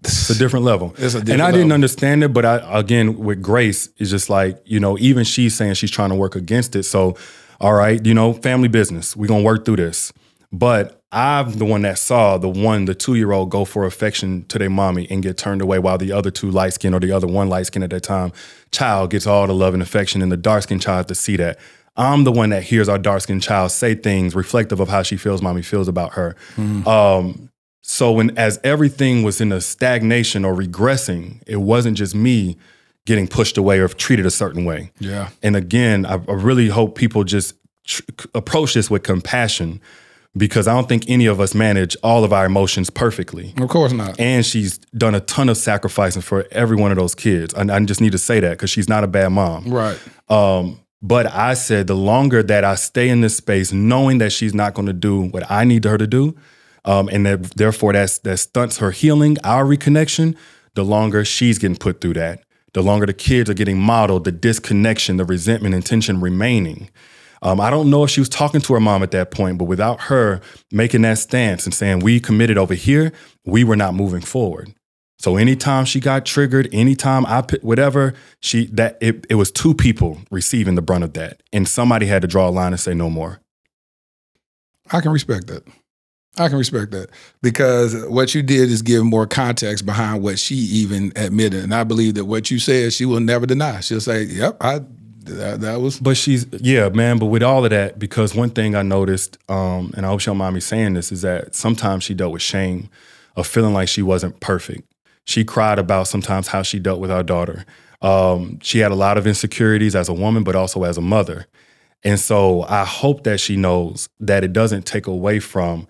[0.05, 0.93] It's a different level.
[0.97, 4.30] It's a and different I didn't understand it, but I again with Grace, it's just
[4.30, 6.84] like, you know, even she's saying she's trying to work against it.
[6.84, 7.17] So,
[7.59, 9.15] all right, you know, family business.
[9.15, 10.13] We're gonna work through this.
[10.51, 14.44] But I'm the one that saw the one, the two year old go for affection
[14.50, 17.14] to their mommy and get turned away while the other two light skin or the
[17.14, 18.34] other one light skin at that time
[18.72, 21.58] child gets all the love and affection and the dark skinned child to see that.
[21.96, 25.16] I'm the one that hears our dark skinned child say things reflective of how she
[25.16, 26.36] feels mommy feels about her.
[26.86, 27.50] Um,
[27.82, 32.58] so when as everything was in a stagnation or regressing, it wasn't just me
[33.06, 34.92] getting pushed away or treated a certain way.
[35.00, 35.30] Yeah.
[35.42, 37.56] And again, I, I really hope people just
[37.86, 38.02] tr-
[38.34, 39.80] approach this with compassion
[40.38, 43.53] because I don't think any of us manage all of our emotions perfectly.
[43.57, 44.20] of course not.
[44.20, 47.53] And she's done a ton of sacrificing for every one of those kids.
[47.53, 49.70] And I just need to say that because she's not a bad mom.
[49.70, 49.99] Right.
[50.30, 54.53] Um, but I said the longer that I stay in this space, knowing that she's
[54.53, 56.36] not going to do what I need her to do,
[56.84, 60.36] um, and that therefore that's that stunts her healing, our reconnection,
[60.74, 62.44] the longer she's getting put through that,
[62.74, 66.90] the longer the kids are getting modeled, the disconnection, the resentment and tension remaining.
[67.45, 69.65] Um, I don't know if she was talking to her mom at that point, but
[69.65, 70.41] without her
[70.72, 73.13] making that stance and saying, we committed over here,
[73.45, 74.73] we were not moving forward.
[75.19, 79.76] So anytime she got triggered, anytime I put whatever, she that it, it was two
[79.76, 81.43] people receiving the brunt of that.
[81.53, 83.41] And somebody had to draw a line and say no more.
[84.91, 85.67] I can respect that.
[86.39, 87.11] I can respect that
[87.43, 91.84] because what you did is give more context behind what she even admitted, and I
[91.84, 93.81] believe that what you said she will never deny.
[93.81, 94.81] She'll say, "Yep, I
[95.26, 97.18] that, that was." But she's yeah, man.
[97.18, 100.27] But with all of that, because one thing I noticed, um, and I hope she
[100.27, 102.89] don't mind me saying this, is that sometimes she dealt with shame
[103.35, 104.89] of feeling like she wasn't perfect.
[105.26, 107.65] She cried about sometimes how she dealt with our daughter.
[108.02, 111.47] Um, she had a lot of insecurities as a woman, but also as a mother.
[112.03, 115.88] And so I hope that she knows that it doesn't take away from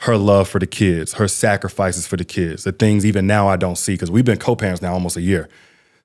[0.00, 3.56] her love for the kids, her sacrifices for the kids, the things even now I
[3.56, 5.48] don't see because we've been co-parents now almost a year.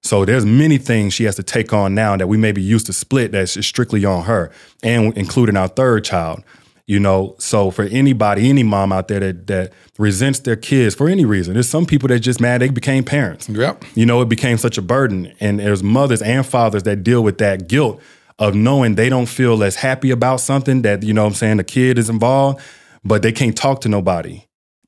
[0.04, 2.94] So there's many things she has to take on now that we maybe used to
[2.94, 4.52] split that's just strictly on her,
[4.84, 6.44] and including our third child.
[6.88, 11.08] You know, so for anybody, any mom out there that that resents their kids for
[11.08, 13.48] any reason, there's some people that just mad they became parents.
[13.48, 13.86] Yep.
[13.96, 17.38] You know, it became such a burden, and there's mothers and fathers that deal with
[17.38, 18.02] that guilt
[18.40, 21.58] of knowing they don't feel as happy about something that you know what I'm saying
[21.58, 22.60] the kid is involved,
[23.04, 24.44] but they can't talk to nobody.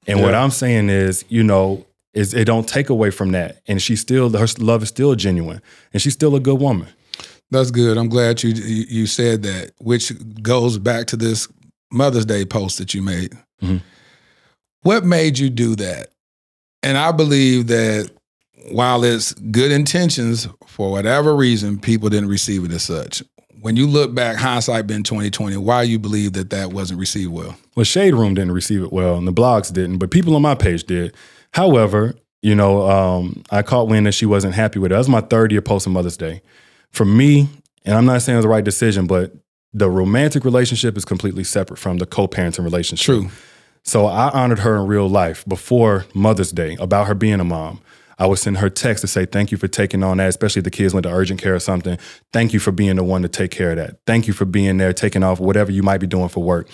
[0.08, 3.62] And what I'm saying is, you know, is it don't take away from that.
[3.68, 5.62] And she still her love is still genuine,
[5.92, 6.88] and she's still a good woman.
[7.52, 7.98] That's good.
[7.98, 10.12] I'm glad you you said that, which
[10.42, 11.48] goes back to this
[11.92, 13.34] Mother's Day post that you made.
[13.62, 13.82] Mhm.
[14.82, 16.10] What made you do that?
[16.82, 18.10] And I believe that
[18.72, 23.24] while it's good intentions, for whatever reason, people didn't receive it as such.
[23.62, 27.56] When you look back, hindsight been 2020, why you believe that that wasn't received well?
[27.76, 30.56] Well, Shade Room didn't receive it well, and the blogs didn't, but people on my
[30.56, 31.14] page did.
[31.54, 34.96] However, you know, um, I caught wind that she wasn't happy with it.
[34.96, 36.42] That was my third year posting Mother's Day.
[36.92, 37.48] For me,
[37.86, 39.34] and I'm not saying it was the right decision, but
[39.74, 43.06] the romantic relationship is completely separate from the co-parenting relationship.
[43.06, 43.30] True.
[43.84, 47.82] So I honored her in real life before Mother's Day about her being a mom.
[48.20, 50.64] I would send her text to say, Thank you for taking on that, especially if
[50.66, 51.98] the kids went to urgent care or something.
[52.32, 53.98] Thank you for being the one to take care of that.
[54.06, 56.70] Thank you for being there, taking off whatever you might be doing for work.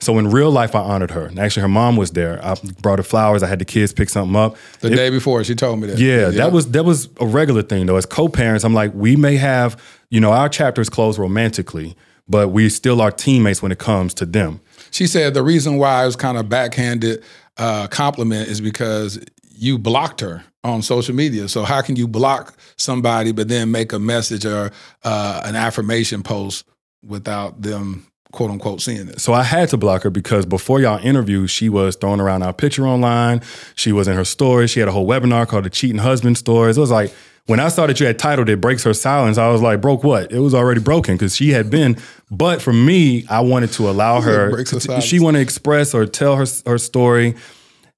[0.00, 1.26] So in real life, I honored her.
[1.26, 2.38] And actually, her mom was there.
[2.44, 3.42] I brought her flowers.
[3.42, 4.56] I had the kids pick something up.
[4.80, 5.98] The It- day before, she told me that.
[5.98, 7.96] yeah, that was that was a regular thing though.
[7.96, 9.76] As co-parents, I'm like, we may have,
[10.10, 11.96] you know, our chapters close romantically,
[12.28, 14.60] but we still are teammates when it comes to them.
[14.90, 17.22] She said the reason why it was kind of backhanded
[17.56, 19.18] uh, compliment is because
[19.56, 21.48] you blocked her on social media.
[21.48, 24.70] So how can you block somebody but then make a message or
[25.02, 26.64] uh, an affirmation post
[27.04, 29.20] without them quote unquote seeing it?
[29.20, 32.52] So I had to block her because before y'all interview, she was throwing around our
[32.52, 33.40] picture online.
[33.74, 34.66] She was in her story.
[34.66, 36.76] She had a whole webinar called the Cheating Husband Stories.
[36.76, 37.12] It was like
[37.46, 40.04] when I saw that you had titled it "Breaks Her Silence," I was like, "Broke
[40.04, 41.96] what?" It was already broken because she had been.
[42.30, 44.50] But for me, I wanted to allow her.
[44.50, 47.34] Her to- she want to express or tell her her story.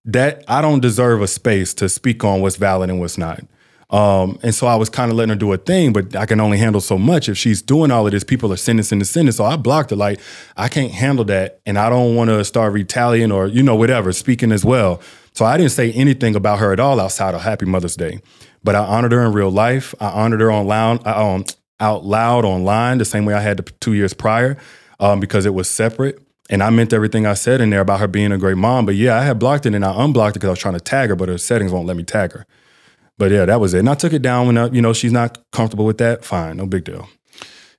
[0.06, 3.42] That I don't deserve a space to speak on what's valid and what's not.
[3.90, 6.40] Um, and so I was kind of letting her do a thing, but I can
[6.40, 7.28] only handle so much.
[7.28, 9.32] If she's doing all of this, people are sending, sending, sending.
[9.32, 9.96] So I blocked her.
[9.96, 10.20] Like,
[10.56, 11.60] I can't handle that.
[11.66, 15.00] And I don't want to start retaliating or, you know, whatever, speaking as well.
[15.32, 18.20] So I didn't say anything about her at all outside of Happy Mother's Day.
[18.62, 19.94] But I honored her in real life.
[20.00, 21.44] I honored her on loud, um,
[21.80, 24.56] out loud online the same way I had the two years prior
[25.00, 26.22] um, because it was separate.
[26.48, 28.86] And I meant everything I said in there about her being a great mom.
[28.86, 30.80] But yeah, I had blocked it and I unblocked it because I was trying to
[30.80, 32.46] tag her, but her settings won't let me tag her.
[33.20, 33.80] But yeah, that was it.
[33.80, 36.24] And I took it down when I, you know she's not comfortable with that.
[36.24, 37.06] Fine, no big deal.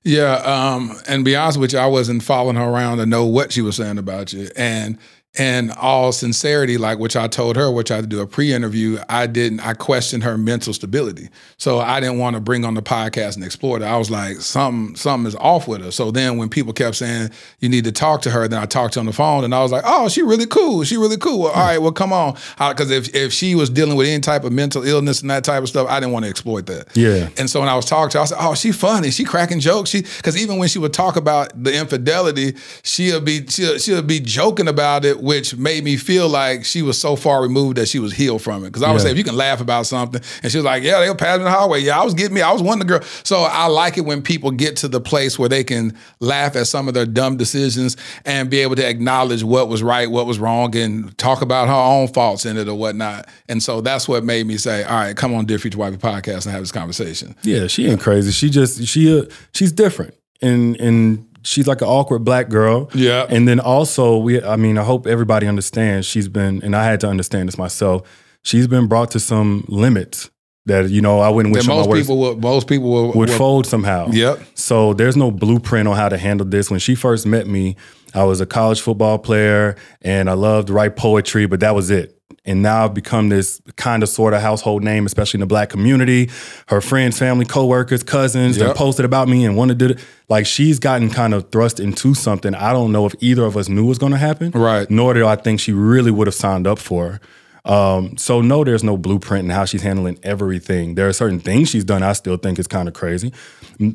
[0.04, 3.52] Yeah, um, and be honest with you, I wasn't following her around to know what
[3.52, 4.50] she was saying about you.
[4.56, 5.00] And
[5.40, 9.00] in all sincerity, like which I told her, which I had to do a pre-interview,
[9.08, 9.62] I didn't.
[9.62, 13.46] I questioned her mental stability, so I didn't want to bring on the podcast and
[13.46, 13.84] explore it.
[13.84, 15.92] I was like, something, something is off with her.
[15.92, 17.30] So then, when people kept saying
[17.60, 19.56] you need to talk to her, then I talked to her on the phone, and
[19.56, 20.84] I was like, oh, she really cool.
[20.84, 21.40] She really cool.
[21.40, 24.44] Well, all right, well, come on, because if if she was dealing with any type
[24.44, 26.90] of mental illness and that type of stuff, I didn't want to exploit that.
[26.94, 27.30] Yeah.
[27.38, 29.12] And so when I was talking to her, I said, oh, she funny.
[29.12, 29.92] She cracking jokes.
[29.92, 34.20] She because even when she would talk about the infidelity, she'll be she'll, she'll be
[34.20, 38.00] joking about it which made me feel like she was so far removed that she
[38.00, 38.68] was healed from it.
[38.68, 39.06] Because I would Yeah.
[39.06, 41.44] say, if you can laugh about something, and she was like, "Yeah, they were passing
[41.44, 41.82] the hallway.
[41.82, 42.42] Yeah, I was getting me.
[42.42, 45.00] I was one of the girl." So I like it when people get to the
[45.02, 48.88] place where they can laugh at some of their dumb decisions and be able to
[48.88, 52.68] acknowledge what was right, what was wrong, and talk about her own faults in it
[52.68, 53.28] or whatnot.
[53.48, 56.46] And so that's what made me say, "All right, come on, Dear Future Wifey podcast
[56.46, 58.32] and have this conversation." Yeah, she ain't crazy.
[58.32, 59.24] She just she uh,
[59.54, 62.90] she's different, and and she's like an awkward black girl.
[62.94, 63.26] Yeah.
[63.30, 66.08] And then also we, I mean, I hope everybody understands.
[66.08, 68.08] She's been, and I had to understand this myself.
[68.44, 70.30] She's been brought to some limits
[70.66, 73.32] that you know I wouldn't wish That most people would, most people would, would would-
[73.32, 74.10] fold somehow.
[74.12, 74.40] Yep.
[74.56, 76.70] So there's no blueprint on how to handle this.
[76.70, 77.76] When she first met me,
[78.14, 81.90] I was a college football player and I loved to write poetry, but that was
[81.90, 82.18] it.
[82.46, 85.70] And now I've become this kind of sort of household name, especially in the black
[85.70, 86.30] community.
[86.68, 89.98] Her friends, family, coworkers, cousins, they posted about me and wanted to
[90.30, 92.56] like she's gotten kind of thrust into something.
[92.56, 94.52] I don't know if either of us knew was gonna happen.
[94.52, 94.90] Right.
[94.90, 97.20] Nor do I think she really would have signed up for.
[97.64, 100.96] Um, so no, there's no blueprint in how she's handling everything.
[100.96, 103.32] There are certain things she's done I still think is kind of crazy.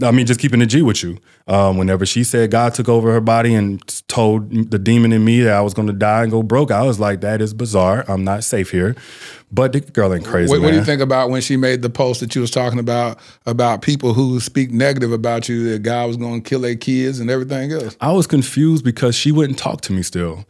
[0.03, 1.19] I mean, just keeping the G with you.
[1.49, 5.43] Um, whenever she said God took over her body and told the demon in me
[5.43, 8.05] that I was going to die and go broke, I was like, that is bizarre.
[8.09, 8.97] I'm not safe here.
[9.53, 10.51] But the girl ain't crazy.
[10.51, 12.81] What, what do you think about when she made the post that you was talking
[12.81, 16.75] about about people who speak negative about you that God was going to kill their
[16.75, 17.97] kids and everything else?
[18.01, 20.45] I was confused because she wouldn't talk to me still.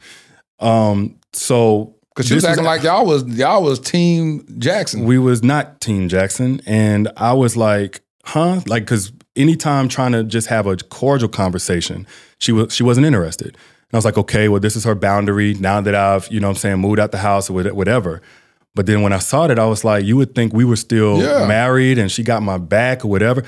[0.61, 5.05] Um, so Because she was acting like y'all was y'all was Team Jackson.
[5.05, 8.61] we was not Team Jackson, and I was like, huh?
[8.67, 12.07] Like, because anytime trying to just have a cordial conversation,
[12.39, 13.49] she was she wasn't interested.
[13.49, 15.53] And I was like, okay, well, this is her boundary.
[15.55, 18.23] Now that I've, you know, what I'm saying, moved out the house or whatever.
[18.75, 21.19] But then when I saw that, I was like, you would think we were still
[21.23, 21.47] Yeah.
[21.47, 23.45] married, and she got my back or whatever.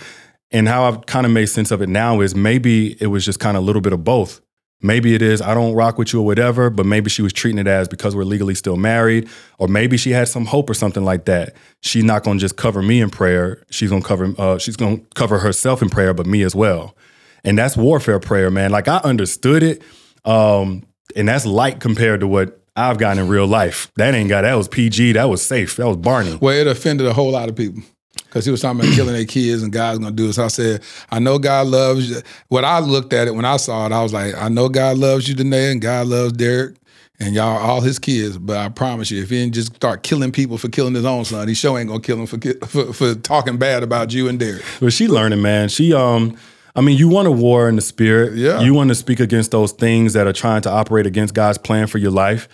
[0.50, 3.40] And how I've kind of made sense of it now is maybe it was just
[3.40, 4.40] kind of a little bit of both.
[4.80, 7.58] Maybe it is I don't rock with you or whatever, but maybe she was treating
[7.58, 9.28] it as because we're legally still married,
[9.58, 11.54] or maybe she had some hope or something like that.
[11.80, 13.64] She's not to just cover me in prayer.
[13.70, 16.96] She's to cover uh, she's to cover herself in prayer, but me as well.
[17.44, 18.70] And that's warfare prayer, man.
[18.70, 19.82] Like I understood it,
[20.24, 20.84] um,
[21.16, 23.90] and that's light compared to what I've gotten in real life.
[23.96, 25.12] That ain't got that was PG.
[25.12, 25.76] That was safe.
[25.76, 26.38] That was Barney.
[26.40, 27.82] Well, it offended a whole lot of people
[28.24, 30.34] because he was talking about killing their kids and God's to do it.
[30.34, 32.16] So I said, I know God loves you.
[32.48, 34.98] What I looked at it when I saw it, I was like, I know God
[34.98, 36.76] loves you, Da'Naiia, and God loves Derrick.
[37.20, 40.30] And y'all all his kids, but I promise you, if he didn't just start killing
[40.30, 42.38] people for killing his own son, he sure ain't gonna kill him for,
[42.68, 44.62] for for talking bad about you and Derrick.
[44.78, 45.68] But she learning, man.
[45.68, 46.38] She um
[46.76, 48.34] I mean, you want a war in the spirit.
[48.34, 48.60] Yeah.
[48.60, 51.88] You want to speak against those things that are trying to operate against God's plan
[51.88, 52.48] for your life.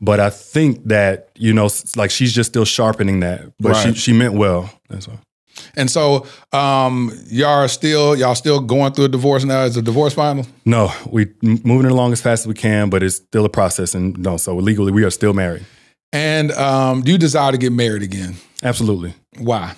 [0.00, 3.52] But I think that, you know, like she's just still sharpening that.
[3.58, 3.96] But she Right.
[3.96, 4.70] she meant well.
[4.88, 5.20] That's all.
[5.76, 9.64] And so, um, y'all are still y'all still going through a divorce now.
[9.64, 10.46] Is the divorce final?
[10.64, 13.94] No, we moving along as fast as we can, but it's still a process.
[13.94, 15.64] And no, so legally we are still married.
[16.12, 18.36] And um, do you desire to get married again?
[18.62, 19.14] Absolutely.
[19.38, 19.74] Why?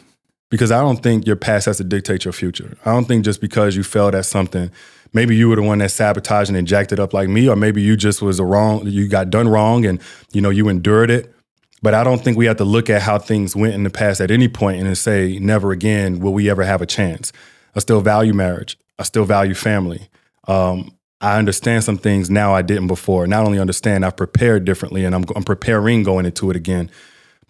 [0.53, 2.77] because I don't think your past has to dictate your future.
[2.85, 4.70] I don't think just because you failed at something,
[5.13, 7.83] maybe you were the one that sabotaged and jacked it up like me, or maybe
[7.83, 10.01] you just was a wrong, you got done wrong and
[10.33, 11.35] you know you endured it.
[11.83, 14.21] But I don't think we have to look at how things went in the past
[14.21, 17.33] at any point and say, never again will we ever have a chance.
[17.75, 18.79] I still value marriage.
[18.99, 20.09] I still value family.
[20.47, 23.27] Um, I understand some things now I didn't before.
[23.27, 26.91] Not only understand, I've prepared differently and I'm, I'm preparing going into it again.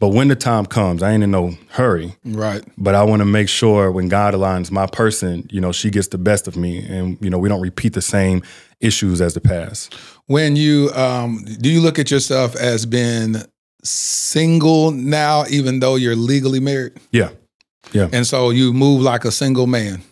[0.02, 2.16] But when the time comes, I ain't in no hurry.
[2.24, 2.64] Right.
[2.76, 6.08] But I want to make sure when God aligns my person, you know, she gets
[6.08, 8.42] the best of me, and you know, we don't repeat the same
[8.80, 9.94] issues as the past.
[10.26, 13.36] When you um, do you look at yourself as being
[13.84, 16.94] single now, even though you're legally married?
[17.12, 17.28] Yeah,
[17.92, 18.08] yeah.
[18.12, 20.02] And so you move like a single man.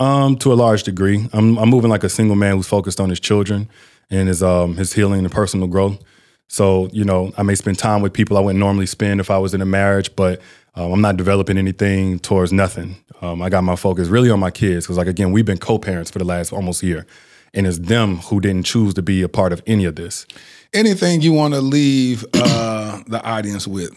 [0.00, 3.08] Um, to a large degree, I'm I'm moving like a single man who's focused on
[3.08, 3.68] his children
[4.10, 6.02] and his um his healing and personal growth.
[6.48, 9.38] So, you know, I may spend time with people I wouldn't normally spend if I
[9.38, 10.40] was in a marriage, but
[10.74, 12.96] um, I'm not developing anything towards nothing.
[13.20, 15.78] Um, I got my focus really on my kids because, like, again, we've been co
[15.78, 17.06] parents for the last almost year.
[17.54, 20.26] And it's them who didn't choose to be a part of any of this.
[20.72, 23.92] Anything you want to leave uh, the audience with?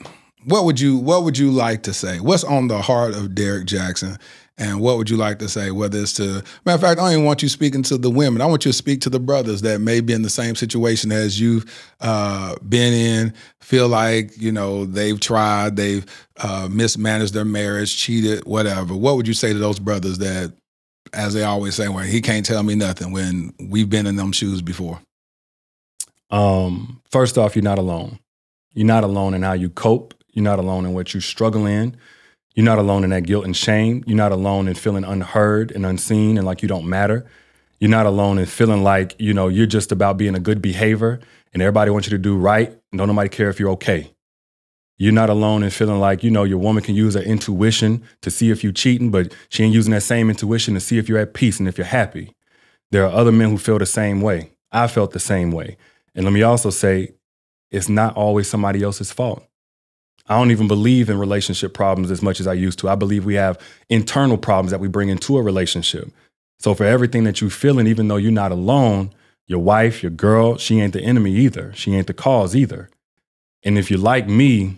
[0.45, 2.19] What would you What would you like to say?
[2.19, 4.19] What's on the heart of Derrick Jaxn
[4.57, 5.72] and what would you like to say?
[5.72, 8.41] Whether it's to matter of fact, I don't even want you speaking to the women.
[8.41, 11.11] I want you to speak to the brothers that may be in the same situation
[11.11, 11.65] as you've
[11.99, 13.34] uh, been in.
[13.61, 16.06] Feel like you know they've tried, they've
[16.38, 18.95] uh, mismanaged their marriage, cheated, whatever.
[18.95, 20.53] What would you say to those brothers that,
[21.14, 24.32] as they always say, "Well, he can't tell me nothing," when we've been in them
[24.32, 25.02] shoes before?
[26.30, 28.19] Um, first off, you're not alone.
[28.73, 30.14] You're not alone in how you cope.
[30.34, 31.98] You're not alone in what you struggle in.
[32.56, 34.03] You're not alone in that guilt and shame.
[34.06, 37.26] You're not alone in feeling unheard and unseen and like you don't matter.
[37.80, 41.19] You're not alone in feeling like, you know, you're just about being a good behavior
[41.53, 44.14] and everybody wants you to do right and don't nobody care if you're okay.
[44.98, 48.30] You're not alone in feeling like, you know, your woman can use her intuition to
[48.30, 51.18] see if you're cheating, but she ain't using that same intuition to see if you're
[51.18, 52.36] at peace and if you're happy.
[52.91, 54.52] There are other men who feel the same way.
[54.72, 55.78] I felt the same way.
[56.14, 57.14] And let me also say,
[57.72, 59.44] it's not always somebody else's fault.
[60.31, 62.87] I don't even believe in relationship problems as much as I used to.
[62.87, 63.59] I believe we have
[63.89, 66.09] internal problems that we bring into a relationship.
[66.57, 69.11] So for everything that you're feeling, even though you're not alone,
[69.45, 71.73] your wife, your girl, she ain't the enemy either.
[71.75, 72.89] She ain't the cause either.
[73.63, 74.77] And if you're like me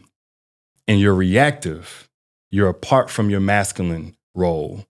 [0.87, 2.09] and you're reactive,
[2.49, 4.87] you're apart from your masculine role.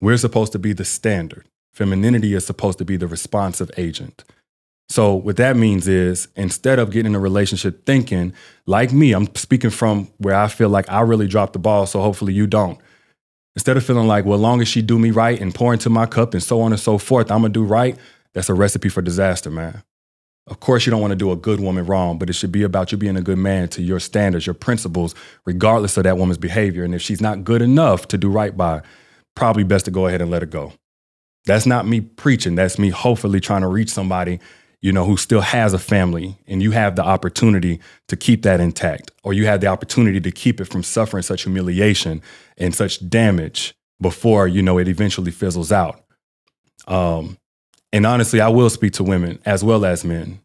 [0.00, 1.46] We're supposed to be the standard.
[1.74, 4.24] Femininity is supposed to be the responsive agent.
[4.88, 8.32] So what that means is instead of getting in a relationship thinking
[8.66, 12.00] like me, I'm speaking from where I feel like I really dropped the ball, so
[12.00, 12.78] hopefully you don't.
[13.56, 16.06] Instead of feeling like, well, long as she do me right and pour into my
[16.06, 17.96] cup and so on and so forth, I'm gonna do right.
[18.34, 19.82] That's a recipe for disaster, man.
[20.48, 22.62] Of course, you don't want to do a good woman wrong, but it should be
[22.62, 25.14] about you being a good man to your standards, your principles,
[25.44, 26.84] regardless of that woman's behavior.
[26.84, 28.82] And if she's not good enough to do right by,
[29.34, 30.72] probably best to go ahead and let her go.
[31.46, 32.54] That's not me preaching.
[32.54, 34.38] That's me hopefully trying to reach somebody
[34.80, 38.60] you know, who still has a family and you have the opportunity to keep that
[38.60, 42.22] intact, or you have the opportunity to keep it from suffering such humiliation
[42.56, 46.02] and such damage before, you know, it eventually fizzles out.
[46.86, 47.38] Um,
[47.92, 50.40] and honestly, I will speak to women as well as men.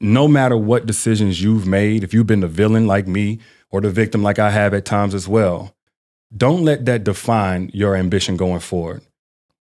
[0.00, 3.40] No matter what decisions you've made, if you've been the villain like me
[3.70, 5.74] or the victim like I have at times as well,
[6.36, 9.02] don't let that define your ambition going forward.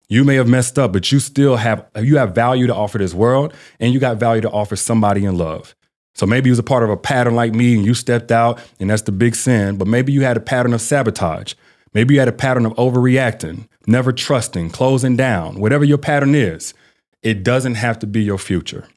[0.09, 3.13] You may have messed up, but you still have you have value to offer this
[3.13, 5.75] world and you got value to offer somebody in love.
[6.15, 8.59] So maybe you was a part of a pattern like me and you stepped out
[8.79, 11.53] and that's the big sin, but maybe you had a pattern of sabotage.
[11.93, 16.73] Maybe you had a pattern of overreacting, never trusting, closing down, whatever your pattern is.
[17.21, 18.87] It doesn't have to be your future.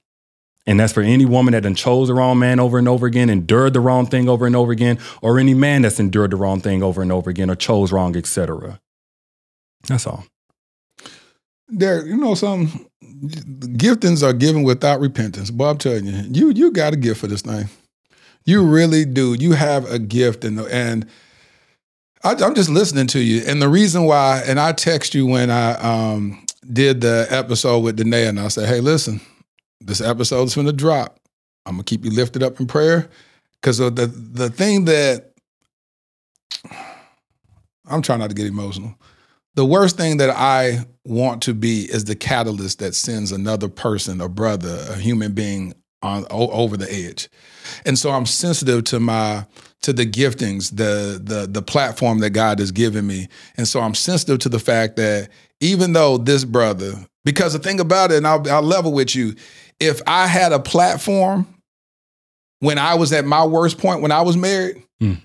[0.67, 3.31] And that's for any woman that done chose the wrong man over and over again,
[3.31, 6.61] endured the wrong thing over and over again, or any man that's endured the wrong
[6.61, 8.81] thing over and over again, or chose wrong, etc.
[9.87, 10.25] That's all.
[11.75, 15.51] Derrick, you know some giftings are given without repentance.
[15.51, 17.69] But I'm telling you, you you got a gift for this thing.
[18.45, 19.35] You really do.
[19.35, 21.07] You have a gift, and and
[22.23, 23.43] I, am just listening to you.
[23.47, 27.99] And the reason why, and I text you when I um, did the episode with
[27.99, 29.21] Da'Naiia, and I said, "Hey, listen,
[29.81, 31.19] this episode is going to drop.
[31.65, 33.09] I'm gonna keep you lifted up in prayer
[33.61, 35.33] because the the thing that
[37.89, 38.95] I'm trying not to get emotional
[39.57, 44.21] the worst thing that I want to be is the catalyst that sends another person,
[44.21, 47.29] a brother, a human being on over the edge.
[47.85, 49.47] And so I'm sensitive to my
[49.83, 53.29] to the giftings, the the the platform that God has given me.
[53.57, 55.31] And so I'm sensitive to the fact that
[55.61, 59.35] even though this brother, because the thing about it, and I'll, I'll level with you,
[59.81, 61.47] if I had a platform
[62.61, 65.21] when I was at my worst point when I was married, mm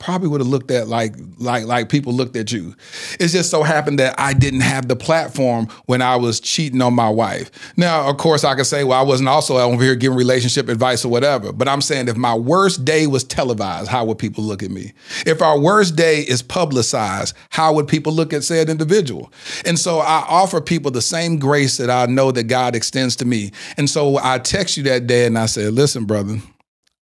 [0.00, 2.74] probably would have looked at like like like people looked at you.
[3.20, 6.94] It just so happened that I didn't have the platform when I was cheating on
[6.94, 7.50] my wife.
[7.76, 11.04] Now, of course, I could say, well, I wasn't also over here giving relationship advice
[11.04, 11.52] or whatever.
[11.52, 14.92] But I'm saying if my worst day was televised, how would people look at me?
[15.26, 19.30] If our worst day is publicized, how would people look at said individual?
[19.66, 23.26] And so I offer people the same grace that I know that God extends to
[23.26, 23.52] me.
[23.76, 26.38] And so I text you that day and I said, listen, brother.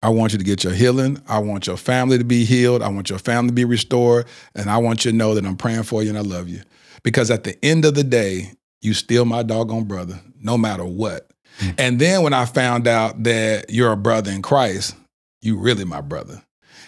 [0.01, 1.21] I want you to get your healing.
[1.27, 2.81] I want your family to be healed.
[2.81, 4.27] I want your family to be restored.
[4.55, 6.61] And I want you to know that I'm praying for you and I love you.
[7.03, 11.29] Because at the end of the day, you still my doggone brother, no matter what.
[11.59, 11.75] Mm-hmm.
[11.77, 14.95] And then when I found out that you're a brother in Christ,
[15.41, 16.41] you really my brother.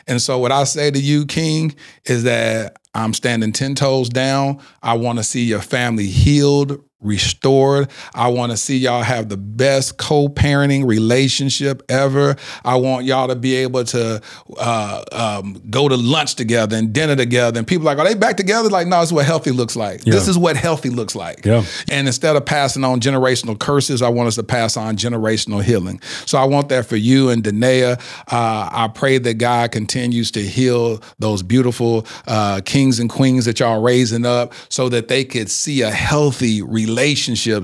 [0.08, 1.76] And so what I say to you, King,
[2.06, 4.60] is that I'm standing 10 toes down.
[4.82, 7.90] I want to see your family healed, restored.
[8.14, 12.36] I want to see y'all have the best co-parenting relationship ever.
[12.64, 14.22] I want y'all to be able to
[14.58, 17.58] uh, um, go to lunch together and dinner together.
[17.58, 18.70] And people are like, are they back together?
[18.70, 20.06] Like, no, this is what healthy looks like.
[20.06, 20.14] Yeah.
[20.14, 21.46] This is what healthy looks like.
[21.46, 21.64] Yeah.
[21.90, 26.02] And instead of passing on generational curses, I want us to pass on generational healing.
[26.26, 28.00] So I want that for you and Da'Naiia.
[28.32, 33.60] Uh, I pray that God continues to heal those beautiful uh, kings and queens that
[33.60, 36.91] y'all raising up so that they could see a healthy relationship,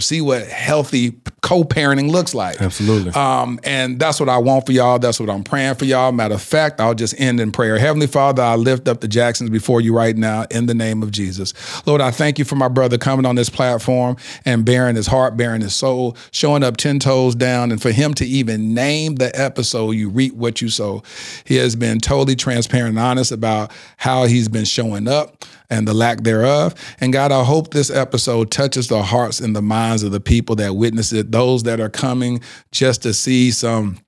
[0.04, 2.61] see what healthy co-parenting looks like.
[2.61, 3.11] Absolutely.
[3.11, 4.99] Um, and that's what I want for y'all.
[4.99, 6.11] That's what I'm praying for y'all.
[6.11, 7.77] Matter of fact, I'll just end in prayer.
[7.77, 11.11] Heavenly Father, I lift up the Jacksons before you right now in the name of
[11.11, 11.53] Jesus.
[11.85, 15.38] Lord, I thank you for my brother coming on this platform and bearing his heart,
[15.38, 19.31] bearing his soul, showing up 10 toes down, and for him to even name the
[19.39, 21.03] episode, You Reap What You Sow.
[21.45, 25.93] He has been totally transparent and honest about how he's been showing up and the
[25.93, 26.73] lack thereof.
[26.99, 30.55] And God, I hope this episode touches the hearts and the minds of the people
[30.57, 32.41] that witness it, those that are coming
[32.72, 33.99] just to see some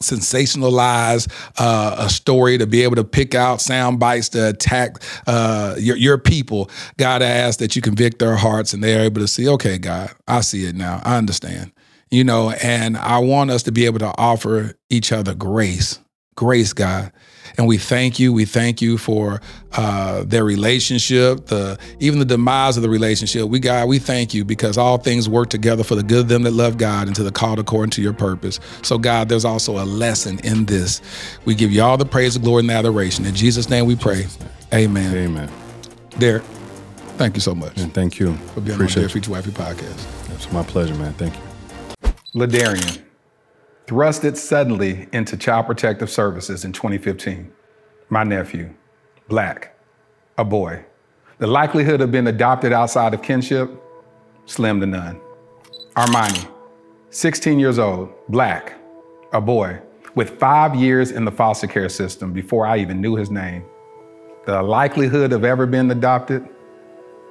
[0.00, 1.26] sensationalize
[1.58, 5.96] uh, a story to be able to pick out sound bites to attack uh, your,
[5.96, 6.70] your people.
[6.96, 10.10] God i ask that you convict their hearts and they're able to see okay god
[10.28, 11.00] i see it now.
[11.04, 11.72] I understand.
[12.10, 15.98] You know and i want us to be able to offer each other grace.
[16.36, 17.10] Grace god
[17.56, 19.40] and we thank you we thank you for
[19.72, 23.48] uh, their relationship the even the demise of the relationship.
[23.48, 26.42] We god we thank you because all things work together for the good of them
[26.42, 28.60] that love god and to the called according to your purpose.
[28.82, 31.00] So god there's also a lesson in this.
[31.44, 33.24] We give you all the praise the glory and the adoration.
[33.24, 34.26] In jesus name we pray.
[34.72, 35.14] Amen.
[35.16, 35.50] Amen.
[36.18, 36.44] Derrick
[37.16, 37.78] thank you so much.
[37.78, 38.34] And thank you.
[38.54, 40.34] For being Appreciate on the Future Wifey podcast.
[40.34, 41.14] It's my pleasure man.
[41.14, 41.40] Thank you.
[42.34, 43.05] Ladarian
[43.86, 47.52] thrusted suddenly into Child Protective Services in 2015.
[48.08, 48.74] My nephew,
[49.28, 49.78] black,
[50.36, 50.84] a boy.
[51.38, 53.70] The likelihood of being adopted outside of kinship,
[54.44, 55.20] slim to none.
[55.94, 56.50] Armani,
[57.10, 58.74] 16 years old, black,
[59.32, 59.80] a boy,
[60.16, 63.64] with five years in the foster care system before I even knew his name.
[64.46, 66.48] The likelihood of ever being adopted,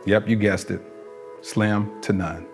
[0.05, 0.81] yep, you guessed it,
[1.41, 2.47] slim to none.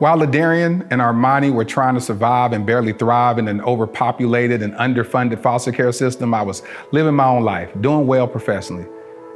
[0.00, 4.74] While Ladarian and Armani were trying to survive and barely thrive in an overpopulated and
[4.74, 8.86] underfunded foster care system, I was living my own life, doing well professionally.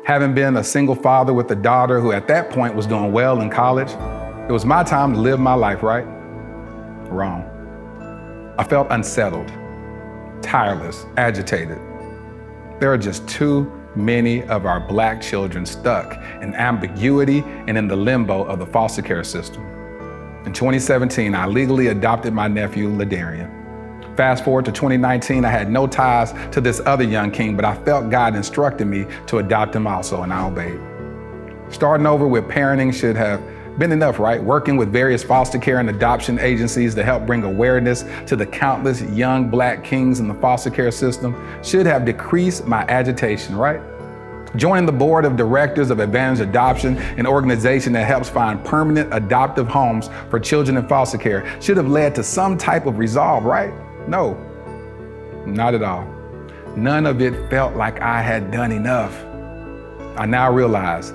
[0.05, 3.41] Having been a single father with a daughter who at that point was doing well
[3.41, 3.91] in college,
[4.49, 6.05] it was my time to live my life, right?
[7.09, 7.45] Wrong.
[8.59, 9.53] I felt unsettled,
[10.43, 11.79] tireless, agitated.
[12.81, 17.97] There are just too many of our black children stuck in ambiguity and in the
[17.97, 19.78] limbo of the foster care system.
[20.49, 24.17] In 2017, I legally adopted my nephew, Ladarian.
[24.17, 27.75] Fast forward to 2019, I had no ties to this other young king, but I
[27.85, 30.81] felt God instructed me to adopt him also, and I obeyed.
[31.69, 33.43] Starting over with parenting should have
[33.79, 34.43] been enough, right?
[34.43, 39.03] Working with various foster care and adoption agencies to help bring awareness to the countless
[39.03, 43.83] young black kings in the foster care system should have decreased my agitation, right?
[44.57, 49.69] Joining the board of directors of Advantage Adoption, an organization that helps find permanent adoptive
[49.69, 53.73] homes for children in foster care, should have led to some type of resolve, right?
[54.09, 54.35] No,
[55.45, 56.07] not at all.
[56.77, 59.15] None of it felt like I had done enough.
[60.19, 61.13] I now realize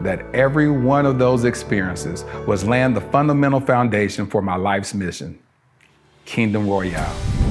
[0.00, 5.38] that every one of those experiences was laying the fundamental foundation for my life's mission
[6.24, 7.41] Kingdom Royale.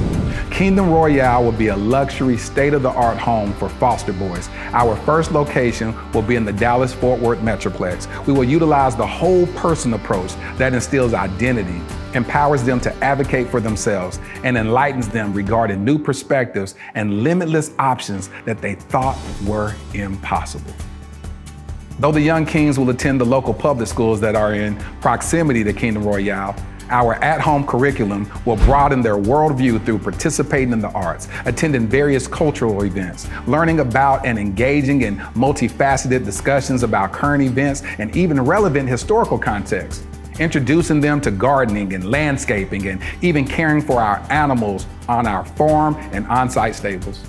[0.62, 4.48] Kingdom Royale will be a luxury, state of the art home for foster boys.
[4.74, 8.28] Our first location will be in the Dallas Fort Worth Metroplex.
[8.28, 11.82] We will utilize the whole person approach that instills identity,
[12.14, 18.30] empowers them to advocate for themselves, and enlightens them regarding new perspectives and limitless options
[18.46, 19.18] that they thought
[19.48, 20.76] were impossible.
[21.98, 25.74] Though the young kings will attend the local public schools that are in proximity to
[25.74, 26.56] Kingdom Royale,
[26.92, 32.28] our at home curriculum will broaden their worldview through participating in the arts, attending various
[32.28, 38.88] cultural events, learning about and engaging in multifaceted discussions about current events and even relevant
[38.88, 40.06] historical contexts
[40.40, 45.96] introducing them to gardening and landscaping and even caring for our animals on our farm
[46.14, 47.24] and on site stables.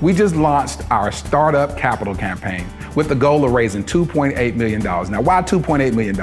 [0.00, 2.66] We just launched our Startup Capital campaign
[2.96, 4.82] with the goal of raising $2.8 million.
[4.82, 6.16] Now, why $2.8 million?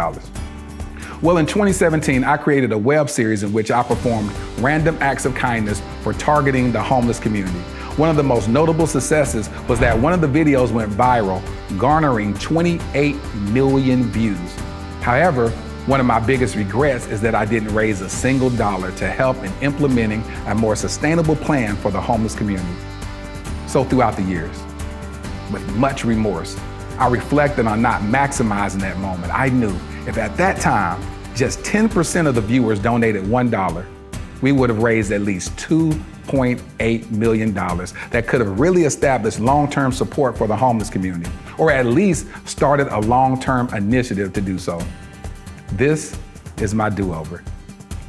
[1.21, 5.35] Well, in 2017, I created a web series in which I performed random acts of
[5.35, 7.59] kindness for targeting the homeless community.
[7.97, 11.41] One of the most notable successes was that one of the videos went viral,
[11.77, 13.17] garnering 28
[13.51, 14.55] million views.
[15.01, 15.49] However,
[15.87, 19.35] one of my biggest regrets is that I didn't raise a single dollar to help
[19.43, 22.79] in implementing a more sustainable plan for the homeless community.
[23.67, 24.57] So, throughout the years,
[25.51, 26.57] with much remorse,
[26.97, 29.33] I reflected on not maximizing that moment.
[29.33, 31.01] I knew If at that time,
[31.35, 33.85] just 10% of the viewers donated $1,
[34.41, 39.91] we would have raised at least $2.8 million that could have really established long term
[39.91, 44.57] support for the homeless community, or at least started a long term initiative to do
[44.57, 44.81] so.
[45.73, 46.17] This
[46.57, 47.43] is my do over.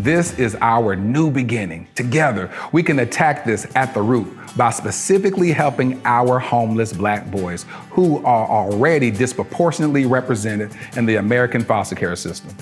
[0.02, 1.86] This is our new beginning.
[1.94, 7.66] Together, we can attack this at the root by specifically helping our homeless black boys
[7.90, 12.56] who are already disproportionately represented in the American foster care system.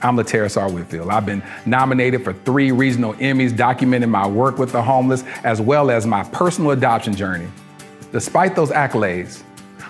[0.00, 0.72] I'm Laterra R.
[0.72, 1.10] Whitfield.
[1.10, 5.90] I've been nominated for three regional Emmys documenting my work with the homeless as well
[5.90, 7.48] as my personal adoption journey.
[8.10, 9.42] Despite those accolades,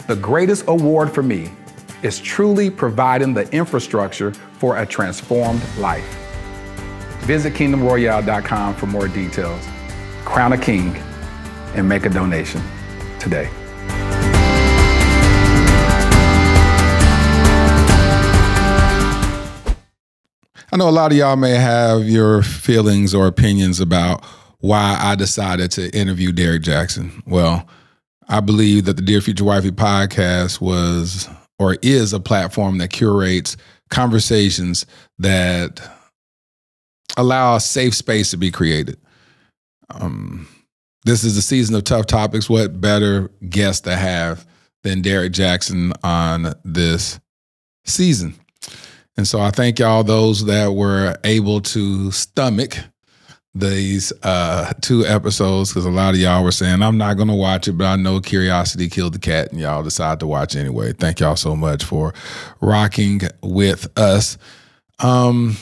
[0.09, 1.53] the greatest award for me
[2.03, 6.24] is truly providing the infrastructure for a transformed life.
[7.25, 9.67] Visit kingdomroyale.com for more details.
[10.25, 10.95] Crown a king
[11.75, 12.63] and make a donation
[13.19, 13.51] today.
[20.71, 24.25] I know a lot of y'all may have your feelings or opinions about
[24.59, 27.23] why I decided to interview Derrick Jaxn.
[27.27, 27.69] Well,
[28.29, 31.29] I believe that the Dear Future Wifey podcast was
[31.61, 33.57] or is a platform that curates
[33.91, 34.85] conversations
[35.19, 35.81] that
[37.17, 38.97] allow a safe space to be created.
[39.91, 40.49] Um,
[41.05, 42.49] this is the season of tough topics.
[42.49, 44.47] What better guest to have
[44.83, 47.21] than Derrick Jaxn on this
[47.85, 48.35] season?
[49.17, 52.77] And so I thank y'all, those that were able to stomach
[53.55, 57.35] these uh, two episodes, because a lot of y'all were saying, I'm not going to
[57.35, 60.93] watch it, but I know curiosity killed the cat, and y'all decided to watch anyway.
[60.93, 62.13] Thank y'all so much for
[62.61, 64.37] rocking with us.
[64.99, 65.57] Um,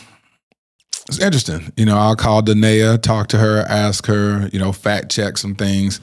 [1.08, 1.72] it's interesting.
[1.76, 5.54] You know, I'll call Da'Naiia, talk to her, ask her, you know, fact check some
[5.54, 6.00] things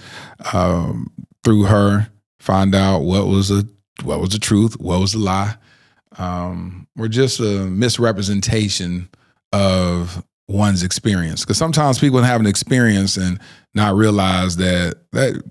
[0.53, 1.11] um,
[1.43, 2.09] through her,
[2.39, 3.63] find out what was a
[4.03, 5.55] what was the truth, what was the lie,
[6.17, 9.09] um, or just a misrepresentation
[9.51, 11.43] of one's experience.
[11.43, 13.39] Because sometimes people have an experience and
[13.73, 15.41] not realize that that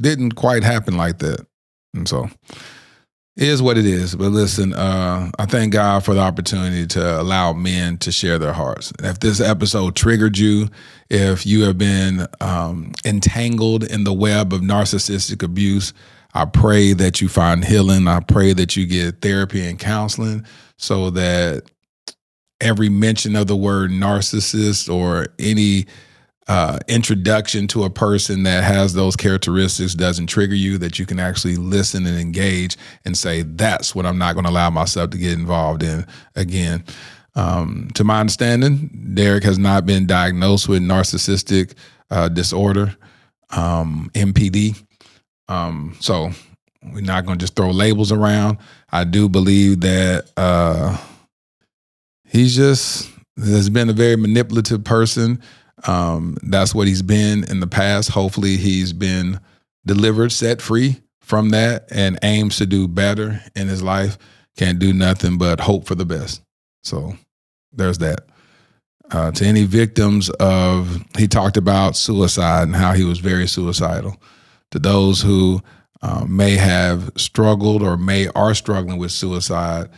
[0.00, 1.46] didn't quite happen like that,
[1.94, 2.28] and so
[3.38, 4.16] is what it is.
[4.16, 8.52] But listen, uh, I thank God for the opportunity to allow men to share their
[8.52, 8.92] hearts.
[8.98, 10.68] If this episode triggered you,
[11.08, 15.92] if you have been um, entangled in the web of narcissistic abuse,
[16.34, 18.08] I pray that you find healing.
[18.08, 20.44] I pray that you get therapy and counseling
[20.76, 21.62] so that
[22.60, 25.86] every mention of the word narcissist or any
[26.48, 31.20] uh, introduction to a person that has those characteristics doesn't trigger you, that you can
[31.20, 35.18] actually listen and engage and say, that's what I'm not going to allow myself to
[35.18, 36.84] get involved in again.
[37.34, 41.74] Um, to my understanding, Derrick has not been diagnosed with narcissistic
[42.10, 42.96] uh, disorder,
[43.50, 44.82] um, NPD.
[45.48, 46.30] Um, so
[46.82, 48.58] we're not going to just throw labels around.
[48.90, 50.96] I do believe that uh,
[52.24, 55.40] he's just has been a very manipulative person.
[55.86, 58.10] Um, that's what he's been in the past.
[58.10, 59.40] Hopefully, he's been
[59.86, 64.18] delivered, set free from that, and aims to do better in his life.
[64.56, 66.42] Can't do nothing but hope for the best.
[66.82, 67.16] So
[67.72, 68.26] there's that.
[69.10, 74.16] Uh, to any victims of, he talked about suicide and how he was very suicidal.
[74.72, 75.62] To those who
[76.02, 79.88] uh, may have struggled or may are struggling with suicide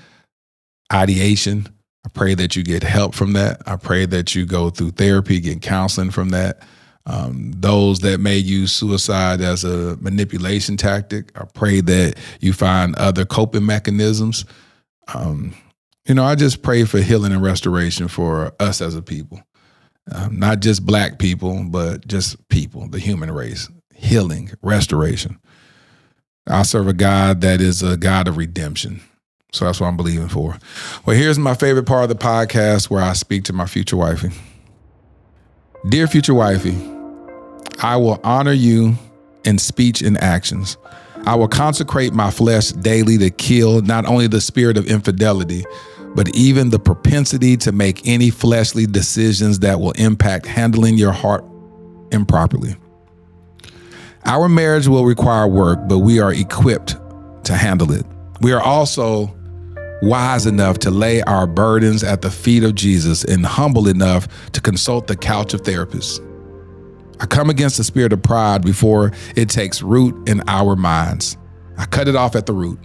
[0.93, 1.69] ideation,
[2.05, 3.63] I pray that you get help from that.
[3.67, 6.63] I pray that you go through therapy, get counseling from that.
[7.07, 12.95] Um, those that may use suicide as a manipulation tactic, I pray that you find
[12.97, 14.45] other coping mechanisms.
[15.15, 15.55] Um,
[16.07, 19.43] you know, I just pray for healing and restoration for us as a people,
[20.13, 25.39] um, not just black people, but just people, the human race, healing, restoration.
[26.47, 29.03] I serve a God that is a God of redemption.
[29.53, 30.59] So that's what I'm believing for.
[31.05, 34.31] Well, here's my favorite part of the podcast where I speak to my future wifey.
[35.89, 36.77] Dear future wifey,
[37.83, 38.95] I will honor you
[39.45, 40.77] in speech and actions.
[41.27, 45.65] I will consecrate my flesh daily to kill not only the spirit of infidelity,
[46.15, 51.45] but even the propensity to make any fleshly decisions that will impact handling your heart
[52.11, 52.77] improperly.
[54.25, 56.97] Our marriage will require work, but we are equipped
[57.45, 58.05] to handle it.
[58.41, 59.35] We are also
[60.03, 64.61] wise enough to lay our burdens at the feet of Jesus and humble enough to
[64.61, 66.25] consult the couch of therapists.
[67.21, 71.37] I come against the spirit of pride before it takes root in our minds.
[71.77, 72.79] I cut it off at the root.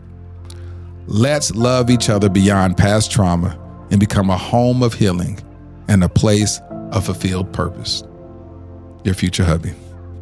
[1.08, 3.58] Let's love each other beyond past trauma
[3.92, 5.40] and become a home of healing
[5.88, 6.60] and a place
[6.92, 8.04] of fulfilled purpose.
[9.04, 9.74] Your future hubby.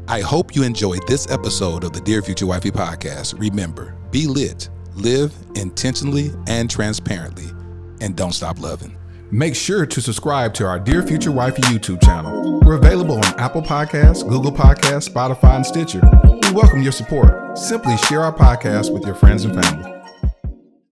[0.07, 3.40] I hope you enjoyed this episode of the Dear Future Wifey podcast.
[3.40, 7.45] Remember, be lit, live intentionally and transparently,
[8.02, 8.95] and don't stop loving.
[9.32, 12.60] Make sure to subscribe to our Dear Future Wifey YouTube channel.
[12.60, 16.02] We're available on Apple Podcasts, Google Podcasts, Spotify, and Stitcher.
[16.24, 17.57] We welcome your support.
[17.57, 20.02] Simply share our podcast with your friends and family.